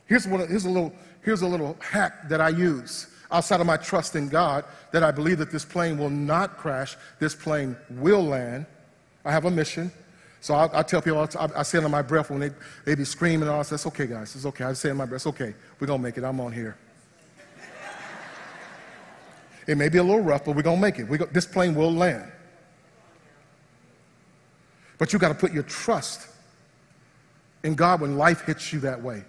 here's, 0.05 0.25
what, 0.25 0.47
here's, 0.49 0.63
a 0.63 0.69
little, 0.69 0.93
here's 1.21 1.41
a 1.41 1.47
little 1.47 1.75
hack 1.81 2.29
that 2.29 2.39
I 2.39 2.49
use 2.49 3.07
outside 3.29 3.59
of 3.59 3.67
my 3.67 3.77
trust 3.77 4.15
in 4.15 4.29
God 4.29 4.63
that 4.93 5.03
I 5.03 5.11
believe 5.11 5.39
that 5.39 5.51
this 5.51 5.65
plane 5.65 5.97
will 5.97 6.09
not 6.09 6.55
crash, 6.55 6.95
this 7.19 7.35
plane 7.35 7.75
will 7.89 8.23
land. 8.23 8.65
I 9.25 9.33
have 9.33 9.43
a 9.43 9.51
mission. 9.51 9.91
So 10.45 10.53
I, 10.53 10.81
I 10.81 10.83
tell 10.83 11.01
people, 11.01 11.27
I, 11.39 11.49
I 11.55 11.63
say 11.63 11.79
on 11.79 11.89
my 11.89 12.03
breath 12.03 12.29
when 12.29 12.39
they, 12.39 12.51
they 12.85 12.93
be 12.93 13.03
screaming 13.03 13.47
and 13.47 13.49
all, 13.49 13.61
it's 13.61 13.87
okay, 13.87 14.05
guys, 14.05 14.35
it's 14.35 14.45
okay. 14.45 14.65
I 14.65 14.73
say 14.73 14.91
in 14.91 14.97
my 14.97 15.07
breath, 15.07 15.21
it's 15.21 15.25
okay. 15.25 15.55
We're 15.79 15.87
going 15.87 15.97
to 15.97 16.03
make 16.03 16.19
it. 16.19 16.23
I'm 16.23 16.39
on 16.39 16.51
here. 16.51 16.77
it 19.67 19.75
may 19.75 19.89
be 19.89 19.97
a 19.97 20.03
little 20.03 20.21
rough, 20.21 20.45
but 20.45 20.55
we're 20.55 20.61
going 20.61 20.77
to 20.77 20.81
make 20.83 20.99
it. 20.99 21.09
Go, 21.09 21.25
this 21.25 21.47
plane 21.47 21.73
will 21.73 21.91
land. 21.91 22.31
But 24.99 25.13
you 25.13 25.17
got 25.17 25.29
to 25.29 25.33
put 25.33 25.51
your 25.51 25.63
trust 25.63 26.27
in 27.63 27.73
God 27.73 28.01
when 28.01 28.15
life 28.15 28.41
hits 28.41 28.71
you 28.71 28.79
that 28.81 29.01
way. 29.01 29.23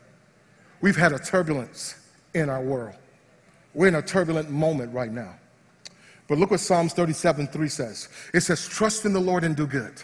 We've 0.82 0.98
had 0.98 1.12
a 1.12 1.18
turbulence 1.18 1.94
in 2.34 2.50
our 2.50 2.60
world. 2.60 2.94
We're 3.72 3.88
in 3.88 3.94
a 3.94 4.02
turbulent 4.02 4.50
moment 4.50 4.92
right 4.92 5.10
now. 5.10 5.34
But 6.28 6.36
look 6.36 6.50
what 6.50 6.60
Psalms 6.60 6.92
37 6.92 7.46
3 7.46 7.68
says 7.70 8.10
it 8.34 8.40
says, 8.40 8.68
Trust 8.68 9.06
in 9.06 9.14
the 9.14 9.20
Lord 9.20 9.44
and 9.44 9.56
do 9.56 9.66
good 9.66 10.02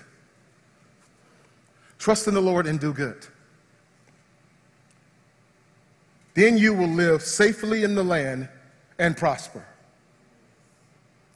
Trust 2.03 2.26
in 2.26 2.34
the 2.34 2.42
Lord 2.42 2.66
and 2.66 2.80
do 2.80 2.92
good. 2.92 3.24
Then 6.34 6.59
you 6.59 6.74
will 6.74 6.88
live 6.88 7.22
safely 7.22 7.84
in 7.84 7.94
the 7.94 8.03
land 8.03 8.48
and 8.98 9.16
prosper. 9.16 9.64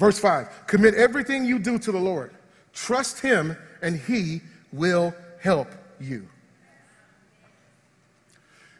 Verse 0.00 0.18
5 0.18 0.66
Commit 0.66 0.94
everything 0.94 1.44
you 1.44 1.60
do 1.60 1.78
to 1.78 1.92
the 1.92 2.00
Lord. 2.00 2.34
Trust 2.72 3.20
Him, 3.20 3.56
and 3.80 3.96
He 3.96 4.40
will 4.72 5.14
help 5.40 5.68
you. 6.00 6.28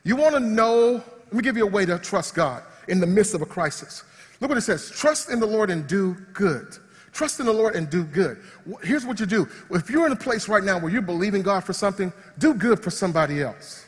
You 0.02 0.16
want 0.16 0.34
to 0.34 0.40
know? 0.40 1.04
Let 1.26 1.32
me 1.32 1.42
give 1.42 1.56
you 1.56 1.68
a 1.68 1.70
way 1.70 1.86
to 1.86 2.00
trust 2.00 2.34
God 2.34 2.64
in 2.88 2.98
the 2.98 3.06
midst 3.06 3.32
of 3.32 3.42
a 3.42 3.46
crisis. 3.46 4.02
Look 4.40 4.48
what 4.48 4.58
it 4.58 4.62
says 4.62 4.90
Trust 4.90 5.30
in 5.30 5.38
the 5.38 5.46
Lord 5.46 5.70
and 5.70 5.86
do 5.86 6.14
good. 6.32 6.78
Trust 7.16 7.40
in 7.40 7.46
the 7.46 7.52
Lord 7.52 7.76
and 7.76 7.88
do 7.88 8.04
good. 8.04 8.42
Here's 8.82 9.06
what 9.06 9.18
you 9.18 9.24
do. 9.24 9.48
If 9.70 9.88
you're 9.88 10.04
in 10.04 10.12
a 10.12 10.16
place 10.16 10.50
right 10.50 10.62
now 10.62 10.78
where 10.78 10.92
you're 10.92 11.00
believing 11.00 11.40
God 11.40 11.64
for 11.64 11.72
something, 11.72 12.12
do 12.38 12.52
good 12.52 12.78
for 12.78 12.90
somebody 12.90 13.40
else. 13.40 13.86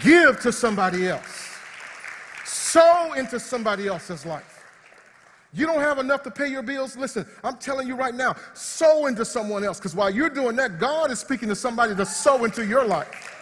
Give 0.00 0.38
to 0.42 0.52
somebody 0.52 1.08
else. 1.08 1.56
Sow 2.44 3.12
into 3.14 3.40
somebody 3.40 3.88
else's 3.88 4.24
life. 4.24 4.64
You 5.52 5.66
don't 5.66 5.80
have 5.80 5.98
enough 5.98 6.22
to 6.22 6.30
pay 6.30 6.46
your 6.46 6.62
bills? 6.62 6.96
Listen, 6.96 7.26
I'm 7.42 7.56
telling 7.56 7.88
you 7.88 7.96
right 7.96 8.14
now, 8.14 8.36
sow 8.54 9.06
into 9.06 9.24
someone 9.24 9.64
else 9.64 9.78
because 9.78 9.96
while 9.96 10.10
you're 10.10 10.30
doing 10.30 10.54
that, 10.54 10.78
God 10.78 11.10
is 11.10 11.18
speaking 11.18 11.48
to 11.48 11.56
somebody 11.56 11.92
to 11.96 12.06
sow 12.06 12.44
into 12.44 12.64
your 12.64 12.84
life. 12.84 13.34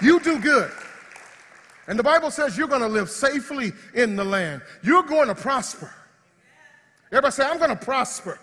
You 0.00 0.18
do 0.18 0.38
good. 0.38 0.72
And 1.88 1.98
the 1.98 2.02
Bible 2.02 2.30
says 2.30 2.56
you're 2.56 2.68
going 2.68 2.80
to 2.80 2.88
live 2.88 3.10
safely 3.10 3.74
in 3.92 4.16
the 4.16 4.24
land. 4.24 4.62
You're 4.82 5.02
going 5.02 5.28
to 5.28 5.34
prosper. 5.34 5.92
Everybody 7.10 7.32
say, 7.32 7.44
I'm 7.44 7.58
going 7.58 7.70
to 7.70 7.76
prosper. 7.76 8.38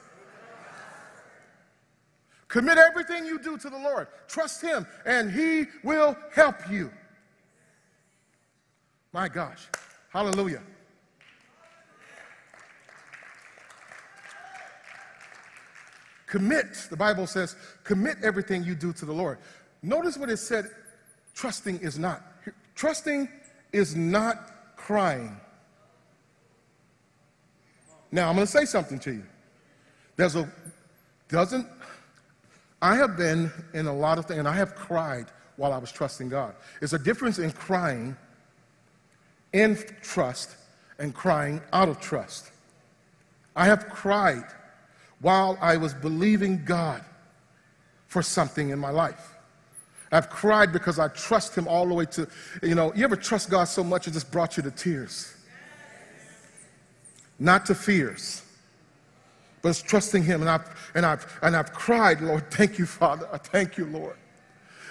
Commit 2.48 2.78
everything 2.78 3.26
you 3.26 3.40
do 3.40 3.58
to 3.58 3.70
the 3.70 3.78
Lord. 3.78 4.08
Trust 4.28 4.62
Him, 4.62 4.88
and 5.06 5.32
He 5.32 5.66
will 5.84 6.16
help 6.34 6.56
you. 6.70 6.92
My 9.12 9.28
gosh. 9.28 9.68
Hallelujah. 10.10 10.62
Commit, 16.28 16.88
the 16.90 16.98
Bible 16.98 17.28
says, 17.28 17.56
commit 17.84 18.18
everything 18.24 18.64
you 18.64 18.76
do 18.76 18.92
to 18.94 19.06
the 19.06 19.14
Lord. 19.14 19.38
Notice 19.82 20.18
what 20.18 20.30
it 20.30 20.38
said 20.38 20.70
trusting 21.34 21.80
is 21.80 22.00
not. 22.00 22.24
Trusting 22.76 23.30
is 23.72 23.96
not 23.96 24.76
crying. 24.76 25.38
Now, 28.16 28.30
I'm 28.30 28.36
going 28.36 28.48
to 28.48 28.52
say 28.52 28.64
something 28.64 28.98
to 29.00 29.12
you. 29.12 29.24
There's 30.16 30.38
a, 30.38 30.50
doesn't, 31.28 31.68
I 32.82 32.96
have 32.96 33.18
been 33.18 33.52
in 33.74 33.88
a 33.88 33.94
lot 33.94 34.18
of 34.18 34.26
things, 34.26 34.40
and 34.40 34.48
I 34.48 34.54
have 34.54 34.74
cried 34.74 35.26
while 35.58 35.74
I 35.74 35.78
was 35.78 35.92
trusting 35.92 36.30
God. 36.30 36.56
There's 36.80 36.94
a 36.94 36.98
difference 36.98 37.40
in 37.40 37.52
crying 37.52 38.16
in 39.52 39.78
trust 40.02 40.56
and 40.98 41.14
crying 41.14 41.62
out 41.74 41.90
of 41.90 42.00
trust. 42.00 42.52
I 43.54 43.66
have 43.66 43.90
cried 43.90 44.46
while 45.20 45.58
I 45.60 45.76
was 45.76 45.94
believing 45.94 46.64
God 46.64 47.04
for 48.08 48.22
something 48.22 48.70
in 48.70 48.80
my 48.80 48.92
life. 48.92 49.36
I've 50.14 50.30
cried 50.30 50.72
because 50.72 51.00
I 51.00 51.10
trust 51.10 51.54
Him 51.54 51.68
all 51.68 51.86
the 51.86 51.94
way 51.94 52.06
to, 52.06 52.30
you 52.64 52.76
know, 52.76 52.94
you 52.94 53.04
ever 53.04 53.18
trust 53.18 53.50
God 53.50 53.66
so 53.66 53.84
much 53.84 54.08
it 54.08 54.12
just 54.12 54.32
brought 54.32 54.56
you 54.56 54.64
to 54.64 54.72
tears? 54.72 55.35
Not 57.40 57.66
to 57.68 57.76
fears, 57.76 58.42
but 59.62 59.70
it's 59.70 59.82
trusting 59.82 60.24
Him. 60.24 60.42
And 60.42 60.50
I've, 60.50 60.92
and 60.96 61.06
I've, 61.06 61.40
and 61.42 61.56
I've 61.56 61.74
cried, 61.74 62.22
Lord, 62.22 62.50
thank 62.52 62.78
you, 62.80 62.86
Father. 62.86 63.28
I 63.32 63.38
thank 63.38 63.78
you, 63.78 63.86
Lord. 63.86 64.18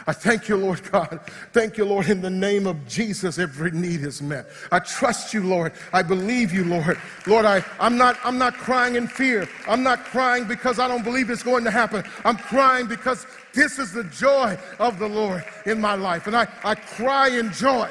I 0.07 0.13
thank 0.13 0.49
you, 0.49 0.57
Lord 0.57 0.83
God. 0.91 1.21
Thank 1.53 1.79
you, 1.79 1.85
Lord. 1.85 2.09
In 2.09 2.21
the 2.21 2.31
name 2.31 2.67
of 2.67 2.87
Jesus, 2.87 3.39
every 3.39 3.71
need 3.71 4.03
is 4.03 4.21
met. 4.21 4.47
I 4.71 4.81
trust 4.81 5.33
you, 5.33 5.43
Lord. 5.43 5.73
I 5.93 6.03
believe 6.03 6.53
you, 6.53 6.65
Lord. 6.65 7.01
Lord, 7.27 7.47
I, 7.47 7.65
I'm, 7.81 7.97
not, 7.97 8.19
I'm 8.23 8.37
not 8.37 8.55
crying 8.55 8.97
in 8.97 9.07
fear. 9.07 9.49
I'm 9.67 9.83
not 9.83 10.05
crying 10.05 10.45
because 10.45 10.79
I 10.79 10.89
don't 10.89 11.05
believe 11.05 11.31
it's 11.31 11.43
going 11.43 11.65
to 11.65 11.71
happen. 11.71 12.05
I'm 12.25 12.37
crying 12.37 12.87
because 12.87 13.27
this 13.55 13.79
is 13.79 13.93
the 13.93 14.05
joy 14.05 14.59
of 14.79 14.99
the 14.99 15.09
Lord 15.09 15.45
in 15.65 15.81
my 15.81 15.95
life. 15.95 16.27
And 16.27 16.37
I, 16.37 16.49
I 16.65 16.75
cry 16.75 17.29
in 17.29 17.51
joy. 17.53 17.89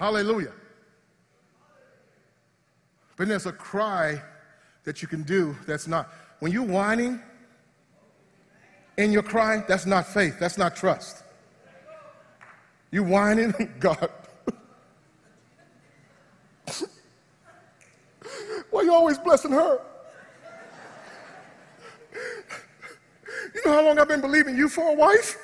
Hallelujah. 0.00 0.52
But 3.18 3.28
there's 3.28 3.44
a 3.44 3.52
cry 3.52 4.20
that 4.84 5.02
you 5.02 5.08
can 5.08 5.22
do 5.24 5.54
that's 5.66 5.86
not. 5.86 6.10
When 6.38 6.50
you're 6.52 6.64
whining 6.64 7.20
and 8.96 9.12
you're 9.12 9.22
crying, 9.22 9.62
that's 9.68 9.84
not 9.84 10.06
faith, 10.06 10.38
that's 10.40 10.56
not 10.56 10.74
trust. 10.74 11.22
You 12.90 13.04
whining, 13.04 13.52
God. 13.78 14.08
Why 18.70 18.80
you 18.80 18.94
always 18.94 19.18
blessing 19.18 19.52
her? 19.52 19.82
You 23.54 23.60
know 23.66 23.72
how 23.72 23.84
long 23.84 23.98
I've 23.98 24.08
been 24.08 24.22
believing 24.22 24.56
you 24.56 24.70
for 24.70 24.92
a 24.92 24.94
wife? 24.94 25.36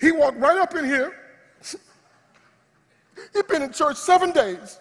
He 0.00 0.12
walked 0.12 0.38
right 0.38 0.58
up 0.58 0.76
in 0.76 0.84
here. 0.84 1.19
He's 3.32 3.42
been 3.44 3.62
in 3.62 3.72
church 3.72 3.96
seven 3.96 4.32
days. 4.32 4.78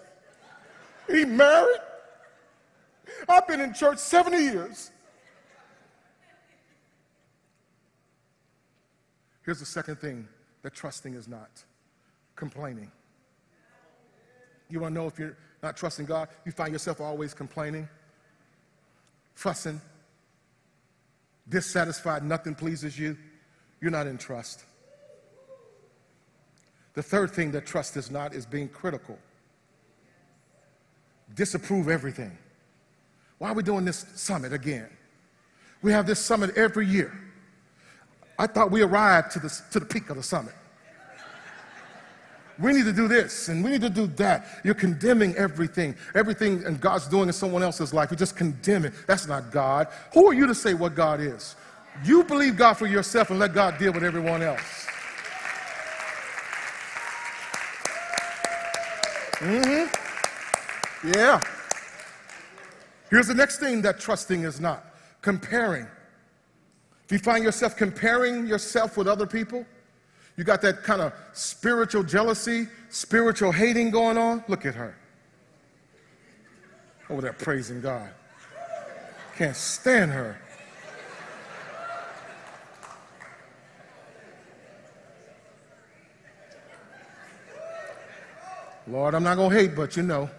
He 1.07 1.25
married. 1.25 1.79
I've 3.27 3.47
been 3.47 3.61
in 3.61 3.73
church 3.73 3.97
70 3.97 4.37
years. 4.37 4.91
Here's 9.43 9.59
the 9.59 9.65
second 9.65 9.97
thing 9.97 10.27
that 10.61 10.73
trusting 10.73 11.15
is 11.15 11.27
not 11.27 11.49
complaining. 12.35 12.91
You 14.69 14.79
want 14.79 14.93
to 14.93 15.01
know 15.01 15.07
if 15.07 15.17
you're 15.17 15.37
not 15.63 15.75
trusting 15.75 16.05
God? 16.05 16.29
You 16.45 16.51
find 16.51 16.71
yourself 16.71 17.01
always 17.01 17.33
complaining, 17.33 17.89
fussing, 19.33 19.81
dissatisfied, 21.47 22.23
nothing 22.23 22.53
pleases 22.53 22.97
you. 22.97 23.17
You're 23.81 23.91
not 23.91 24.05
in 24.05 24.17
trust. 24.17 24.65
The 26.93 27.03
third 27.03 27.31
thing 27.31 27.51
that 27.51 27.65
trust 27.65 27.97
is 27.97 28.11
not 28.11 28.33
is 28.33 28.45
being 28.45 28.69
critical. 28.69 29.17
Disapprove 31.35 31.89
everything. 31.89 32.37
Why 33.37 33.49
are 33.49 33.53
we 33.53 33.63
doing 33.63 33.85
this 33.85 34.05
summit 34.15 34.53
again? 34.53 34.89
We 35.81 35.91
have 35.91 36.05
this 36.05 36.19
summit 36.19 36.57
every 36.57 36.85
year. 36.85 37.17
I 38.37 38.47
thought 38.47 38.71
we 38.71 38.81
arrived 38.81 39.31
to 39.31 39.39
the, 39.39 39.61
to 39.71 39.79
the 39.79 39.85
peak 39.85 40.09
of 40.09 40.17
the 40.17 40.23
summit. 40.23 40.53
We 42.57 42.73
need 42.73 42.85
to 42.85 42.93
do 42.93 43.07
this 43.07 43.47
and 43.47 43.63
we 43.63 43.71
need 43.71 43.81
to 43.81 43.89
do 43.89 44.07
that. 44.07 44.59
You're 44.65 44.73
condemning 44.73 45.33
everything. 45.35 45.95
Everything 46.13 46.65
and 46.65 46.79
God's 46.81 47.07
doing 47.07 47.27
in 47.27 47.33
someone 47.33 47.63
else's 47.63 47.93
life. 47.93 48.11
You 48.11 48.17
just 48.17 48.35
condemn 48.35 48.83
it. 48.83 48.93
That's 49.07 49.27
not 49.27 49.51
God. 49.51 49.87
Who 50.13 50.27
are 50.27 50.33
you 50.33 50.45
to 50.45 50.55
say 50.55 50.73
what 50.73 50.93
God 50.93 51.21
is? 51.21 51.55
You 52.03 52.23
believe 52.23 52.57
God 52.57 52.73
for 52.73 52.87
yourself 52.87 53.29
and 53.29 53.39
let 53.39 53.53
God 53.53 53.77
deal 53.77 53.93
with 53.93 54.03
everyone 54.03 54.41
else. 54.41 54.87
Mm-hmm. 59.39 61.13
Yeah. 61.13 61.39
Here's 63.09 63.27
the 63.27 63.33
next 63.33 63.59
thing 63.59 63.81
that 63.81 63.99
trusting 63.99 64.43
is 64.43 64.59
not 64.59 64.85
comparing. 65.21 65.87
If 67.05 67.11
you 67.11 67.19
find 67.19 67.43
yourself 67.43 67.75
comparing 67.75 68.45
yourself 68.45 68.97
with 68.97 69.07
other 69.07 69.25
people, 69.25 69.65
you 70.35 70.43
got 70.43 70.61
that 70.61 70.83
kind 70.83 71.01
of 71.01 71.13
spiritual 71.33 72.03
jealousy, 72.03 72.67
spiritual 72.89 73.51
hating 73.51 73.91
going 73.91 74.17
on. 74.17 74.43
Look 74.47 74.65
at 74.65 74.75
her. 74.75 74.95
Over 77.09 77.21
there 77.21 77.33
praising 77.33 77.81
God. 77.81 78.09
Can't 79.37 79.55
stand 79.55 80.11
her. 80.11 80.39
Lord, 88.89 89.13
I'm 89.13 89.23
not 89.23 89.35
going 89.35 89.51
to 89.51 89.55
hate, 89.55 89.75
but 89.75 89.95
you 89.95 90.03
know. 90.03 90.29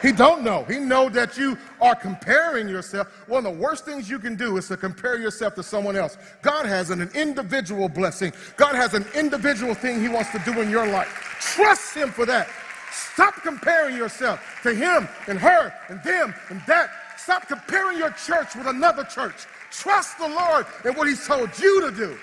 He 0.00 0.10
don't 0.10 0.42
know. 0.42 0.64
He 0.64 0.78
know 0.80 1.08
that 1.10 1.36
you 1.36 1.56
are 1.80 1.94
comparing 1.94 2.68
yourself. 2.68 3.06
One 3.28 3.46
of 3.46 3.52
the 3.52 3.60
worst 3.60 3.84
things 3.84 4.10
you 4.10 4.18
can 4.18 4.34
do 4.34 4.56
is 4.56 4.66
to 4.68 4.76
compare 4.76 5.20
yourself 5.20 5.54
to 5.54 5.62
someone 5.62 5.94
else. 5.94 6.16
God 6.40 6.66
has 6.66 6.90
an, 6.90 7.08
individual 7.14 7.88
blessing. 7.88 8.32
God 8.56 8.74
has 8.74 8.94
an 8.94 9.04
individual 9.14 9.74
thing 9.74 10.00
he 10.00 10.08
wants 10.08 10.32
to 10.32 10.40
do 10.40 10.60
in 10.60 10.70
your 10.70 10.86
life. 10.86 11.08
Trust 11.40 11.94
him 11.94 12.10
for 12.10 12.26
that. 12.26 12.48
Stop 12.90 13.34
comparing 13.42 13.96
yourself 13.96 14.40
to 14.64 14.74
him 14.74 15.08
and 15.28 15.38
her 15.38 15.72
and 15.88 16.02
them 16.02 16.34
and 16.48 16.60
that. 16.66 16.90
Stop 17.16 17.46
comparing 17.46 17.98
your 17.98 18.10
church 18.10 18.56
with 18.56 18.66
another 18.66 19.04
church. 19.04 19.46
Trust 19.70 20.18
the 20.18 20.28
Lord 20.28 20.66
in 20.84 20.94
what 20.94 21.06
he's 21.06 21.24
told 21.24 21.56
you 21.58 21.80
to 21.82 21.96
do. 21.96 22.18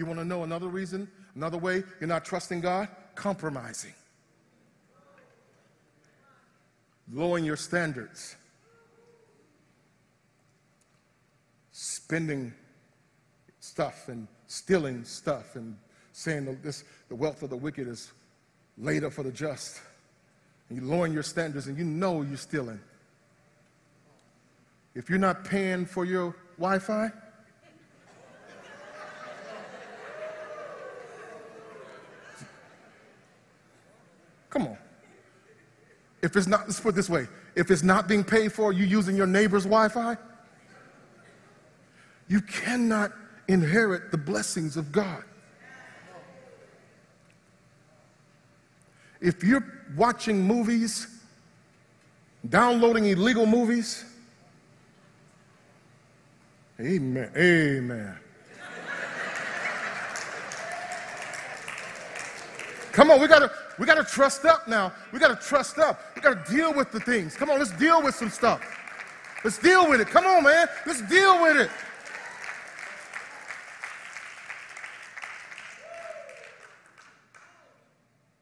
You 0.00 0.06
want 0.06 0.18
to 0.18 0.24
know 0.24 0.44
another 0.44 0.68
reason 0.68 1.06
Another 1.34 1.58
way 1.58 1.82
you're 2.00 2.08
not 2.08 2.24
trusting 2.24 2.60
God? 2.60 2.88
Compromising. 3.14 3.94
Lowering 7.12 7.44
your 7.44 7.56
standards. 7.56 8.36
Spending 11.72 12.52
stuff 13.60 14.08
and 14.08 14.26
stealing 14.46 15.04
stuff 15.04 15.56
and 15.56 15.76
saying 16.12 16.44
that 16.46 16.62
this, 16.62 16.84
the 17.08 17.14
wealth 17.14 17.42
of 17.42 17.50
the 17.50 17.56
wicked 17.56 17.86
is 17.88 18.10
laid 18.76 19.04
up 19.04 19.12
for 19.12 19.22
the 19.22 19.32
just. 19.32 19.80
And 20.68 20.78
you're 20.78 20.86
lowering 20.86 21.12
your 21.12 21.22
standards 21.22 21.66
and 21.66 21.78
you 21.78 21.84
know 21.84 22.22
you're 22.22 22.36
stealing. 22.36 22.80
If 24.94 25.08
you're 25.08 25.18
not 25.18 25.44
paying 25.44 25.86
for 25.86 26.04
your 26.04 26.34
Wi 26.58 26.80
Fi, 26.80 27.10
Come 34.50 34.66
on. 34.66 34.78
If 36.22 36.36
it's 36.36 36.46
not, 36.46 36.62
let's 36.66 36.80
put 36.80 36.90
it 36.90 36.96
this 36.96 37.08
way 37.08 37.26
if 37.56 37.70
it's 37.70 37.82
not 37.82 38.08
being 38.08 38.24
paid 38.24 38.52
for, 38.52 38.72
you 38.72 38.84
using 38.84 39.16
your 39.16 39.26
neighbor's 39.26 39.64
Wi 39.64 39.88
Fi, 39.88 40.16
you 42.28 42.40
cannot 42.42 43.12
inherit 43.48 44.10
the 44.10 44.18
blessings 44.18 44.76
of 44.76 44.92
God. 44.92 45.24
If 49.20 49.42
you're 49.42 49.66
watching 49.96 50.42
movies, 50.42 51.08
downloading 52.48 53.06
illegal 53.06 53.46
movies, 53.46 54.04
amen, 56.78 57.30
amen. 57.36 58.16
Come 62.92 63.10
on, 63.10 63.20
we 63.20 63.28
gotta 63.28 63.50
we 63.80 63.86
gotta 63.86 64.04
trust 64.04 64.44
up 64.44 64.68
now. 64.68 64.92
We 65.10 65.18
gotta 65.18 65.36
trust 65.42 65.78
up. 65.78 66.14
We 66.14 66.20
gotta 66.20 66.44
deal 66.52 66.74
with 66.74 66.92
the 66.92 67.00
things. 67.00 67.34
Come 67.34 67.48
on, 67.48 67.58
let's 67.58 67.70
deal 67.72 68.02
with 68.02 68.14
some 68.14 68.28
stuff. 68.28 68.60
Let's 69.42 69.56
deal 69.56 69.88
with 69.88 70.02
it. 70.02 70.08
Come 70.08 70.26
on, 70.26 70.44
man. 70.44 70.68
Let's 70.84 71.00
deal 71.08 71.40
with 71.40 71.56
it. 71.56 71.70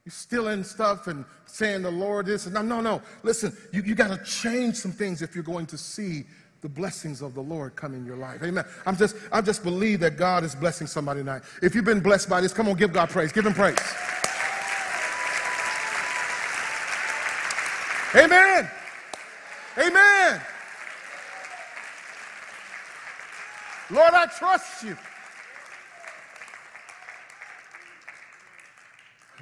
You're 0.04 0.10
stealing 0.12 0.64
stuff 0.64 1.06
and 1.06 1.24
saying 1.46 1.82
the 1.82 1.90
Lord 1.90 2.26
this 2.26 2.48
no, 2.48 2.62
no, 2.62 2.80
no. 2.80 3.00
Listen, 3.22 3.56
you, 3.72 3.82
you 3.82 3.94
got 3.94 4.08
to 4.08 4.24
change 4.24 4.74
some 4.74 4.90
things 4.90 5.22
if 5.22 5.36
you're 5.36 5.44
going 5.44 5.66
to 5.66 5.78
see 5.78 6.24
the 6.62 6.68
blessings 6.68 7.22
of 7.22 7.34
the 7.34 7.42
Lord 7.42 7.76
come 7.76 7.94
in 7.94 8.04
your 8.04 8.16
life. 8.16 8.42
Amen. 8.42 8.64
I'm 8.86 8.96
just, 8.96 9.14
I 9.30 9.40
just 9.40 9.62
believe 9.62 10.00
that 10.00 10.16
God 10.16 10.42
is 10.42 10.56
blessing 10.56 10.88
somebody 10.88 11.20
tonight. 11.20 11.42
If 11.62 11.76
you've 11.76 11.84
been 11.84 12.00
blessed 12.00 12.28
by 12.28 12.40
this, 12.40 12.52
come 12.52 12.68
on, 12.68 12.74
give 12.74 12.92
God 12.92 13.10
praise. 13.10 13.30
Give 13.30 13.46
him 13.46 13.54
praise. 13.54 13.78
Amen. 18.14 18.70
Amen. 19.76 20.40
Lord, 23.90 24.14
I 24.14 24.26
trust 24.26 24.82
you. 24.82 24.96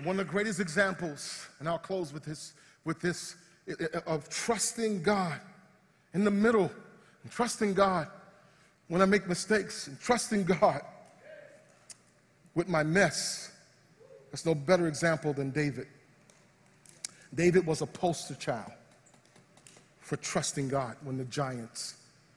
One 0.03 0.19
of 0.19 0.27
the 0.27 0.31
greatest 0.31 0.59
examples, 0.59 1.47
and 1.61 1.69
I'll 1.69 1.79
close 1.79 2.13
with 2.13 2.25
this, 2.25 2.55
with 2.85 3.01
this 3.01 3.37
uh, 3.71 3.75
uh, 3.81 3.87
uh, 3.99 4.01
of 4.07 4.29
trusting 4.29 5.03
God 5.03 5.41
in 6.13 6.25
the 6.25 6.31
middle, 6.31 6.71
and 7.23 7.33
trusting 7.33 7.73
God 7.73 8.09
when 8.89 9.01
I 9.01 9.05
make 9.05 9.29
mistakes, 9.29 9.87
and 9.87 9.99
trusting 10.01 10.45
God 10.45 10.81
with 12.57 12.69
my 12.69 12.83
mess. 12.83 13.53
There's 14.31 14.45
no 14.45 14.57
better 14.57 14.89
example 14.89 15.33
than 15.33 15.51
David. 15.51 15.87
David 17.35 17.67
was 17.67 17.83
a 17.83 17.87
poster 17.87 18.35
child 18.35 18.73
for 20.01 20.17
trusting 20.17 20.69
God 20.69 20.97
when 21.03 21.19
the 21.19 21.25
giants 21.25 21.97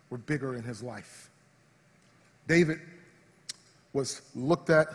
were 0.10 0.18
bigger 0.18 0.56
in 0.56 0.64
his 0.64 0.82
life. 0.82 1.30
David 2.48 2.80
was 3.94 4.22
looked 4.36 4.70
at 4.70 4.88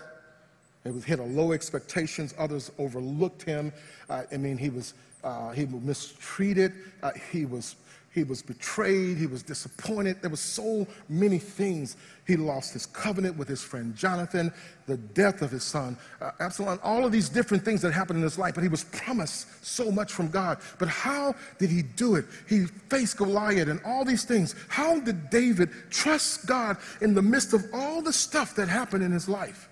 it 0.84 0.92
was 0.92 1.04
hit 1.04 1.18
a 1.18 1.24
low 1.24 1.52
expectations. 1.52 2.34
Others 2.38 2.70
overlooked 2.78 3.42
him. 3.42 3.72
Uh, 4.10 4.24
I 4.30 4.36
mean, 4.36 4.58
he 4.58 4.68
was, 4.68 4.92
uh, 5.22 5.50
he 5.52 5.64
was 5.64 5.82
mistreated. 5.82 6.74
Uh, 7.02 7.12
he, 7.32 7.46
was, 7.46 7.76
he 8.14 8.22
was 8.22 8.42
betrayed. 8.42 9.16
He 9.16 9.26
was 9.26 9.42
disappointed. 9.42 10.18
There 10.20 10.30
were 10.30 10.36
so 10.36 10.86
many 11.08 11.38
things. 11.38 11.96
He 12.28 12.36
lost 12.36 12.72
his 12.72 12.86
covenant 12.86 13.36
with 13.36 13.48
his 13.48 13.60
friend 13.60 13.94
Jonathan, 13.96 14.52
the 14.86 14.96
death 14.96 15.42
of 15.42 15.50
his 15.50 15.64
son 15.64 15.98
uh, 16.20 16.30
Absalom, 16.38 16.78
all 16.84 17.04
of 17.04 17.10
these 17.10 17.28
different 17.28 17.64
things 17.64 17.82
that 17.82 17.92
happened 17.92 18.18
in 18.18 18.22
his 18.22 18.38
life. 18.38 18.54
But 18.54 18.62
he 18.62 18.68
was 18.68 18.84
promised 18.84 19.66
so 19.66 19.90
much 19.90 20.12
from 20.12 20.28
God. 20.28 20.58
But 20.78 20.88
how 20.88 21.34
did 21.58 21.70
he 21.70 21.82
do 21.82 22.14
it? 22.14 22.26
He 22.48 22.66
faced 22.88 23.16
Goliath 23.16 23.66
and 23.66 23.80
all 23.84 24.04
these 24.04 24.24
things. 24.24 24.54
How 24.68 25.00
did 25.00 25.28
David 25.28 25.70
trust 25.90 26.46
God 26.46 26.76
in 27.00 27.14
the 27.14 27.22
midst 27.22 27.52
of 27.52 27.64
all 27.74 28.00
the 28.00 28.12
stuff 28.12 28.54
that 28.54 28.68
happened 28.68 29.02
in 29.02 29.10
his 29.10 29.28
life? 29.28 29.68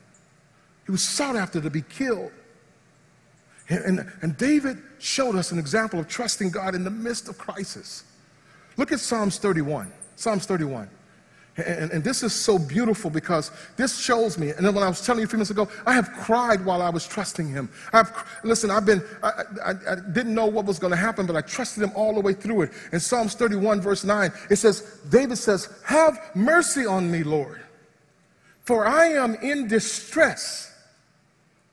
He 0.85 0.91
was 0.91 1.03
sought 1.03 1.37
after 1.37 1.61
to 1.61 1.71
be 1.71 1.83
killed. 1.83 2.33
And, 3.69 4.01
and, 4.01 4.13
and, 4.21 4.37
David 4.37 4.83
showed 4.99 5.37
us 5.37 5.53
an 5.53 5.59
example 5.61 6.01
of 6.01 6.09
trusting 6.09 6.51
God 6.51 6.75
in 6.75 6.83
the 6.83 6.91
midst 6.91 7.29
of 7.29 7.39
crisis. 7.39 8.03
Look 8.77 8.93
at 8.93 9.01
Psalms 9.01 9.39
31. 9.39 9.93
Psalms 10.17 10.47
31. 10.47 10.89
And, 11.57 11.91
and, 11.91 12.03
this 12.03 12.23
is 12.23 12.33
so 12.33 12.59
beautiful 12.59 13.11
because 13.11 13.51
this 13.77 13.99
shows 13.99 14.39
me. 14.39 14.51
And 14.51 14.65
then 14.65 14.75
when 14.75 14.83
I 14.83 14.89
was 14.89 15.05
telling 15.05 15.21
you 15.21 15.27
a 15.27 15.29
few 15.29 15.37
minutes 15.37 15.51
ago, 15.51 15.69
I 15.85 15.93
have 15.93 16.11
cried 16.13 16.65
while 16.65 16.81
I 16.81 16.89
was 16.89 17.07
trusting 17.07 17.47
Him. 17.47 17.69
I've 17.93 18.11
listen. 18.43 18.71
I've 18.71 18.87
been. 18.87 19.03
I, 19.23 19.43
I, 19.63 19.71
I 19.91 19.95
didn't 20.15 20.35
know 20.35 20.47
what 20.47 20.65
was 20.65 20.79
going 20.79 20.93
to 20.93 20.97
happen, 20.97 21.27
but 21.27 21.37
I 21.37 21.43
trusted 21.43 21.83
Him 21.83 21.93
all 21.95 22.15
the 22.15 22.23
way 22.23 22.33
through 22.33 22.63
it. 22.63 22.71
In 22.93 23.01
Psalms 23.01 23.35
31, 23.35 23.83
verse 23.83 24.03
9, 24.03 24.33
it 24.49 24.57
says, 24.57 25.01
David 25.11 25.37
says, 25.37 25.69
"Have 25.85 26.19
mercy 26.35 26.87
on 26.87 27.11
me, 27.11 27.23
Lord, 27.23 27.61
for 28.63 28.87
I 28.87 29.09
am 29.09 29.35
in 29.35 29.69
distress." 29.69 30.75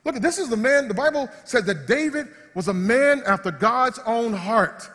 Look, 0.04 0.18
at 0.18 0.22
this 0.22 0.40
is 0.40 0.50
the 0.50 0.58
man, 0.58 0.90
the 0.90 0.94
Bible 0.94 1.30
said 1.46 1.66
that 1.68 1.88
David 1.88 2.28
was 2.54 2.68
a 2.68 2.74
man 2.74 3.24
after 3.26 3.50
God's 3.50 4.00
own 4.06 4.34
heart. 4.34 4.90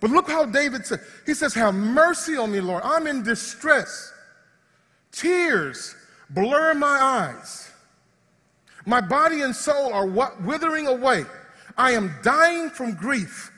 But 0.00 0.10
look 0.10 0.28
how 0.28 0.44
David 0.44 0.86
said, 0.86 1.00
he 1.24 1.34
says, 1.34 1.54
Have 1.54 1.74
mercy 1.74 2.36
on 2.36 2.52
me, 2.52 2.60
Lord. 2.60 2.82
I'm 2.84 3.06
in 3.06 3.22
distress. 3.22 4.12
Tears 5.12 5.94
blur 6.30 6.74
my 6.74 6.86
eyes. 6.86 7.70
My 8.84 9.00
body 9.00 9.40
and 9.40 9.54
soul 9.54 9.92
are 9.92 10.06
withering 10.06 10.86
away. 10.86 11.24
I 11.76 11.92
am 11.92 12.14
dying 12.22 12.70
from 12.70 12.94
grief. 12.94 13.52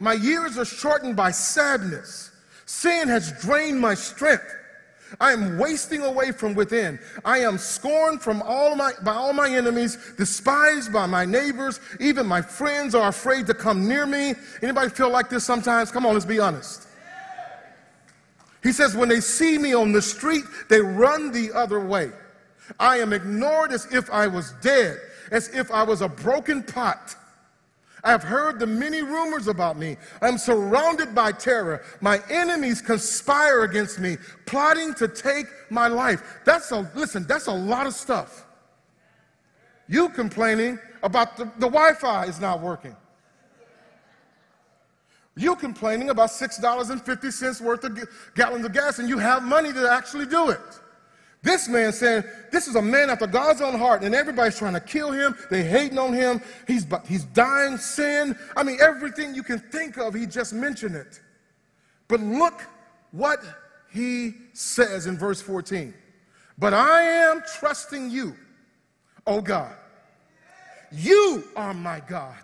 My 0.00 0.14
years 0.14 0.58
are 0.58 0.64
shortened 0.64 1.16
by 1.16 1.30
sadness. 1.30 2.30
Sin 2.66 3.08
has 3.08 3.32
drained 3.42 3.80
my 3.80 3.94
strength. 3.94 4.54
I 5.20 5.32
am 5.32 5.58
wasting 5.58 6.02
away 6.02 6.32
from 6.32 6.54
within. 6.54 6.98
I 7.24 7.38
am 7.38 7.58
scorned 7.58 8.22
from 8.22 8.42
all 8.42 8.74
my, 8.76 8.92
by 9.02 9.12
all 9.12 9.32
my 9.32 9.48
enemies, 9.48 9.96
despised 10.16 10.92
by 10.92 11.06
my 11.06 11.24
neighbors. 11.24 11.80
Even 12.00 12.26
my 12.26 12.42
friends 12.42 12.94
are 12.94 13.08
afraid 13.08 13.46
to 13.46 13.54
come 13.54 13.88
near 13.88 14.06
me. 14.06 14.34
Anybody 14.62 14.90
feel 14.90 15.10
like 15.10 15.28
this 15.28 15.44
sometimes? 15.44 15.90
Come 15.90 16.06
on, 16.06 16.14
let's 16.14 16.24
be 16.24 16.40
honest. 16.40 16.88
He 18.62 18.72
says, 18.72 18.96
when 18.96 19.08
they 19.08 19.20
see 19.20 19.58
me 19.58 19.74
on 19.74 19.92
the 19.92 20.00
street, 20.00 20.44
they 20.70 20.80
run 20.80 21.32
the 21.32 21.52
other 21.52 21.80
way. 21.80 22.10
I 22.80 22.96
am 22.98 23.12
ignored 23.12 23.72
as 23.72 23.86
if 23.92 24.10
I 24.10 24.26
was 24.26 24.52
dead, 24.62 24.98
as 25.30 25.48
if 25.48 25.70
I 25.70 25.82
was 25.82 26.00
a 26.00 26.08
broken 26.08 26.62
pot. 26.62 27.14
I 28.04 28.10
have 28.10 28.22
heard 28.22 28.58
the 28.58 28.66
many 28.66 29.00
rumors 29.00 29.48
about 29.48 29.78
me. 29.78 29.96
I'm 30.20 30.36
surrounded 30.36 31.14
by 31.14 31.32
terror. 31.32 31.82
My 32.02 32.20
enemies 32.28 32.82
conspire 32.82 33.62
against 33.62 33.98
me, 33.98 34.18
plotting 34.44 34.92
to 34.94 35.08
take 35.08 35.46
my 35.70 35.88
life. 35.88 36.22
That's 36.44 36.70
a, 36.70 36.90
listen, 36.94 37.26
that's 37.26 37.46
a 37.46 37.52
lot 37.52 37.86
of 37.86 37.94
stuff. 37.94 38.46
You 39.88 40.10
complaining 40.10 40.78
about 41.02 41.38
the, 41.38 41.44
the 41.44 41.66
Wi 41.66 41.94
Fi 41.94 42.26
is 42.26 42.40
not 42.40 42.60
working. 42.60 42.94
You 45.36 45.56
complaining 45.56 46.10
about 46.10 46.28
$6.50 46.28 47.60
worth 47.62 47.84
of 47.84 47.98
gallons 48.34 48.66
of 48.66 48.72
gas, 48.72 48.98
and 48.98 49.08
you 49.08 49.18
have 49.18 49.42
money 49.42 49.72
to 49.72 49.90
actually 49.90 50.26
do 50.26 50.50
it. 50.50 50.60
This 51.44 51.68
man 51.68 51.92
said, 51.92 52.24
This 52.50 52.66
is 52.66 52.74
a 52.74 52.82
man 52.82 53.10
after 53.10 53.26
God's 53.26 53.60
own 53.60 53.78
heart, 53.78 54.02
and 54.02 54.14
everybody's 54.14 54.58
trying 54.58 54.72
to 54.72 54.80
kill 54.80 55.12
him. 55.12 55.36
They 55.50 55.62
hating 55.62 55.98
on 55.98 56.14
him. 56.14 56.40
He's, 56.66 56.86
he's 57.06 57.24
dying 57.24 57.76
sin. 57.76 58.36
I 58.56 58.62
mean, 58.62 58.78
everything 58.80 59.34
you 59.34 59.42
can 59.42 59.58
think 59.58 59.98
of, 59.98 60.14
he 60.14 60.24
just 60.24 60.54
mentioned 60.54 60.96
it. 60.96 61.20
But 62.08 62.20
look 62.20 62.62
what 63.12 63.44
he 63.92 64.32
says 64.54 65.06
in 65.06 65.18
verse 65.18 65.42
14. 65.42 65.92
But 66.56 66.72
I 66.72 67.02
am 67.02 67.42
trusting 67.58 68.10
you, 68.10 68.34
oh 69.26 69.42
God. 69.42 69.76
You 70.92 71.44
are 71.56 71.74
my 71.74 72.00
God. 72.08 72.42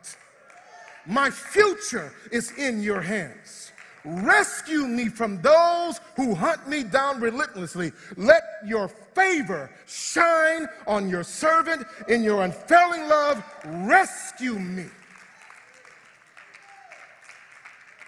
My 1.07 1.31
future 1.31 2.13
is 2.31 2.51
in 2.59 2.83
your 2.83 3.01
hands. 3.01 3.70
Rescue 4.05 4.87
me 4.87 5.09
from 5.09 5.41
those 5.43 6.01
who 6.17 6.35
hunt 6.35 6.67
me 6.69 6.83
down 6.83 7.21
relentlessly. 7.21 7.93
Let 8.17 8.43
your 8.65 8.89
favor 8.89 9.71
shine 9.87 10.69
on 10.87 11.09
your 11.09 11.23
servant 11.23 11.87
in 12.09 12.23
your 12.23 12.43
unfailing 12.43 13.09
love. 13.09 13.43
Rescue 13.65 14.59
me. 14.59 14.87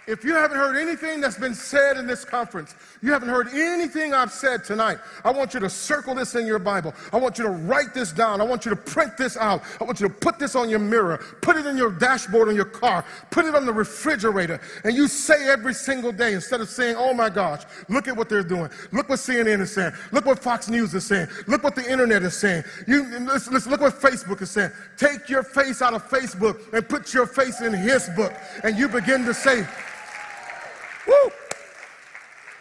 If 0.08 0.24
you 0.24 0.34
haven't 0.34 0.56
heard 0.56 0.76
anything 0.76 1.20
that's 1.20 1.38
been 1.38 1.54
said 1.54 1.96
in 1.96 2.08
this 2.08 2.24
conference, 2.24 2.74
you 3.02 3.12
haven't 3.12 3.28
heard 3.28 3.48
anything 3.54 4.12
I've 4.12 4.32
said 4.32 4.64
tonight, 4.64 4.98
I 5.24 5.30
want 5.30 5.54
you 5.54 5.60
to 5.60 5.70
circle 5.70 6.16
this 6.16 6.34
in 6.34 6.44
your 6.44 6.58
Bible. 6.58 6.92
I 7.12 7.18
want 7.18 7.38
you 7.38 7.44
to 7.44 7.50
write 7.50 7.94
this 7.94 8.10
down. 8.10 8.40
I 8.40 8.44
want 8.44 8.64
you 8.64 8.70
to 8.70 8.76
print 8.76 9.16
this 9.16 9.36
out. 9.36 9.62
I 9.80 9.84
want 9.84 10.00
you 10.00 10.08
to 10.08 10.14
put 10.14 10.40
this 10.40 10.56
on 10.56 10.68
your 10.68 10.80
mirror, 10.80 11.18
put 11.40 11.56
it 11.56 11.66
in 11.66 11.76
your 11.76 11.92
dashboard 11.92 12.48
on 12.48 12.56
your 12.56 12.64
car, 12.64 13.04
put 13.30 13.44
it 13.44 13.54
on 13.54 13.64
the 13.64 13.72
refrigerator, 13.72 14.60
and 14.82 14.96
you 14.96 15.06
say 15.06 15.48
every 15.48 15.74
single 15.74 16.10
day 16.10 16.34
instead 16.34 16.60
of 16.60 16.68
saying, 16.68 16.96
oh 16.98 17.14
my 17.14 17.30
gosh, 17.30 17.62
look 17.88 18.08
at 18.08 18.16
what 18.16 18.28
they're 18.28 18.42
doing. 18.42 18.70
Look 18.90 19.08
what 19.08 19.20
CNN 19.20 19.60
is 19.60 19.72
saying. 19.72 19.92
Look 20.10 20.26
what 20.26 20.40
Fox 20.40 20.68
News 20.68 20.94
is 20.94 21.06
saying. 21.06 21.28
Look 21.46 21.62
what 21.62 21.76
the 21.76 21.88
internet 21.88 22.24
is 22.24 22.36
saying. 22.36 22.64
You, 22.88 23.04
listen, 23.20 23.52
listen, 23.52 23.70
look 23.70 23.80
what 23.80 23.94
Facebook 23.94 24.42
is 24.42 24.50
saying. 24.50 24.72
Take 24.96 25.28
your 25.28 25.44
face 25.44 25.80
out 25.80 25.94
of 25.94 26.08
Facebook 26.10 26.72
and 26.72 26.88
put 26.88 27.14
your 27.14 27.26
face 27.26 27.60
in 27.60 27.72
His 27.72 28.08
book, 28.16 28.32
and 28.64 28.76
you 28.76 28.88
begin 28.88 29.24
to 29.26 29.32
say! 29.32 29.64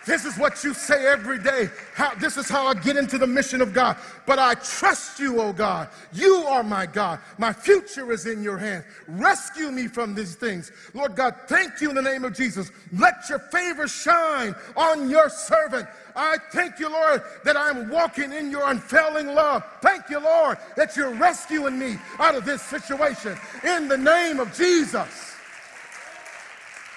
This 0.05 0.25
is 0.25 0.35
what 0.37 0.63
you 0.63 0.73
say 0.73 1.05
every 1.05 1.37
day. 1.37 1.69
How, 1.93 2.15
this 2.15 2.35
is 2.35 2.49
how 2.49 2.65
I 2.65 2.73
get 2.73 2.97
into 2.97 3.19
the 3.19 3.27
mission 3.27 3.61
of 3.61 3.71
God. 3.71 3.97
But 4.25 4.39
I 4.39 4.55
trust 4.55 5.19
you, 5.19 5.39
oh 5.39 5.53
God. 5.53 5.89
You 6.11 6.37
are 6.47 6.63
my 6.63 6.87
God. 6.87 7.19
My 7.37 7.53
future 7.53 8.11
is 8.11 8.25
in 8.25 8.41
your 8.41 8.57
hands. 8.57 8.85
Rescue 9.07 9.69
me 9.69 9.87
from 9.87 10.15
these 10.15 10.33
things. 10.33 10.71
Lord 10.95 11.15
God, 11.15 11.35
thank 11.47 11.81
you 11.81 11.89
in 11.89 11.95
the 11.95 12.01
name 12.01 12.25
of 12.25 12.35
Jesus. 12.35 12.71
Let 12.97 13.29
your 13.29 13.37
favor 13.37 13.87
shine 13.87 14.55
on 14.75 15.07
your 15.07 15.29
servant. 15.29 15.87
I 16.15 16.37
thank 16.51 16.79
you, 16.79 16.89
Lord, 16.89 17.21
that 17.43 17.55
I'm 17.55 17.89
walking 17.89 18.33
in 18.33 18.49
your 18.49 18.69
unfailing 18.69 19.27
love. 19.27 19.63
Thank 19.81 20.09
you, 20.09 20.19
Lord, 20.19 20.57
that 20.77 20.97
you're 20.97 21.13
rescuing 21.13 21.77
me 21.77 21.97
out 22.17 22.33
of 22.33 22.43
this 22.43 22.63
situation. 22.63 23.37
In 23.63 23.87
the 23.87 23.97
name 23.97 24.39
of 24.39 24.51
Jesus. 24.55 25.35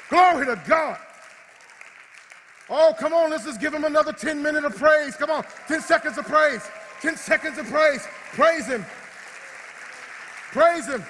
Glory 0.09 0.47
to 0.47 0.61
God. 0.67 0.99
Oh, 2.71 2.95
come 2.99 3.13
on, 3.13 3.31
let's 3.31 3.45
just 3.45 3.61
give 3.61 3.75
him 3.75 3.85
another 3.85 4.13
10 4.13 4.43
minutes 4.43 4.65
of 4.65 4.77
praise. 4.77 5.17
Come 5.17 5.31
on, 5.31 5.45
10 5.69 5.81
seconds 5.83 6.19
of 6.19 6.25
praise. 6.25 6.63
10 7.03 7.17
seconds 7.17 7.59
of 7.59 7.67
praise. 7.67 8.07
Praise 8.33 8.67
him. 8.67 8.85
Praise 10.53 10.87
him. 10.87 11.05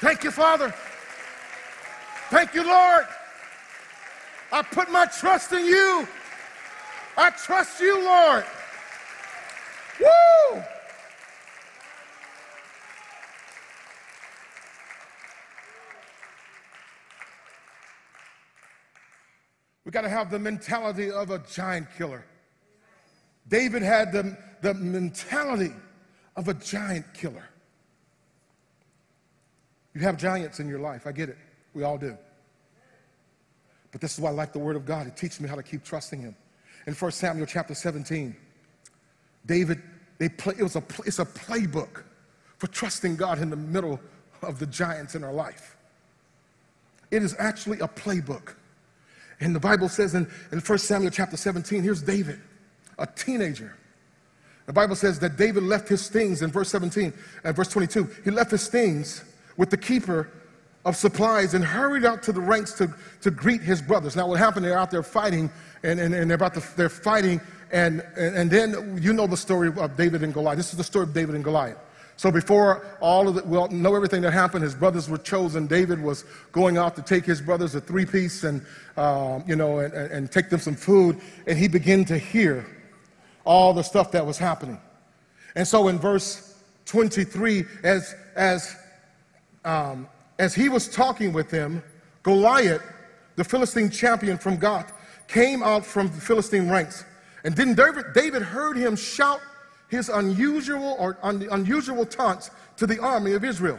Thank 0.00 0.24
you, 0.24 0.30
Father. 0.30 0.72
Thank 2.30 2.54
you, 2.54 2.66
Lord. 2.66 3.06
I 4.52 4.62
put 4.62 4.90
my 4.90 5.06
trust 5.06 5.52
in 5.52 5.64
you. 5.64 6.06
I 7.16 7.30
trust 7.30 7.80
you, 7.80 8.02
Lord. 8.04 8.44
Woo! 10.00 10.62
We 19.84 19.90
got 19.90 20.02
to 20.02 20.08
have 20.08 20.30
the 20.30 20.38
mentality 20.38 21.10
of 21.10 21.30
a 21.30 21.38
giant 21.50 21.88
killer. 21.96 22.24
David 23.48 23.82
had 23.82 24.12
the, 24.12 24.36
the 24.60 24.74
mentality 24.74 25.72
of 26.36 26.48
a 26.48 26.54
giant 26.54 27.12
killer. 27.14 27.44
You 29.94 30.00
have 30.02 30.16
giants 30.16 30.60
in 30.60 30.68
your 30.68 30.78
life. 30.78 31.06
I 31.06 31.12
get 31.12 31.28
it. 31.28 31.36
We 31.74 31.82
all 31.82 31.98
do. 31.98 32.16
But 33.90 34.00
this 34.00 34.14
is 34.14 34.20
why 34.20 34.30
I 34.30 34.32
like 34.32 34.52
the 34.52 34.58
Word 34.58 34.76
of 34.76 34.86
God. 34.86 35.06
It 35.06 35.16
teaches 35.16 35.40
me 35.40 35.48
how 35.48 35.56
to 35.56 35.62
keep 35.62 35.84
trusting 35.84 36.20
Him. 36.20 36.34
In 36.86 36.94
1 36.94 37.12
Samuel 37.12 37.46
chapter 37.46 37.74
17, 37.74 38.34
David, 39.44 39.82
they 40.18 40.28
play, 40.28 40.54
it 40.58 40.62
was 40.62 40.76
a, 40.76 40.82
it's 41.04 41.18
a 41.18 41.24
playbook 41.24 42.04
for 42.56 42.68
trusting 42.68 43.16
God 43.16 43.40
in 43.40 43.50
the 43.50 43.56
middle 43.56 44.00
of 44.42 44.58
the 44.58 44.66
giants 44.66 45.14
in 45.14 45.24
our 45.24 45.32
life. 45.32 45.76
It 47.10 47.22
is 47.22 47.36
actually 47.38 47.80
a 47.80 47.88
playbook. 47.88 48.54
And 49.42 49.54
the 49.54 49.60
Bible 49.60 49.88
says 49.88 50.14
in, 50.14 50.28
in 50.52 50.60
1 50.60 50.78
Samuel 50.78 51.10
chapter 51.10 51.36
17, 51.36 51.82
here's 51.82 52.02
David, 52.02 52.40
a 52.98 53.06
teenager. 53.06 53.74
The 54.66 54.72
Bible 54.72 54.94
says 54.94 55.18
that 55.18 55.36
David 55.36 55.64
left 55.64 55.88
his 55.88 56.08
things 56.08 56.42
in 56.42 56.50
verse 56.50 56.68
17 56.68 57.12
and 57.42 57.56
verse 57.56 57.68
22. 57.68 58.08
He 58.24 58.30
left 58.30 58.52
his 58.52 58.68
things 58.68 59.24
with 59.56 59.70
the 59.70 59.76
keeper 59.76 60.30
of 60.84 60.96
supplies 60.96 61.54
and 61.54 61.64
hurried 61.64 62.04
out 62.04 62.22
to 62.24 62.32
the 62.32 62.40
ranks 62.40 62.72
to, 62.74 62.92
to 63.20 63.30
greet 63.30 63.60
his 63.60 63.82
brothers. 63.82 64.14
Now, 64.14 64.28
what 64.28 64.38
happened? 64.38 64.64
They're 64.64 64.78
out 64.78 64.90
there 64.90 65.02
fighting, 65.02 65.50
and, 65.82 65.98
and, 65.98 66.14
and 66.14 66.30
they're 66.30 66.36
about 66.36 66.54
to, 66.54 66.62
they're 66.76 66.88
fighting, 66.88 67.40
and, 67.72 68.04
and, 68.16 68.36
and 68.36 68.50
then 68.50 68.98
you 69.00 69.12
know 69.12 69.26
the 69.26 69.36
story 69.36 69.72
of 69.76 69.96
David 69.96 70.22
and 70.22 70.32
Goliath. 70.32 70.56
This 70.56 70.70
is 70.70 70.76
the 70.76 70.84
story 70.84 71.04
of 71.04 71.14
David 71.14 71.34
and 71.34 71.42
Goliath. 71.42 71.78
So 72.22 72.30
before 72.30 72.86
all 73.00 73.26
of 73.26 73.36
it, 73.36 73.44
well, 73.46 73.68
know 73.70 73.96
everything 73.96 74.22
that 74.22 74.32
happened. 74.32 74.62
His 74.62 74.76
brothers 74.76 75.10
were 75.10 75.18
chosen. 75.18 75.66
David 75.66 76.00
was 76.00 76.24
going 76.52 76.78
out 76.78 76.94
to 76.94 77.02
take 77.02 77.24
his 77.24 77.40
brothers 77.40 77.74
a 77.74 77.80
three-piece 77.80 78.44
and, 78.44 78.64
um, 78.96 79.42
you 79.44 79.56
know, 79.56 79.80
and, 79.80 79.92
and 79.92 80.30
take 80.30 80.48
them 80.48 80.60
some 80.60 80.76
food. 80.76 81.20
And 81.48 81.58
he 81.58 81.66
began 81.66 82.04
to 82.04 82.16
hear 82.16 82.64
all 83.44 83.74
the 83.74 83.82
stuff 83.82 84.12
that 84.12 84.24
was 84.24 84.38
happening. 84.38 84.80
And 85.56 85.66
so 85.66 85.88
in 85.88 85.98
verse 85.98 86.62
23, 86.86 87.64
as, 87.82 88.14
as, 88.36 88.76
um, 89.64 90.06
as 90.38 90.54
he 90.54 90.68
was 90.68 90.86
talking 90.86 91.32
with 91.32 91.50
them, 91.50 91.82
Goliath, 92.22 92.84
the 93.34 93.42
Philistine 93.42 93.90
champion 93.90 94.38
from 94.38 94.58
Gath, 94.58 94.92
came 95.26 95.60
out 95.60 95.84
from 95.84 96.06
the 96.06 96.20
Philistine 96.20 96.70
ranks. 96.70 97.04
And 97.42 97.56
then 97.56 97.74
David, 97.74 98.04
David 98.14 98.42
heard 98.42 98.76
him 98.76 98.94
shout 98.94 99.40
his 99.92 100.08
unusual 100.08 100.96
or 100.98 101.18
un, 101.22 101.46
unusual 101.50 102.06
taunts 102.06 102.50
to 102.78 102.86
the 102.86 102.98
army 102.98 103.34
of 103.34 103.44
Israel. 103.44 103.78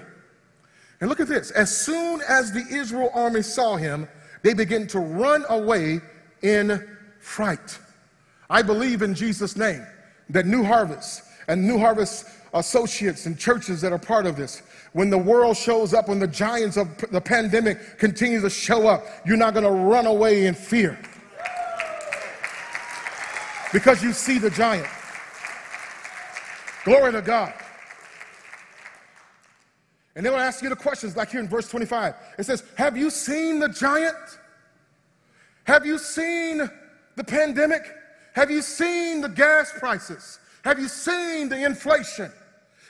And 1.01 1.09
look 1.09 1.19
at 1.19 1.27
this. 1.27 1.49
As 1.49 1.75
soon 1.75 2.21
as 2.29 2.51
the 2.51 2.63
Israel 2.69 3.09
army 3.15 3.41
saw 3.41 3.77
him, 3.77 4.07
they 4.43 4.53
began 4.53 4.85
to 4.87 4.99
run 4.99 5.43
away 5.49 6.01
in 6.43 6.87
fright. 7.19 7.79
I 8.47 8.61
believe 8.61 9.01
in 9.01 9.15
Jesus' 9.15 9.57
name 9.57 9.83
that 10.29 10.45
New 10.45 10.63
Harvest 10.63 11.23
and 11.47 11.67
New 11.67 11.79
Harvest 11.79 12.27
associates 12.53 13.25
and 13.25 13.35
churches 13.35 13.81
that 13.81 13.91
are 13.91 13.97
part 13.97 14.27
of 14.27 14.35
this, 14.35 14.61
when 14.91 15.09
the 15.09 15.17
world 15.17 15.57
shows 15.57 15.95
up, 15.95 16.09
when 16.09 16.19
the 16.19 16.27
giants 16.27 16.77
of 16.77 16.95
the 17.09 17.19
pandemic 17.19 17.97
continue 17.97 18.39
to 18.39 18.51
show 18.51 18.87
up, 18.87 19.03
you're 19.25 19.35
not 19.35 19.55
going 19.55 19.65
to 19.65 19.71
run 19.71 20.05
away 20.05 20.45
in 20.45 20.53
fear 20.53 20.95
because 23.73 24.03
you 24.03 24.13
see 24.13 24.37
the 24.37 24.51
giant. 24.51 24.87
Glory 26.83 27.11
to 27.13 27.21
God. 27.21 27.53
And 30.15 30.25
they 30.25 30.29
will 30.29 30.37
ask 30.37 30.61
you 30.61 30.69
the 30.69 30.75
questions 30.75 31.15
like 31.15 31.31
here 31.31 31.39
in 31.39 31.47
verse 31.47 31.67
25. 31.69 32.13
It 32.37 32.43
says, 32.43 32.63
Have 32.77 32.97
you 32.97 33.09
seen 33.09 33.59
the 33.59 33.69
giant? 33.69 34.15
Have 35.63 35.85
you 35.85 35.97
seen 35.97 36.69
the 37.15 37.23
pandemic? 37.23 37.81
Have 38.33 38.51
you 38.51 38.61
seen 38.61 39.21
the 39.21 39.29
gas 39.29 39.71
prices? 39.79 40.39
Have 40.63 40.79
you 40.79 40.87
seen 40.87 41.49
the 41.49 41.65
inflation? 41.65 42.31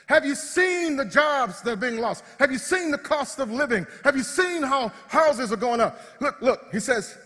Have 0.06 0.26
you 0.26 0.34
seen 0.34 0.96
the 0.96 1.04
jobs 1.04 1.62
that 1.62 1.72
are 1.72 1.76
being 1.76 1.98
lost? 1.98 2.24
Have 2.38 2.52
you 2.52 2.58
seen 2.58 2.90
the 2.90 2.98
cost 2.98 3.38
of 3.38 3.50
living? 3.50 3.86
Have 4.02 4.16
you 4.16 4.22
seen 4.22 4.62
how 4.62 4.92
houses 5.08 5.50
are 5.50 5.56
going 5.56 5.80
up? 5.80 5.98
Look, 6.20 6.40
look, 6.42 6.68
he 6.72 6.80
says, 6.80 7.16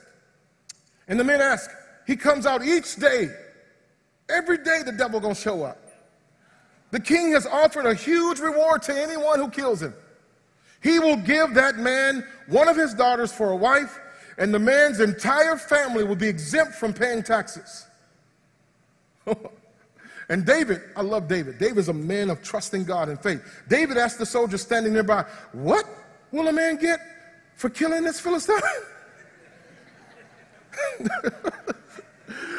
and 1.09 1.19
the 1.19 1.25
men 1.25 1.41
ask, 1.41 1.71
he 2.07 2.15
comes 2.15 2.47
out 2.47 2.65
each 2.65 2.97
day. 2.97 3.31
Every 4.29 4.59
day 4.59 4.83
the 4.85 4.93
devil 4.93 5.19
gonna 5.19 5.35
show 5.35 5.65
up. 5.65 5.88
The 6.91 7.01
king 7.01 7.33
has 7.33 7.47
offered 7.47 7.87
a 7.87 7.95
huge 7.95 8.39
reward 8.41 8.83
to 8.83 8.99
anyone 8.99 9.39
who 9.39 9.51
kills 9.51 9.83
him. 9.83 9.95
He 10.83 10.99
will 10.99 11.17
give 11.17 11.55
that 11.55 11.77
man 11.77 12.25
one 12.47 12.69
of 12.69 12.77
his 12.77 12.95
daughters 12.95 13.33
for 13.33 13.51
a 13.51 13.57
wife, 13.57 13.99
and 14.39 14.55
the 14.55 14.59
man's 14.59 15.01
entire 15.01 15.57
family 15.57 16.05
will 16.05 16.17
be 16.17 16.29
exempt 16.29 16.75
from 16.75 16.95
paying 16.95 17.23
taxes. 17.23 17.87
and 20.29 20.47
David, 20.47 20.81
I 20.97 21.03
love 21.03 21.29
David. 21.29 21.59
David 21.59 21.79
is 21.79 21.89
a 21.89 21.93
man 21.93 22.31
of 22.31 22.43
trusting 22.43 22.85
God 22.85 23.09
and 23.09 23.21
faith. 23.21 23.43
David 23.69 23.99
asked 23.99 24.19
the 24.19 24.27
soldier 24.27 24.57
standing 24.57 24.93
nearby, 24.93 25.25
What 25.53 25.85
will 26.31 26.49
a 26.49 26.53
man 26.53 26.77
get 26.77 27.01
for 27.57 27.69
killing 27.69 28.05
this 28.05 28.21
Philistine? 28.21 28.61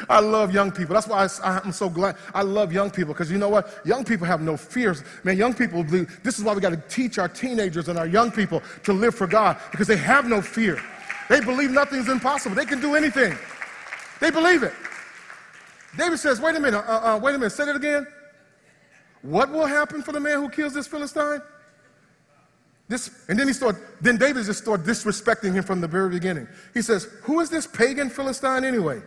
I 0.10 0.20
love 0.20 0.54
young 0.54 0.72
people. 0.72 0.94
That's 0.94 1.08
why 1.08 1.28
I, 1.44 1.62
am 1.66 1.72
so 1.72 1.90
glad. 1.90 2.16
I 2.34 2.42
love 2.42 2.74
young 2.74 2.90
people 2.90 3.14
because 3.14 3.32
you 3.32 3.38
know 3.38 3.50
what? 3.50 3.80
Young 3.86 4.04
people 4.04 4.26
have 4.26 4.42
no 4.42 4.58
fears. 4.58 5.04
Man, 5.24 5.38
young 5.38 5.54
people, 5.54 5.84
believe 5.84 6.20
this 6.24 6.40
is 6.40 6.44
why 6.44 6.54
we 6.54 6.62
got 6.62 6.72
to 6.72 6.84
teach 6.90 7.18
our 7.20 7.28
teenagers 7.28 7.90
and 7.90 8.00
our 8.00 8.08
young 8.08 8.32
people 8.32 8.64
to 8.84 8.94
live 8.94 9.16
for 9.16 9.28
God 9.28 9.58
because 9.72 9.88
they 9.88 9.98
have 9.98 10.28
no 10.28 10.42
fear. 10.42 10.82
They 11.30 11.40
believe 11.42 11.72
nothing's 11.72 12.10
impossible. 12.10 12.56
They 12.56 12.66
can 12.66 12.82
do 12.82 12.96
anything. 12.96 13.38
They 14.20 14.32
believe 14.32 14.64
it. 14.64 14.74
David 15.98 16.20
says, 16.20 16.40
wait 16.40 16.56
a 16.56 16.60
minute, 16.60 16.78
uh, 16.78 17.16
uh, 17.16 17.20
wait 17.22 17.36
a 17.36 17.38
minute, 17.38 17.52
say 17.52 17.66
that 17.66 17.76
again. 17.76 18.06
What 19.22 19.52
will 19.52 19.66
happen 19.66 20.02
for 20.02 20.12
the 20.12 20.20
man 20.20 20.40
who 20.40 20.50
kills 20.50 20.74
this 20.74 20.88
Philistine? 20.88 21.42
This, 22.88 23.26
and 23.28 23.38
then 23.38 23.48
he 23.48 23.54
started, 23.54 23.82
then 24.02 24.18
David 24.18 24.46
just 24.46 24.64
started 24.64 24.86
disrespecting 24.86 25.54
him 25.54 25.64
from 25.64 25.82
the 25.82 25.88
very 25.88 26.10
beginning. 26.10 26.48
He 26.74 26.82
says, 26.82 27.08
Who 27.24 27.40
is 27.40 27.50
this 27.50 27.68
pagan 27.68 28.10
Philistine 28.10 28.64
anyway? 28.64 29.02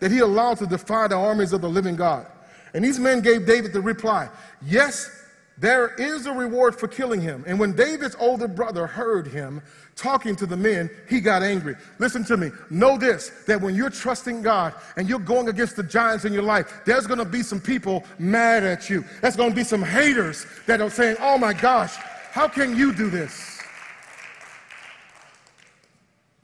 That 0.00 0.10
he 0.10 0.18
allowed 0.18 0.58
to 0.58 0.66
defy 0.66 1.08
the 1.08 1.16
armies 1.16 1.52
of 1.52 1.60
the 1.60 1.68
living 1.68 1.96
God. 1.96 2.26
And 2.74 2.84
these 2.84 2.98
men 2.98 3.20
gave 3.20 3.46
David 3.46 3.72
the 3.72 3.80
reply 3.80 4.28
Yes, 4.62 5.10
there 5.58 5.94
is 5.94 6.26
a 6.26 6.32
reward 6.32 6.78
for 6.78 6.86
killing 6.86 7.20
him. 7.20 7.44
And 7.46 7.58
when 7.58 7.74
David's 7.74 8.16
older 8.18 8.48
brother 8.48 8.86
heard 8.86 9.26
him 9.26 9.62
talking 9.94 10.36
to 10.36 10.44
the 10.44 10.56
men, 10.56 10.90
he 11.08 11.20
got 11.20 11.42
angry. 11.42 11.74
Listen 11.98 12.22
to 12.24 12.36
me. 12.36 12.50
Know 12.68 12.98
this 12.98 13.30
that 13.46 13.60
when 13.60 13.74
you're 13.74 13.90
trusting 13.90 14.42
God 14.42 14.74
and 14.96 15.08
you're 15.08 15.18
going 15.18 15.48
against 15.48 15.76
the 15.76 15.82
giants 15.82 16.26
in 16.26 16.34
your 16.34 16.42
life, 16.42 16.82
there's 16.84 17.06
going 17.06 17.18
to 17.18 17.24
be 17.24 17.42
some 17.42 17.60
people 17.60 18.04
mad 18.18 18.64
at 18.64 18.90
you. 18.90 19.04
There's 19.22 19.36
going 19.36 19.50
to 19.50 19.56
be 19.56 19.64
some 19.64 19.82
haters 19.82 20.46
that 20.66 20.82
are 20.82 20.90
saying, 20.90 21.16
oh 21.20 21.38
my 21.38 21.54
gosh, 21.54 21.96
how 22.30 22.46
can 22.48 22.76
you 22.76 22.92
do 22.92 23.08
this? 23.08 23.55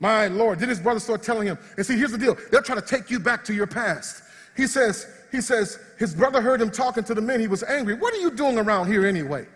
My 0.02 0.26
Lord. 0.26 0.58
Did 0.58 0.68
his 0.68 0.80
brother 0.80 0.98
start 0.98 1.22
telling 1.22 1.46
him? 1.46 1.56
And 1.76 1.86
see, 1.86 1.96
here's 1.96 2.10
the 2.10 2.18
deal. 2.18 2.36
They'll 2.50 2.60
try 2.60 2.74
to 2.74 2.82
take 2.82 3.08
you 3.08 3.20
back 3.20 3.44
to 3.44 3.54
your 3.54 3.68
past. 3.68 4.24
He 4.56 4.66
says, 4.66 5.06
he 5.30 5.40
says, 5.40 5.78
his 5.96 6.12
brother 6.12 6.42
heard 6.42 6.60
him 6.60 6.72
talking 6.72 7.04
to 7.04 7.14
the 7.14 7.22
men. 7.22 7.38
He 7.38 7.46
was 7.46 7.62
angry. 7.62 7.94
What 7.94 8.12
are 8.12 8.16
you 8.16 8.32
doing 8.32 8.58
around 8.58 8.88
here 8.88 9.06
anyway? 9.06 9.46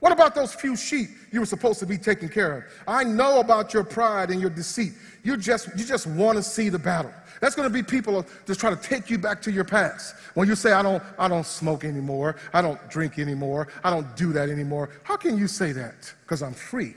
What 0.00 0.12
about 0.12 0.34
those 0.34 0.52
few 0.52 0.76
sheep 0.76 1.08
you 1.32 1.40
were 1.40 1.46
supposed 1.46 1.80
to 1.80 1.86
be 1.86 1.96
taking 1.96 2.28
care 2.28 2.58
of? 2.58 2.64
I 2.86 3.04
know 3.04 3.40
about 3.40 3.72
your 3.72 3.84
pride 3.84 4.30
and 4.30 4.38
your 4.38 4.50
deceit. 4.50 4.92
You 5.24 5.38
just, 5.38 5.68
you 5.78 5.84
just 5.86 6.06
want 6.06 6.36
to 6.36 6.42
see 6.42 6.68
the 6.68 6.78
battle. 6.78 7.14
That's 7.40 7.54
going 7.54 7.66
to 7.66 7.72
be 7.72 7.82
people 7.82 8.26
just 8.46 8.60
trying 8.60 8.76
to 8.76 8.82
take 8.82 9.08
you 9.08 9.16
back 9.16 9.40
to 9.42 9.50
your 9.50 9.64
past. 9.64 10.14
When 10.34 10.46
you 10.46 10.54
say, 10.56 10.72
I 10.72 10.82
don't, 10.82 11.02
I 11.18 11.26
don't 11.26 11.46
smoke 11.46 11.84
anymore, 11.84 12.36
I 12.52 12.60
don't 12.60 12.78
drink 12.90 13.18
anymore, 13.18 13.68
I 13.82 13.88
don't 13.88 14.14
do 14.14 14.30
that 14.34 14.50
anymore. 14.50 14.90
How 15.04 15.16
can 15.16 15.38
you 15.38 15.48
say 15.48 15.72
that? 15.72 16.12
Because 16.22 16.42
I'm 16.42 16.52
free. 16.52 16.94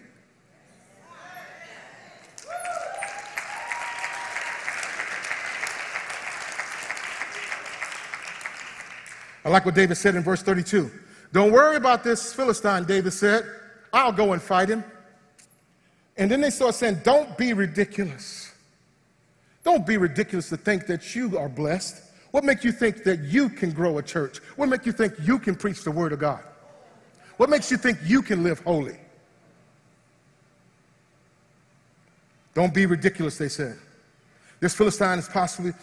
I 9.46 9.50
like 9.50 9.64
what 9.64 9.76
David 9.76 9.96
said 9.96 10.16
in 10.16 10.24
verse 10.24 10.42
32. 10.42 10.92
Don't 11.32 11.52
worry 11.52 11.78
about 11.78 12.04
this 12.04 12.34
Philistine, 12.34 12.84
David 12.86 13.14
said. 13.14 13.46
I'll 13.94 14.12
go 14.12 14.34
and 14.34 14.42
fight 14.42 14.70
him. 14.70 14.84
And 16.18 16.30
then 16.32 16.42
they 16.42 16.50
start 16.50 16.74
saying, 16.76 17.02
Don't 17.04 17.38
be 17.38 17.54
ridiculous. 17.54 18.52
Don't 19.64 19.86
be 19.86 19.98
ridiculous 19.98 20.50
to 20.50 20.58
think 20.58 20.88
that 20.88 21.16
you 21.16 21.38
are 21.38 21.50
blessed. 21.50 22.02
What 22.32 22.44
makes 22.44 22.64
you 22.66 22.72
think 22.72 23.04
that 23.04 23.22
you 23.22 23.50
can 23.50 23.72
grow 23.72 23.98
a 23.98 24.04
church? 24.04 24.40
What 24.56 24.68
makes 24.68 24.86
you 24.86 24.92
think 24.92 25.14
you 25.22 25.40
can 25.40 25.56
preach 25.56 25.84
the 25.84 25.92
word 25.92 26.12
of 26.12 26.20
God? 26.20 26.44
What 27.38 27.50
makes 27.50 27.70
you 27.72 27.78
think 27.78 27.98
you 28.04 28.22
can 28.22 28.44
live 28.44 28.60
holy? 28.62 28.98
Don't 32.54 32.74
be 32.74 32.86
ridiculous, 32.86 33.38
they 33.38 33.50
said. 33.50 33.78
This 34.60 34.74
Philistine 34.74 35.20
is 35.20 35.28
possibly, 35.28 35.74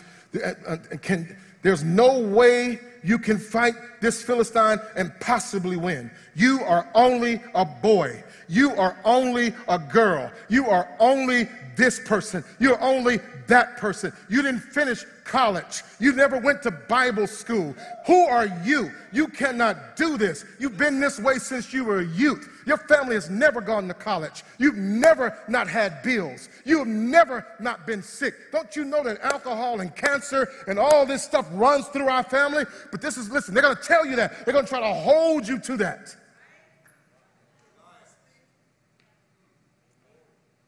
uh, 0.43 0.53
uh, 0.67 0.77
can, 1.03 1.37
there's 1.63 1.85
no 1.85 2.19
way 2.19 2.81
you 3.05 3.19
can 3.19 3.39
fight 3.39 3.75
this 4.01 4.23
Philistine 4.23 4.79
and 4.97 5.13
possibly 5.21 5.77
win. 5.77 6.11
You 6.35 6.61
are 6.63 6.87
only 6.95 7.41
a 7.55 7.65
boy. 7.65 8.23
You 8.49 8.73
are 8.73 8.97
only 9.05 9.55
a 9.69 9.79
girl. 9.79 10.31
You 10.49 10.69
are 10.69 10.89
only 10.99 11.49
this 11.77 12.01
person. 12.01 12.45
You're 12.59 12.81
only 12.81 13.21
that 13.47 13.77
person. 13.77 14.13
You 14.29 14.43
didn't 14.43 14.61
finish 14.61 15.05
college. 15.25 15.83
You 15.99 16.13
never 16.13 16.39
went 16.39 16.63
to 16.63 16.71
Bible 16.71 17.27
school. 17.27 17.75
Who 18.07 18.25
are 18.27 18.47
you? 18.65 18.91
You 19.13 19.29
cannot 19.29 19.97
do 19.97 20.17
this. 20.17 20.45
You've 20.59 20.77
been 20.77 21.01
this 21.01 21.19
way 21.19 21.39
since 21.39 21.73
you 21.73 21.85
were 21.85 22.01
a 22.01 22.07
youth. 22.07 22.49
Your 22.67 22.77
family 22.77 23.15
has 23.15 23.31
never 23.31 23.61
gone 23.61 23.89
to 23.89 23.95
college. 23.95 24.43
You've 24.59 24.77
never 24.77 25.37
not 25.49 25.69
had 25.69 26.03
bills. 26.03 26.49
You've 26.65 26.87
never 26.87 27.47
not 27.61 27.87
been 27.87 28.03
sick. 28.03 28.35
Don't 28.53 28.75
you 28.77 28.85
know 28.85 29.03
that 29.03 29.21
alcohol 29.21 29.81
and 29.81 29.95
cancer 29.95 30.49
and 30.67 30.79
all 30.79 31.07
this 31.07 31.23
stuff 31.23 31.47
runs 31.53 31.87
through 31.89 32.09
our 32.09 32.23
family? 32.23 32.65
But 32.91 33.01
this 33.01 33.17
is, 33.17 33.31
listen, 33.31 33.55
they're 33.55 33.63
going 33.63 33.77
to 33.77 33.83
tell 33.83 34.07
you 34.07 34.17
that. 34.17 34.45
They're 34.45 34.53
going 34.53 34.65
to 34.65 34.71
try 34.71 34.81
to 34.81 34.95
hold 34.95 35.47
you 35.49 35.59
to 35.61 35.77
that. 35.79 36.17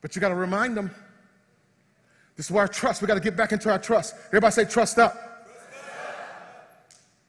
But 0.00 0.14
you 0.14 0.20
got 0.20 0.28
to 0.28 0.34
remind 0.34 0.76
them. 0.76 0.90
This 2.37 2.47
is 2.47 2.51
where 2.51 2.62
our 2.62 2.68
trust, 2.68 3.01
we 3.01 3.07
got 3.07 3.14
to 3.14 3.20
get 3.20 3.37
back 3.37 3.53
into 3.53 3.70
our 3.70 3.78
trust. 3.78 4.14
Everybody 4.28 4.53
say, 4.53 4.64
trust 4.64 4.99
up. 4.99 5.16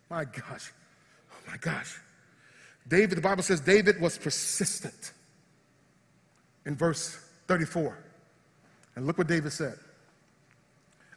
My 0.09 0.25
gosh. 0.25 0.71
Oh 1.31 1.51
my 1.51 1.57
gosh. 1.57 1.99
David, 2.87 3.17
the 3.17 3.21
Bible 3.21 3.43
says 3.43 3.59
David 3.59 3.99
was 3.99 4.17
persistent 4.17 5.13
in 6.65 6.75
verse 6.75 7.19
34. 7.47 7.97
And 8.95 9.05
look 9.05 9.17
what 9.17 9.27
David 9.27 9.51
said 9.51 9.77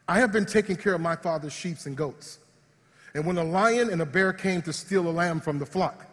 I 0.08 0.18
have 0.18 0.32
been 0.32 0.46
taking 0.46 0.76
care 0.76 0.94
of 0.94 1.00
my 1.00 1.16
father's 1.16 1.52
sheep 1.52 1.76
and 1.84 1.96
goats. 1.96 2.38
And 3.14 3.26
when 3.26 3.38
a 3.38 3.44
lion 3.44 3.90
and 3.90 4.00
a 4.00 4.06
bear 4.06 4.32
came 4.32 4.62
to 4.62 4.72
steal 4.72 5.08
a 5.08 5.10
lamb 5.10 5.40
from 5.40 5.58
the 5.58 5.66
flock, 5.66 6.06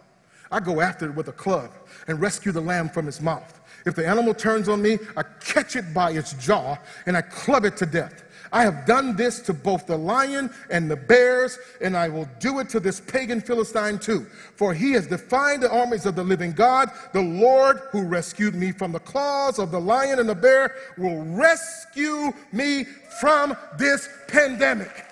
I 0.52 0.60
go 0.60 0.82
after 0.82 1.06
it 1.10 1.16
with 1.16 1.28
a 1.28 1.34
club 1.34 1.72
and 2.08 2.20
rescue 2.20 2.52
the 2.52 2.62
lamb 2.62 2.90
from 2.90 3.08
its 3.08 3.22
mouth. 3.22 3.60
If 3.86 3.96
the 3.96 4.08
animal 4.08 4.34
turns 4.34 4.68
on 4.68 4.82
me, 4.82 4.98
I 5.16 5.24
catch 5.42 5.76
it 5.76 5.94
by 5.94 6.12
its 6.12 6.34
jaw 6.34 6.78
and 7.06 7.16
I 7.16 7.22
club 7.22 7.66
it 7.66 7.78
to 7.78 7.86
death. 7.86 8.24
I 8.52 8.64
have 8.64 8.86
done 8.86 9.16
this 9.18 9.40
to 9.42 9.54
both 9.54 9.86
the 9.86 9.98
lion 9.98 10.50
and 10.70 10.90
the 10.90 10.96
bears, 10.96 11.60
and 11.82 11.98
I 11.98 12.08
will 12.08 12.30
do 12.40 12.60
it 12.60 12.70
to 12.70 12.80
this 12.80 13.02
pagan 13.02 13.42
Philistine 13.42 14.00
too. 14.00 14.26
For 14.56 14.74
he 14.74 14.94
has 14.94 15.08
defied 15.08 15.60
the 15.60 15.72
armies 15.72 16.06
of 16.06 16.16
the 16.16 16.24
living 16.24 16.54
God. 16.54 16.90
The 17.12 17.22
Lord 17.22 17.82
who 17.92 18.04
rescued 18.04 18.56
me 18.56 18.72
from 18.72 18.94
the 18.94 19.00
claws 19.00 19.60
of 19.60 19.72
the 19.72 19.82
lion 19.82 20.20
and 20.20 20.30
the 20.30 20.36
bear 20.36 20.74
will 20.98 21.22
rescue 21.24 22.32
me 22.54 22.86
from 23.20 23.58
this 23.78 24.08
pandemic. 24.28 25.06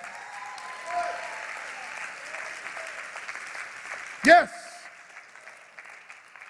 Yes. 4.25 4.62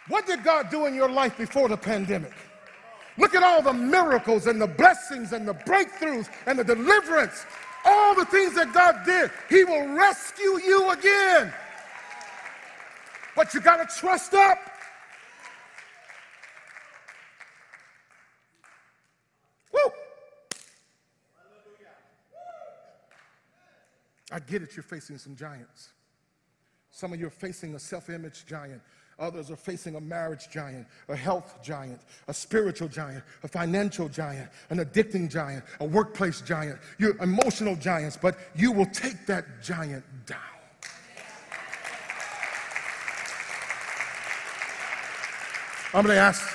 What 0.08 0.26
did 0.26 0.44
God 0.44 0.70
do 0.70 0.86
in 0.86 0.94
your 0.94 1.10
life 1.10 1.38
before 1.38 1.70
the 1.70 1.78
pandemic? 1.78 2.34
Look 3.18 3.36
at 3.36 3.44
all 3.44 3.62
the 3.62 3.74
miracles 3.74 4.48
and 4.48 4.60
the 4.60 4.68
blessings 4.68 5.34
and 5.34 5.48
the 5.48 5.54
breakthroughs 5.54 6.30
and 6.46 6.58
the 6.58 6.64
deliverance. 6.64 7.46
All 7.86 8.16
the 8.16 8.26
things 8.26 8.56
that 8.56 8.74
God 8.74 9.06
did. 9.06 9.30
He 9.50 9.64
will 9.64 9.88
rescue 9.94 10.60
you 10.60 10.92
again. 10.92 11.54
But 13.36 13.54
you 13.54 13.62
got 13.62 13.88
to 13.88 14.00
trust 14.00 14.34
up. 14.34 14.58
Woo! 19.74 19.80
I 24.32 24.40
get 24.40 24.62
it, 24.62 24.76
you're 24.76 24.84
facing 24.84 25.18
some 25.18 25.36
giants. 25.36 25.90
Some 26.92 27.14
of 27.14 27.20
you 27.20 27.28
are 27.28 27.32
facing 27.32 27.76
a 27.76 27.80
self 27.80 28.10
image 28.10 28.46
giant. 28.46 28.82
Others 29.20 29.52
are 29.52 29.56
facing 29.56 29.96
a 29.96 30.02
marriage 30.02 30.50
giant, 30.50 30.88
a 31.08 31.16
health 31.16 31.60
giant, 31.64 32.02
a 32.28 32.34
spiritual 32.34 32.88
giant, 32.88 33.24
a 33.44 33.48
financial 33.48 34.10
giant, 34.10 34.50
an 34.70 34.80
addicting 34.80 35.30
giant, 35.30 35.64
a 35.80 35.86
workplace 35.86 36.42
giant. 36.42 36.80
You're 36.98 37.16
emotional 37.22 37.76
giants, 37.76 38.18
but 38.20 38.38
you 38.56 38.72
will 38.72 38.88
take 38.88 39.26
that 39.28 39.62
giant 39.62 40.04
down. 40.26 40.40
I'm 45.96 46.04
going 46.04 46.16
to 46.16 46.22
ask 46.22 46.52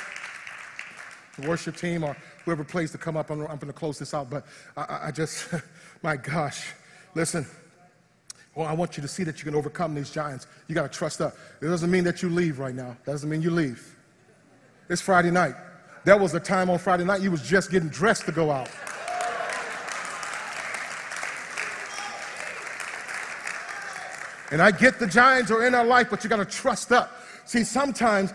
the 1.39 1.49
worship 1.49 1.77
team 1.77 2.03
or 2.03 2.17
whoever 2.45 2.65
plays 2.65 2.91
to 2.91 2.99
come 2.99 3.17
up. 3.17 3.31
I'm, 3.31 3.41
I'm 3.43 3.59
going 3.59 3.69
to 3.69 3.73
close 3.73 3.97
this 3.97 4.13
out, 4.13 4.29
but 4.29 4.45
I, 4.77 5.01
I 5.05 5.11
just, 5.13 5.49
my 6.03 6.17
gosh, 6.17 6.73
listen. 7.15 7.47
Well, 8.59 8.67
I 8.67 8.73
want 8.73 8.97
you 8.97 9.03
to 9.03 9.09
see 9.09 9.23
that 9.23 9.39
you 9.39 9.45
can 9.45 9.55
overcome 9.55 9.95
these 9.95 10.11
giants. 10.11 10.49
You 10.67 10.75
got 10.75 10.91
to 10.91 10.99
trust 10.99 11.21
up. 11.21 11.37
It 11.63 11.67
doesn't 11.67 11.93
mean 11.93 12.03
that 12.03 12.23
you 12.23 12.29
leave 12.29 12.59
right 12.59 12.75
now. 12.75 12.97
That 13.05 13.13
doesn't 13.13 13.31
mean 13.31 13.41
you 13.41 13.53
leave. 13.53 13.97
It's 14.89 15.01
Friday 15.01 15.31
night. 15.31 15.55
That 16.05 16.19
was 16.19 16.35
a 16.35 16.41
time 16.41 16.69
on 16.69 16.81
Friday 16.81 17.05
night 17.05 17.21
you 17.21 17.31
was 17.31 17.43
just 17.43 17.71
getting 17.71 17.89
dressed 17.89 18.27
to 18.27 18.33
go 18.33 18.51
out. 18.51 18.69
And 24.51 24.61
I 24.61 24.73
get 24.73 24.99
the 24.99 25.07
giants 25.07 25.53
are 25.53 25.65
in 25.65 25.73
our 25.73 25.87
life, 25.87 26.09
but 26.11 26.25
you 26.25 26.29
got 26.29 26.39
to 26.39 26.45
trust 26.45 26.91
up. 26.91 27.13
See, 27.45 27.63
sometimes 27.63 28.33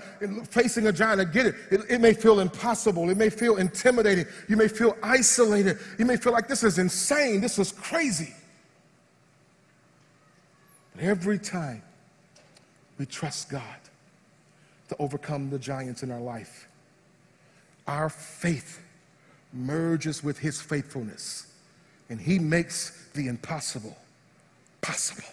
facing 0.50 0.88
a 0.88 0.94
giant, 0.94 1.20
I 1.20 1.26
get 1.26 1.48
it, 1.48 1.56
it, 1.70 1.82
it, 1.90 2.00
may 2.00 2.14
feel 2.14 2.40
impossible. 2.40 3.10
It 3.10 3.18
may 3.18 3.30
feel 3.30 3.58
intimidating. 3.58 4.26
You 4.48 4.56
may 4.56 4.70
feel 4.70 4.96
isolated. 5.04 5.80
You 6.00 6.06
may 6.06 6.16
feel 6.16 6.32
like 6.32 6.48
this 6.48 6.64
is 6.64 6.80
insane. 6.80 7.42
This 7.42 7.60
is 7.60 7.74
crazy. 7.74 8.34
Every 11.04 11.38
time 11.38 11.82
we 12.98 13.06
trust 13.06 13.50
God 13.50 13.62
to 14.88 14.96
overcome 15.00 15.50
the 15.50 15.60
giants 15.60 16.02
in 16.02 16.10
our 16.10 16.22
life, 16.22 16.70
our 17.86 18.08
faith 18.08 18.82
merges 19.52 20.24
with 20.24 20.40
His 20.40 20.62
faithfulness, 20.62 21.48
and 22.10 22.22
He 22.22 22.40
makes 22.40 23.10
the 23.16 23.28
impossible 23.28 23.98
possible. 24.80 25.28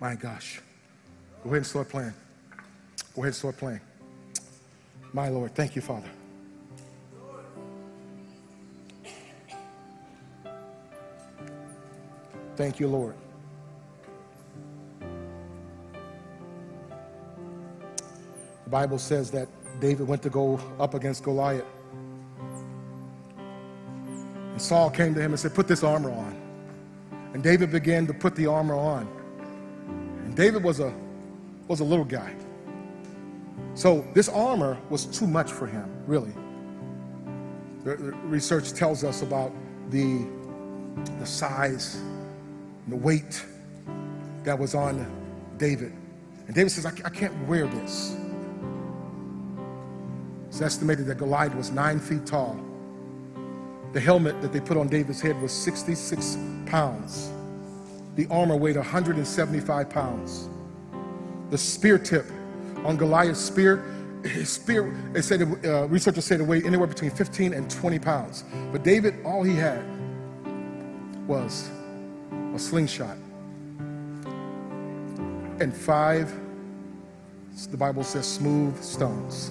My 0.00 0.14
gosh. 0.14 0.62
Go 1.42 1.50
ahead 1.50 1.58
and 1.58 1.66
start 1.66 1.90
playing. 1.90 2.14
Go 3.14 3.20
ahead 3.20 3.26
and 3.26 3.34
start 3.34 3.58
playing. 3.58 3.80
My 5.16 5.30
Lord, 5.30 5.54
thank 5.54 5.74
you, 5.74 5.80
Father. 5.80 6.10
Thank 12.54 12.78
you, 12.78 12.86
Lord. 12.86 13.14
The 18.64 18.68
Bible 18.68 18.98
says 18.98 19.30
that 19.30 19.48
David 19.80 20.06
went 20.06 20.20
to 20.20 20.28
go 20.28 20.60
up 20.78 20.92
against 20.92 21.22
Goliath. 21.22 21.64
And 23.38 24.60
Saul 24.60 24.90
came 24.90 25.14
to 25.14 25.20
him 25.22 25.30
and 25.30 25.40
said, 25.40 25.54
Put 25.54 25.66
this 25.66 25.82
armor 25.82 26.10
on. 26.10 26.36
And 27.32 27.42
David 27.42 27.72
began 27.72 28.06
to 28.06 28.12
put 28.12 28.36
the 28.36 28.48
armor 28.48 28.74
on. 28.74 29.08
And 30.26 30.36
David 30.36 30.62
was 30.62 30.80
a, 30.80 30.92
was 31.68 31.80
a 31.80 31.84
little 31.84 32.04
guy. 32.04 32.34
So 33.76 34.06
this 34.14 34.30
armor 34.30 34.78
was 34.88 35.04
too 35.04 35.26
much 35.26 35.52
for 35.52 35.66
him, 35.66 35.86
really. 36.06 36.32
The, 37.84 37.96
the 37.96 38.12
research 38.24 38.72
tells 38.72 39.04
us 39.04 39.20
about 39.20 39.52
the, 39.90 40.26
the 41.18 41.26
size, 41.26 42.00
the 42.88 42.96
weight 42.96 43.44
that 44.44 44.58
was 44.58 44.74
on 44.74 45.06
David. 45.58 45.92
And 46.46 46.54
David 46.54 46.70
says, 46.70 46.86
I, 46.86 46.92
I 47.04 47.10
can't 47.10 47.34
wear 47.46 47.66
this. 47.66 48.16
It's 50.48 50.62
estimated 50.62 51.04
that 51.08 51.18
Goliath 51.18 51.54
was 51.54 51.70
nine 51.70 52.00
feet 52.00 52.24
tall. 52.24 52.58
The 53.92 54.00
helmet 54.00 54.40
that 54.40 54.54
they 54.54 54.60
put 54.60 54.78
on 54.78 54.88
David's 54.88 55.20
head 55.20 55.38
was 55.42 55.52
66 55.52 56.38
pounds. 56.64 57.30
The 58.14 58.26
armor 58.30 58.56
weighed 58.56 58.76
175 58.76 59.90
pounds. 59.90 60.48
The 61.50 61.58
spear 61.58 61.98
tip 61.98 62.24
on 62.86 62.96
Goliath's 62.96 63.40
spear, 63.40 63.84
his 64.24 64.48
spear, 64.48 64.96
they 65.12 65.22
said, 65.22 65.42
uh, 65.42 65.86
researchers 65.88 66.24
said 66.24 66.40
it 66.40 66.44
weighed 66.44 66.66
anywhere 66.66 66.86
between 66.86 67.10
15 67.10 67.52
and 67.52 67.70
20 67.70 67.98
pounds. 67.98 68.44
But 68.72 68.82
David, 68.82 69.14
all 69.24 69.42
he 69.42 69.54
had 69.54 69.84
was 71.28 71.70
a 72.54 72.58
slingshot 72.58 73.16
and 75.60 75.74
five, 75.74 76.32
the 77.70 77.76
Bible 77.76 78.04
says, 78.04 78.26
smooth 78.26 78.80
stones. 78.82 79.50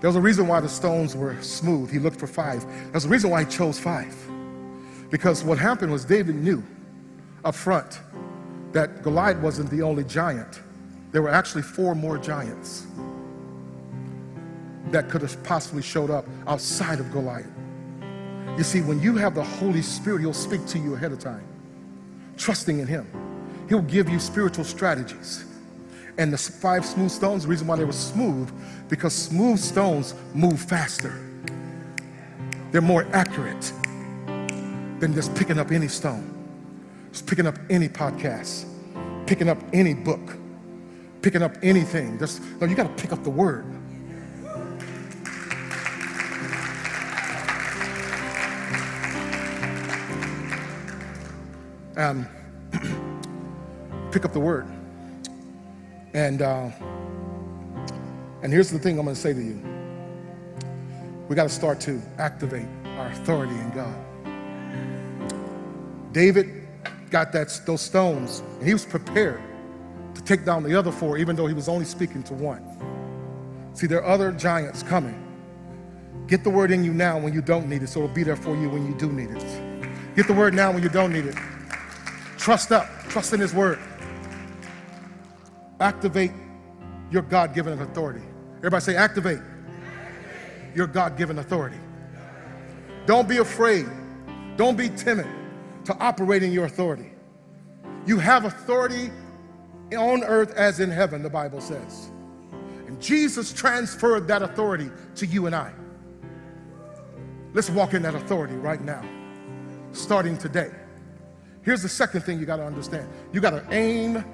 There 0.00 0.08
was 0.08 0.16
a 0.16 0.20
reason 0.20 0.46
why 0.46 0.60
the 0.60 0.68
stones 0.68 1.16
were 1.16 1.40
smooth. 1.42 1.90
He 1.90 1.98
looked 1.98 2.20
for 2.20 2.28
five. 2.28 2.64
There's 2.92 3.04
a 3.04 3.08
reason 3.08 3.30
why 3.30 3.44
he 3.44 3.50
chose 3.50 3.78
five. 3.80 4.14
Because 5.10 5.42
what 5.42 5.58
happened 5.58 5.90
was 5.90 6.04
David 6.04 6.36
knew 6.36 6.62
up 7.44 7.54
front 7.54 8.00
that 8.72 9.02
Goliath 9.02 9.38
wasn't 9.38 9.70
the 9.70 9.82
only 9.82 10.04
giant. 10.04 10.60
There 11.10 11.22
were 11.22 11.30
actually 11.30 11.62
four 11.62 11.94
more 11.94 12.18
giants 12.18 12.86
that 14.90 15.08
could 15.08 15.22
have 15.22 15.42
possibly 15.42 15.82
showed 15.82 16.10
up 16.10 16.26
outside 16.46 17.00
of 17.00 17.10
Goliath. 17.12 17.46
You 18.56 18.64
see, 18.64 18.80
when 18.80 19.00
you 19.00 19.16
have 19.16 19.34
the 19.34 19.44
Holy 19.44 19.82
Spirit, 19.82 20.20
He'll 20.20 20.32
speak 20.32 20.66
to 20.66 20.78
you 20.78 20.94
ahead 20.94 21.12
of 21.12 21.18
time, 21.18 21.46
trusting 22.36 22.78
in 22.78 22.86
Him. 22.86 23.06
He'll 23.68 23.82
give 23.82 24.08
you 24.08 24.18
spiritual 24.18 24.64
strategies. 24.64 25.44
And 26.16 26.32
the 26.32 26.38
five 26.38 26.84
smooth 26.84 27.10
stones, 27.10 27.44
the 27.44 27.48
reason 27.48 27.66
why 27.66 27.76
they 27.76 27.84
were 27.84 27.92
smooth, 27.92 28.50
because 28.88 29.14
smooth 29.14 29.58
stones 29.58 30.14
move 30.34 30.60
faster. 30.60 31.14
They're 32.72 32.80
more 32.80 33.06
accurate 33.12 33.72
than 34.98 35.14
just 35.14 35.34
picking 35.36 35.58
up 35.58 35.70
any 35.70 35.88
stone, 35.88 36.34
just 37.12 37.26
picking 37.26 37.46
up 37.46 37.56
any 37.70 37.88
podcast, 37.88 38.66
picking 39.26 39.48
up 39.48 39.58
any 39.72 39.94
book, 39.94 40.36
picking 41.22 41.42
up 41.42 41.56
anything. 41.62 42.18
Just, 42.18 42.42
no, 42.60 42.66
you 42.66 42.74
got 42.74 42.96
to 42.96 43.02
pick 43.02 43.12
up 43.12 43.22
the 43.24 43.30
word. 43.30 43.64
Um, 51.96 52.26
pick 54.12 54.24
up 54.24 54.32
the 54.32 54.40
word. 54.40 54.66
And 56.14 56.42
uh, 56.42 56.70
and 58.42 58.52
here's 58.52 58.70
the 58.70 58.78
thing 58.78 58.98
I'm 58.98 59.04
going 59.04 59.16
to 59.16 59.20
say 59.20 59.32
to 59.32 59.42
you. 59.42 59.60
We 61.28 61.34
got 61.34 61.42
to 61.42 61.48
start 61.48 61.80
to 61.82 62.00
activate 62.18 62.66
our 62.96 63.08
authority 63.08 63.54
in 63.54 63.70
God. 63.70 63.94
David 66.12 66.66
got 67.10 67.32
that 67.32 67.60
those 67.66 67.82
stones, 67.82 68.42
and 68.58 68.66
he 68.66 68.72
was 68.72 68.86
prepared 68.86 69.42
to 70.18 70.24
take 70.24 70.44
down 70.44 70.64
the 70.64 70.76
other 70.76 70.90
four, 70.90 71.16
even 71.16 71.36
though 71.36 71.46
he 71.46 71.54
was 71.54 71.68
only 71.68 71.84
speaking 71.84 72.24
to 72.24 72.34
one. 72.34 72.64
See, 73.72 73.86
there 73.86 74.02
are 74.02 74.10
other 74.10 74.32
giants 74.32 74.82
coming. 74.82 75.24
Get 76.26 76.42
the 76.42 76.50
word 76.50 76.72
in 76.72 76.82
you 76.82 76.92
now 76.92 77.18
when 77.18 77.32
you 77.32 77.40
don't 77.40 77.68
need 77.68 77.82
it, 77.84 77.88
so 77.88 78.02
it'll 78.02 78.14
be 78.14 78.24
there 78.24 78.36
for 78.36 78.56
you 78.56 78.68
when 78.68 78.84
you 78.84 78.94
do 78.96 79.12
need 79.12 79.30
it. 79.30 80.16
Get 80.16 80.26
the 80.26 80.34
word 80.34 80.54
now 80.54 80.72
when 80.72 80.82
you 80.82 80.88
don't 80.88 81.12
need 81.12 81.24
it. 81.24 81.36
Trust 82.36 82.72
up, 82.72 82.88
trust 83.08 83.32
in 83.32 83.38
his 83.38 83.54
word. 83.54 83.78
Activate 85.78 86.32
your 87.12 87.22
God 87.22 87.54
given 87.54 87.80
authority. 87.80 88.22
Everybody 88.56 88.82
say, 88.82 88.96
activate, 88.96 89.38
activate. 89.38 90.74
your 90.74 90.88
God 90.88 91.16
given 91.16 91.38
authority. 91.38 91.78
Don't 93.06 93.28
be 93.28 93.36
afraid. 93.36 93.86
Don't 94.56 94.76
be 94.76 94.88
timid 94.88 95.28
to 95.84 95.96
operate 95.98 96.42
in 96.42 96.50
your 96.50 96.64
authority. 96.64 97.12
You 98.04 98.18
have 98.18 98.44
authority 98.44 99.12
on 99.96 100.24
earth 100.24 100.52
as 100.54 100.80
in 100.80 100.90
heaven, 100.90 101.22
the 101.22 101.30
Bible 101.30 101.60
says. 101.60 102.10
And 102.86 103.00
Jesus 103.00 103.52
transferred 103.52 104.28
that 104.28 104.42
authority 104.42 104.90
to 105.16 105.26
you 105.26 105.46
and 105.46 105.54
I. 105.54 105.72
Let's 107.54 107.70
walk 107.70 107.94
in 107.94 108.02
that 108.02 108.14
authority 108.14 108.56
right 108.56 108.80
now, 108.80 109.02
starting 109.92 110.36
today. 110.36 110.70
Here's 111.62 111.82
the 111.82 111.88
second 111.88 112.22
thing 112.22 112.38
you 112.38 112.46
got 112.46 112.56
to 112.56 112.64
understand 112.64 113.08
you 113.32 113.40
got 113.40 113.50
to 113.50 113.64
aim 113.70 114.24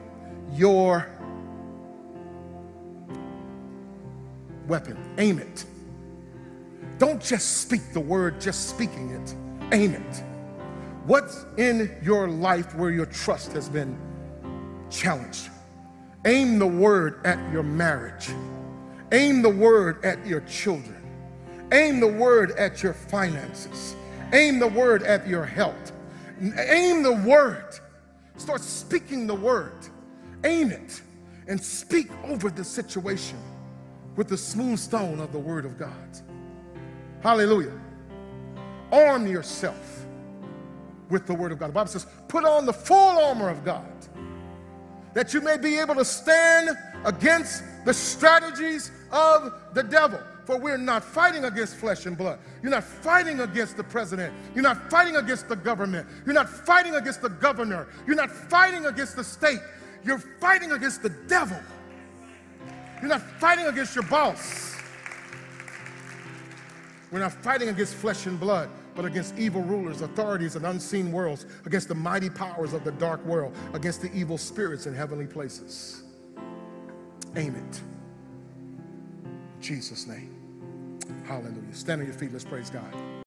your 0.52 1.08
weapon. 4.66 4.96
Aim 5.18 5.38
it. 5.38 5.64
Don't 6.98 7.22
just 7.22 7.62
speak 7.62 7.92
the 7.92 8.00
word, 8.00 8.40
just 8.40 8.68
speaking 8.68 9.10
it. 9.10 9.34
Aim 9.72 9.94
it. 9.94 10.22
What's 11.06 11.44
in 11.58 11.96
your 12.02 12.28
life 12.28 12.74
where 12.74 12.90
your 12.90 13.06
trust 13.06 13.52
has 13.52 13.68
been 13.68 13.98
challenged? 14.90 15.50
Aim 16.24 16.58
the 16.58 16.66
word 16.66 17.20
at 17.24 17.38
your 17.52 17.62
marriage. 17.62 18.30
Aim 19.12 19.42
the 19.42 19.50
word 19.50 20.04
at 20.04 20.24
your 20.26 20.40
children. 20.42 21.00
Aim 21.72 22.00
the 22.00 22.06
word 22.08 22.52
at 22.52 22.82
your 22.82 22.94
finances. 22.94 23.96
Aim 24.32 24.58
the 24.58 24.68
word 24.68 25.02
at 25.02 25.26
your 25.26 25.44
health. 25.44 25.92
Aim 26.40 27.02
the 27.02 27.22
word. 27.26 27.78
Start 28.36 28.60
speaking 28.60 29.26
the 29.26 29.34
word. 29.34 29.74
Aim 30.44 30.70
it 30.70 31.02
and 31.48 31.60
speak 31.60 32.10
over 32.24 32.50
the 32.50 32.64
situation 32.64 33.38
with 34.16 34.28
the 34.28 34.36
smooth 34.36 34.78
stone 34.78 35.20
of 35.20 35.32
the 35.32 35.38
Word 35.38 35.64
of 35.64 35.78
God. 35.78 36.18
Hallelujah. 37.20 37.72
Arm 38.92 39.26
yourself 39.26 40.06
with 41.08 41.26
the 41.26 41.34
Word 41.34 41.52
of 41.52 41.58
God. 41.58 41.68
The 41.68 41.72
Bible 41.72 41.90
says, 41.90 42.06
put 42.28 42.44
on 42.44 42.66
the 42.66 42.72
full 42.72 43.18
armor 43.24 43.48
of 43.48 43.64
God 43.64 43.86
that 45.14 45.32
you 45.32 45.40
may 45.40 45.56
be 45.56 45.78
able 45.78 45.94
to 45.94 46.04
stand 46.04 46.76
against 47.04 47.62
the 47.84 47.94
strategies 47.94 48.90
of 49.10 49.52
the 49.72 49.82
devil. 49.82 50.20
For 50.44 50.58
we're 50.58 50.76
not 50.76 51.02
fighting 51.02 51.44
against 51.44 51.76
flesh 51.76 52.04
and 52.04 52.18
blood. 52.18 52.38
You're 52.62 52.70
not 52.70 52.84
fighting 52.84 53.40
against 53.40 53.78
the 53.78 53.84
president. 53.84 54.34
You're 54.54 54.62
not 54.62 54.90
fighting 54.90 55.16
against 55.16 55.48
the 55.48 55.56
government. 55.56 56.06
You're 56.26 56.34
not 56.34 56.50
fighting 56.50 56.96
against 56.96 57.22
the 57.22 57.30
governor. 57.30 57.88
You're 58.06 58.16
not 58.16 58.30
fighting 58.30 58.84
against 58.84 59.16
the 59.16 59.24
state. 59.24 59.60
You're 60.04 60.18
fighting 60.18 60.72
against 60.72 61.02
the 61.02 61.08
devil. 61.08 61.58
You're 63.00 63.08
not 63.08 63.22
fighting 63.40 63.66
against 63.66 63.94
your 63.94 64.04
boss. 64.04 64.76
We're 67.10 67.20
not 67.20 67.32
fighting 67.32 67.68
against 67.68 67.94
flesh 67.94 68.26
and 68.26 68.38
blood, 68.38 68.68
but 68.94 69.04
against 69.04 69.38
evil 69.38 69.62
rulers, 69.62 70.00
authorities, 70.00 70.56
and 70.56 70.66
unseen 70.66 71.10
worlds, 71.12 71.46
against 71.66 71.88
the 71.88 71.94
mighty 71.94 72.30
powers 72.30 72.72
of 72.72 72.84
the 72.84 72.92
dark 72.92 73.24
world, 73.24 73.54
against 73.72 74.02
the 74.02 74.12
evil 74.12 74.38
spirits 74.38 74.86
in 74.86 74.94
heavenly 74.94 75.26
places. 75.26 76.02
Aim 77.36 77.54
it. 77.54 77.80
In 79.24 79.60
Jesus' 79.60 80.06
name. 80.06 80.30
Hallelujah. 81.26 81.72
Stand 81.72 82.00
on 82.00 82.06
your 82.06 82.16
feet. 82.16 82.32
Let's 82.32 82.44
praise 82.44 82.70
God. 82.70 82.94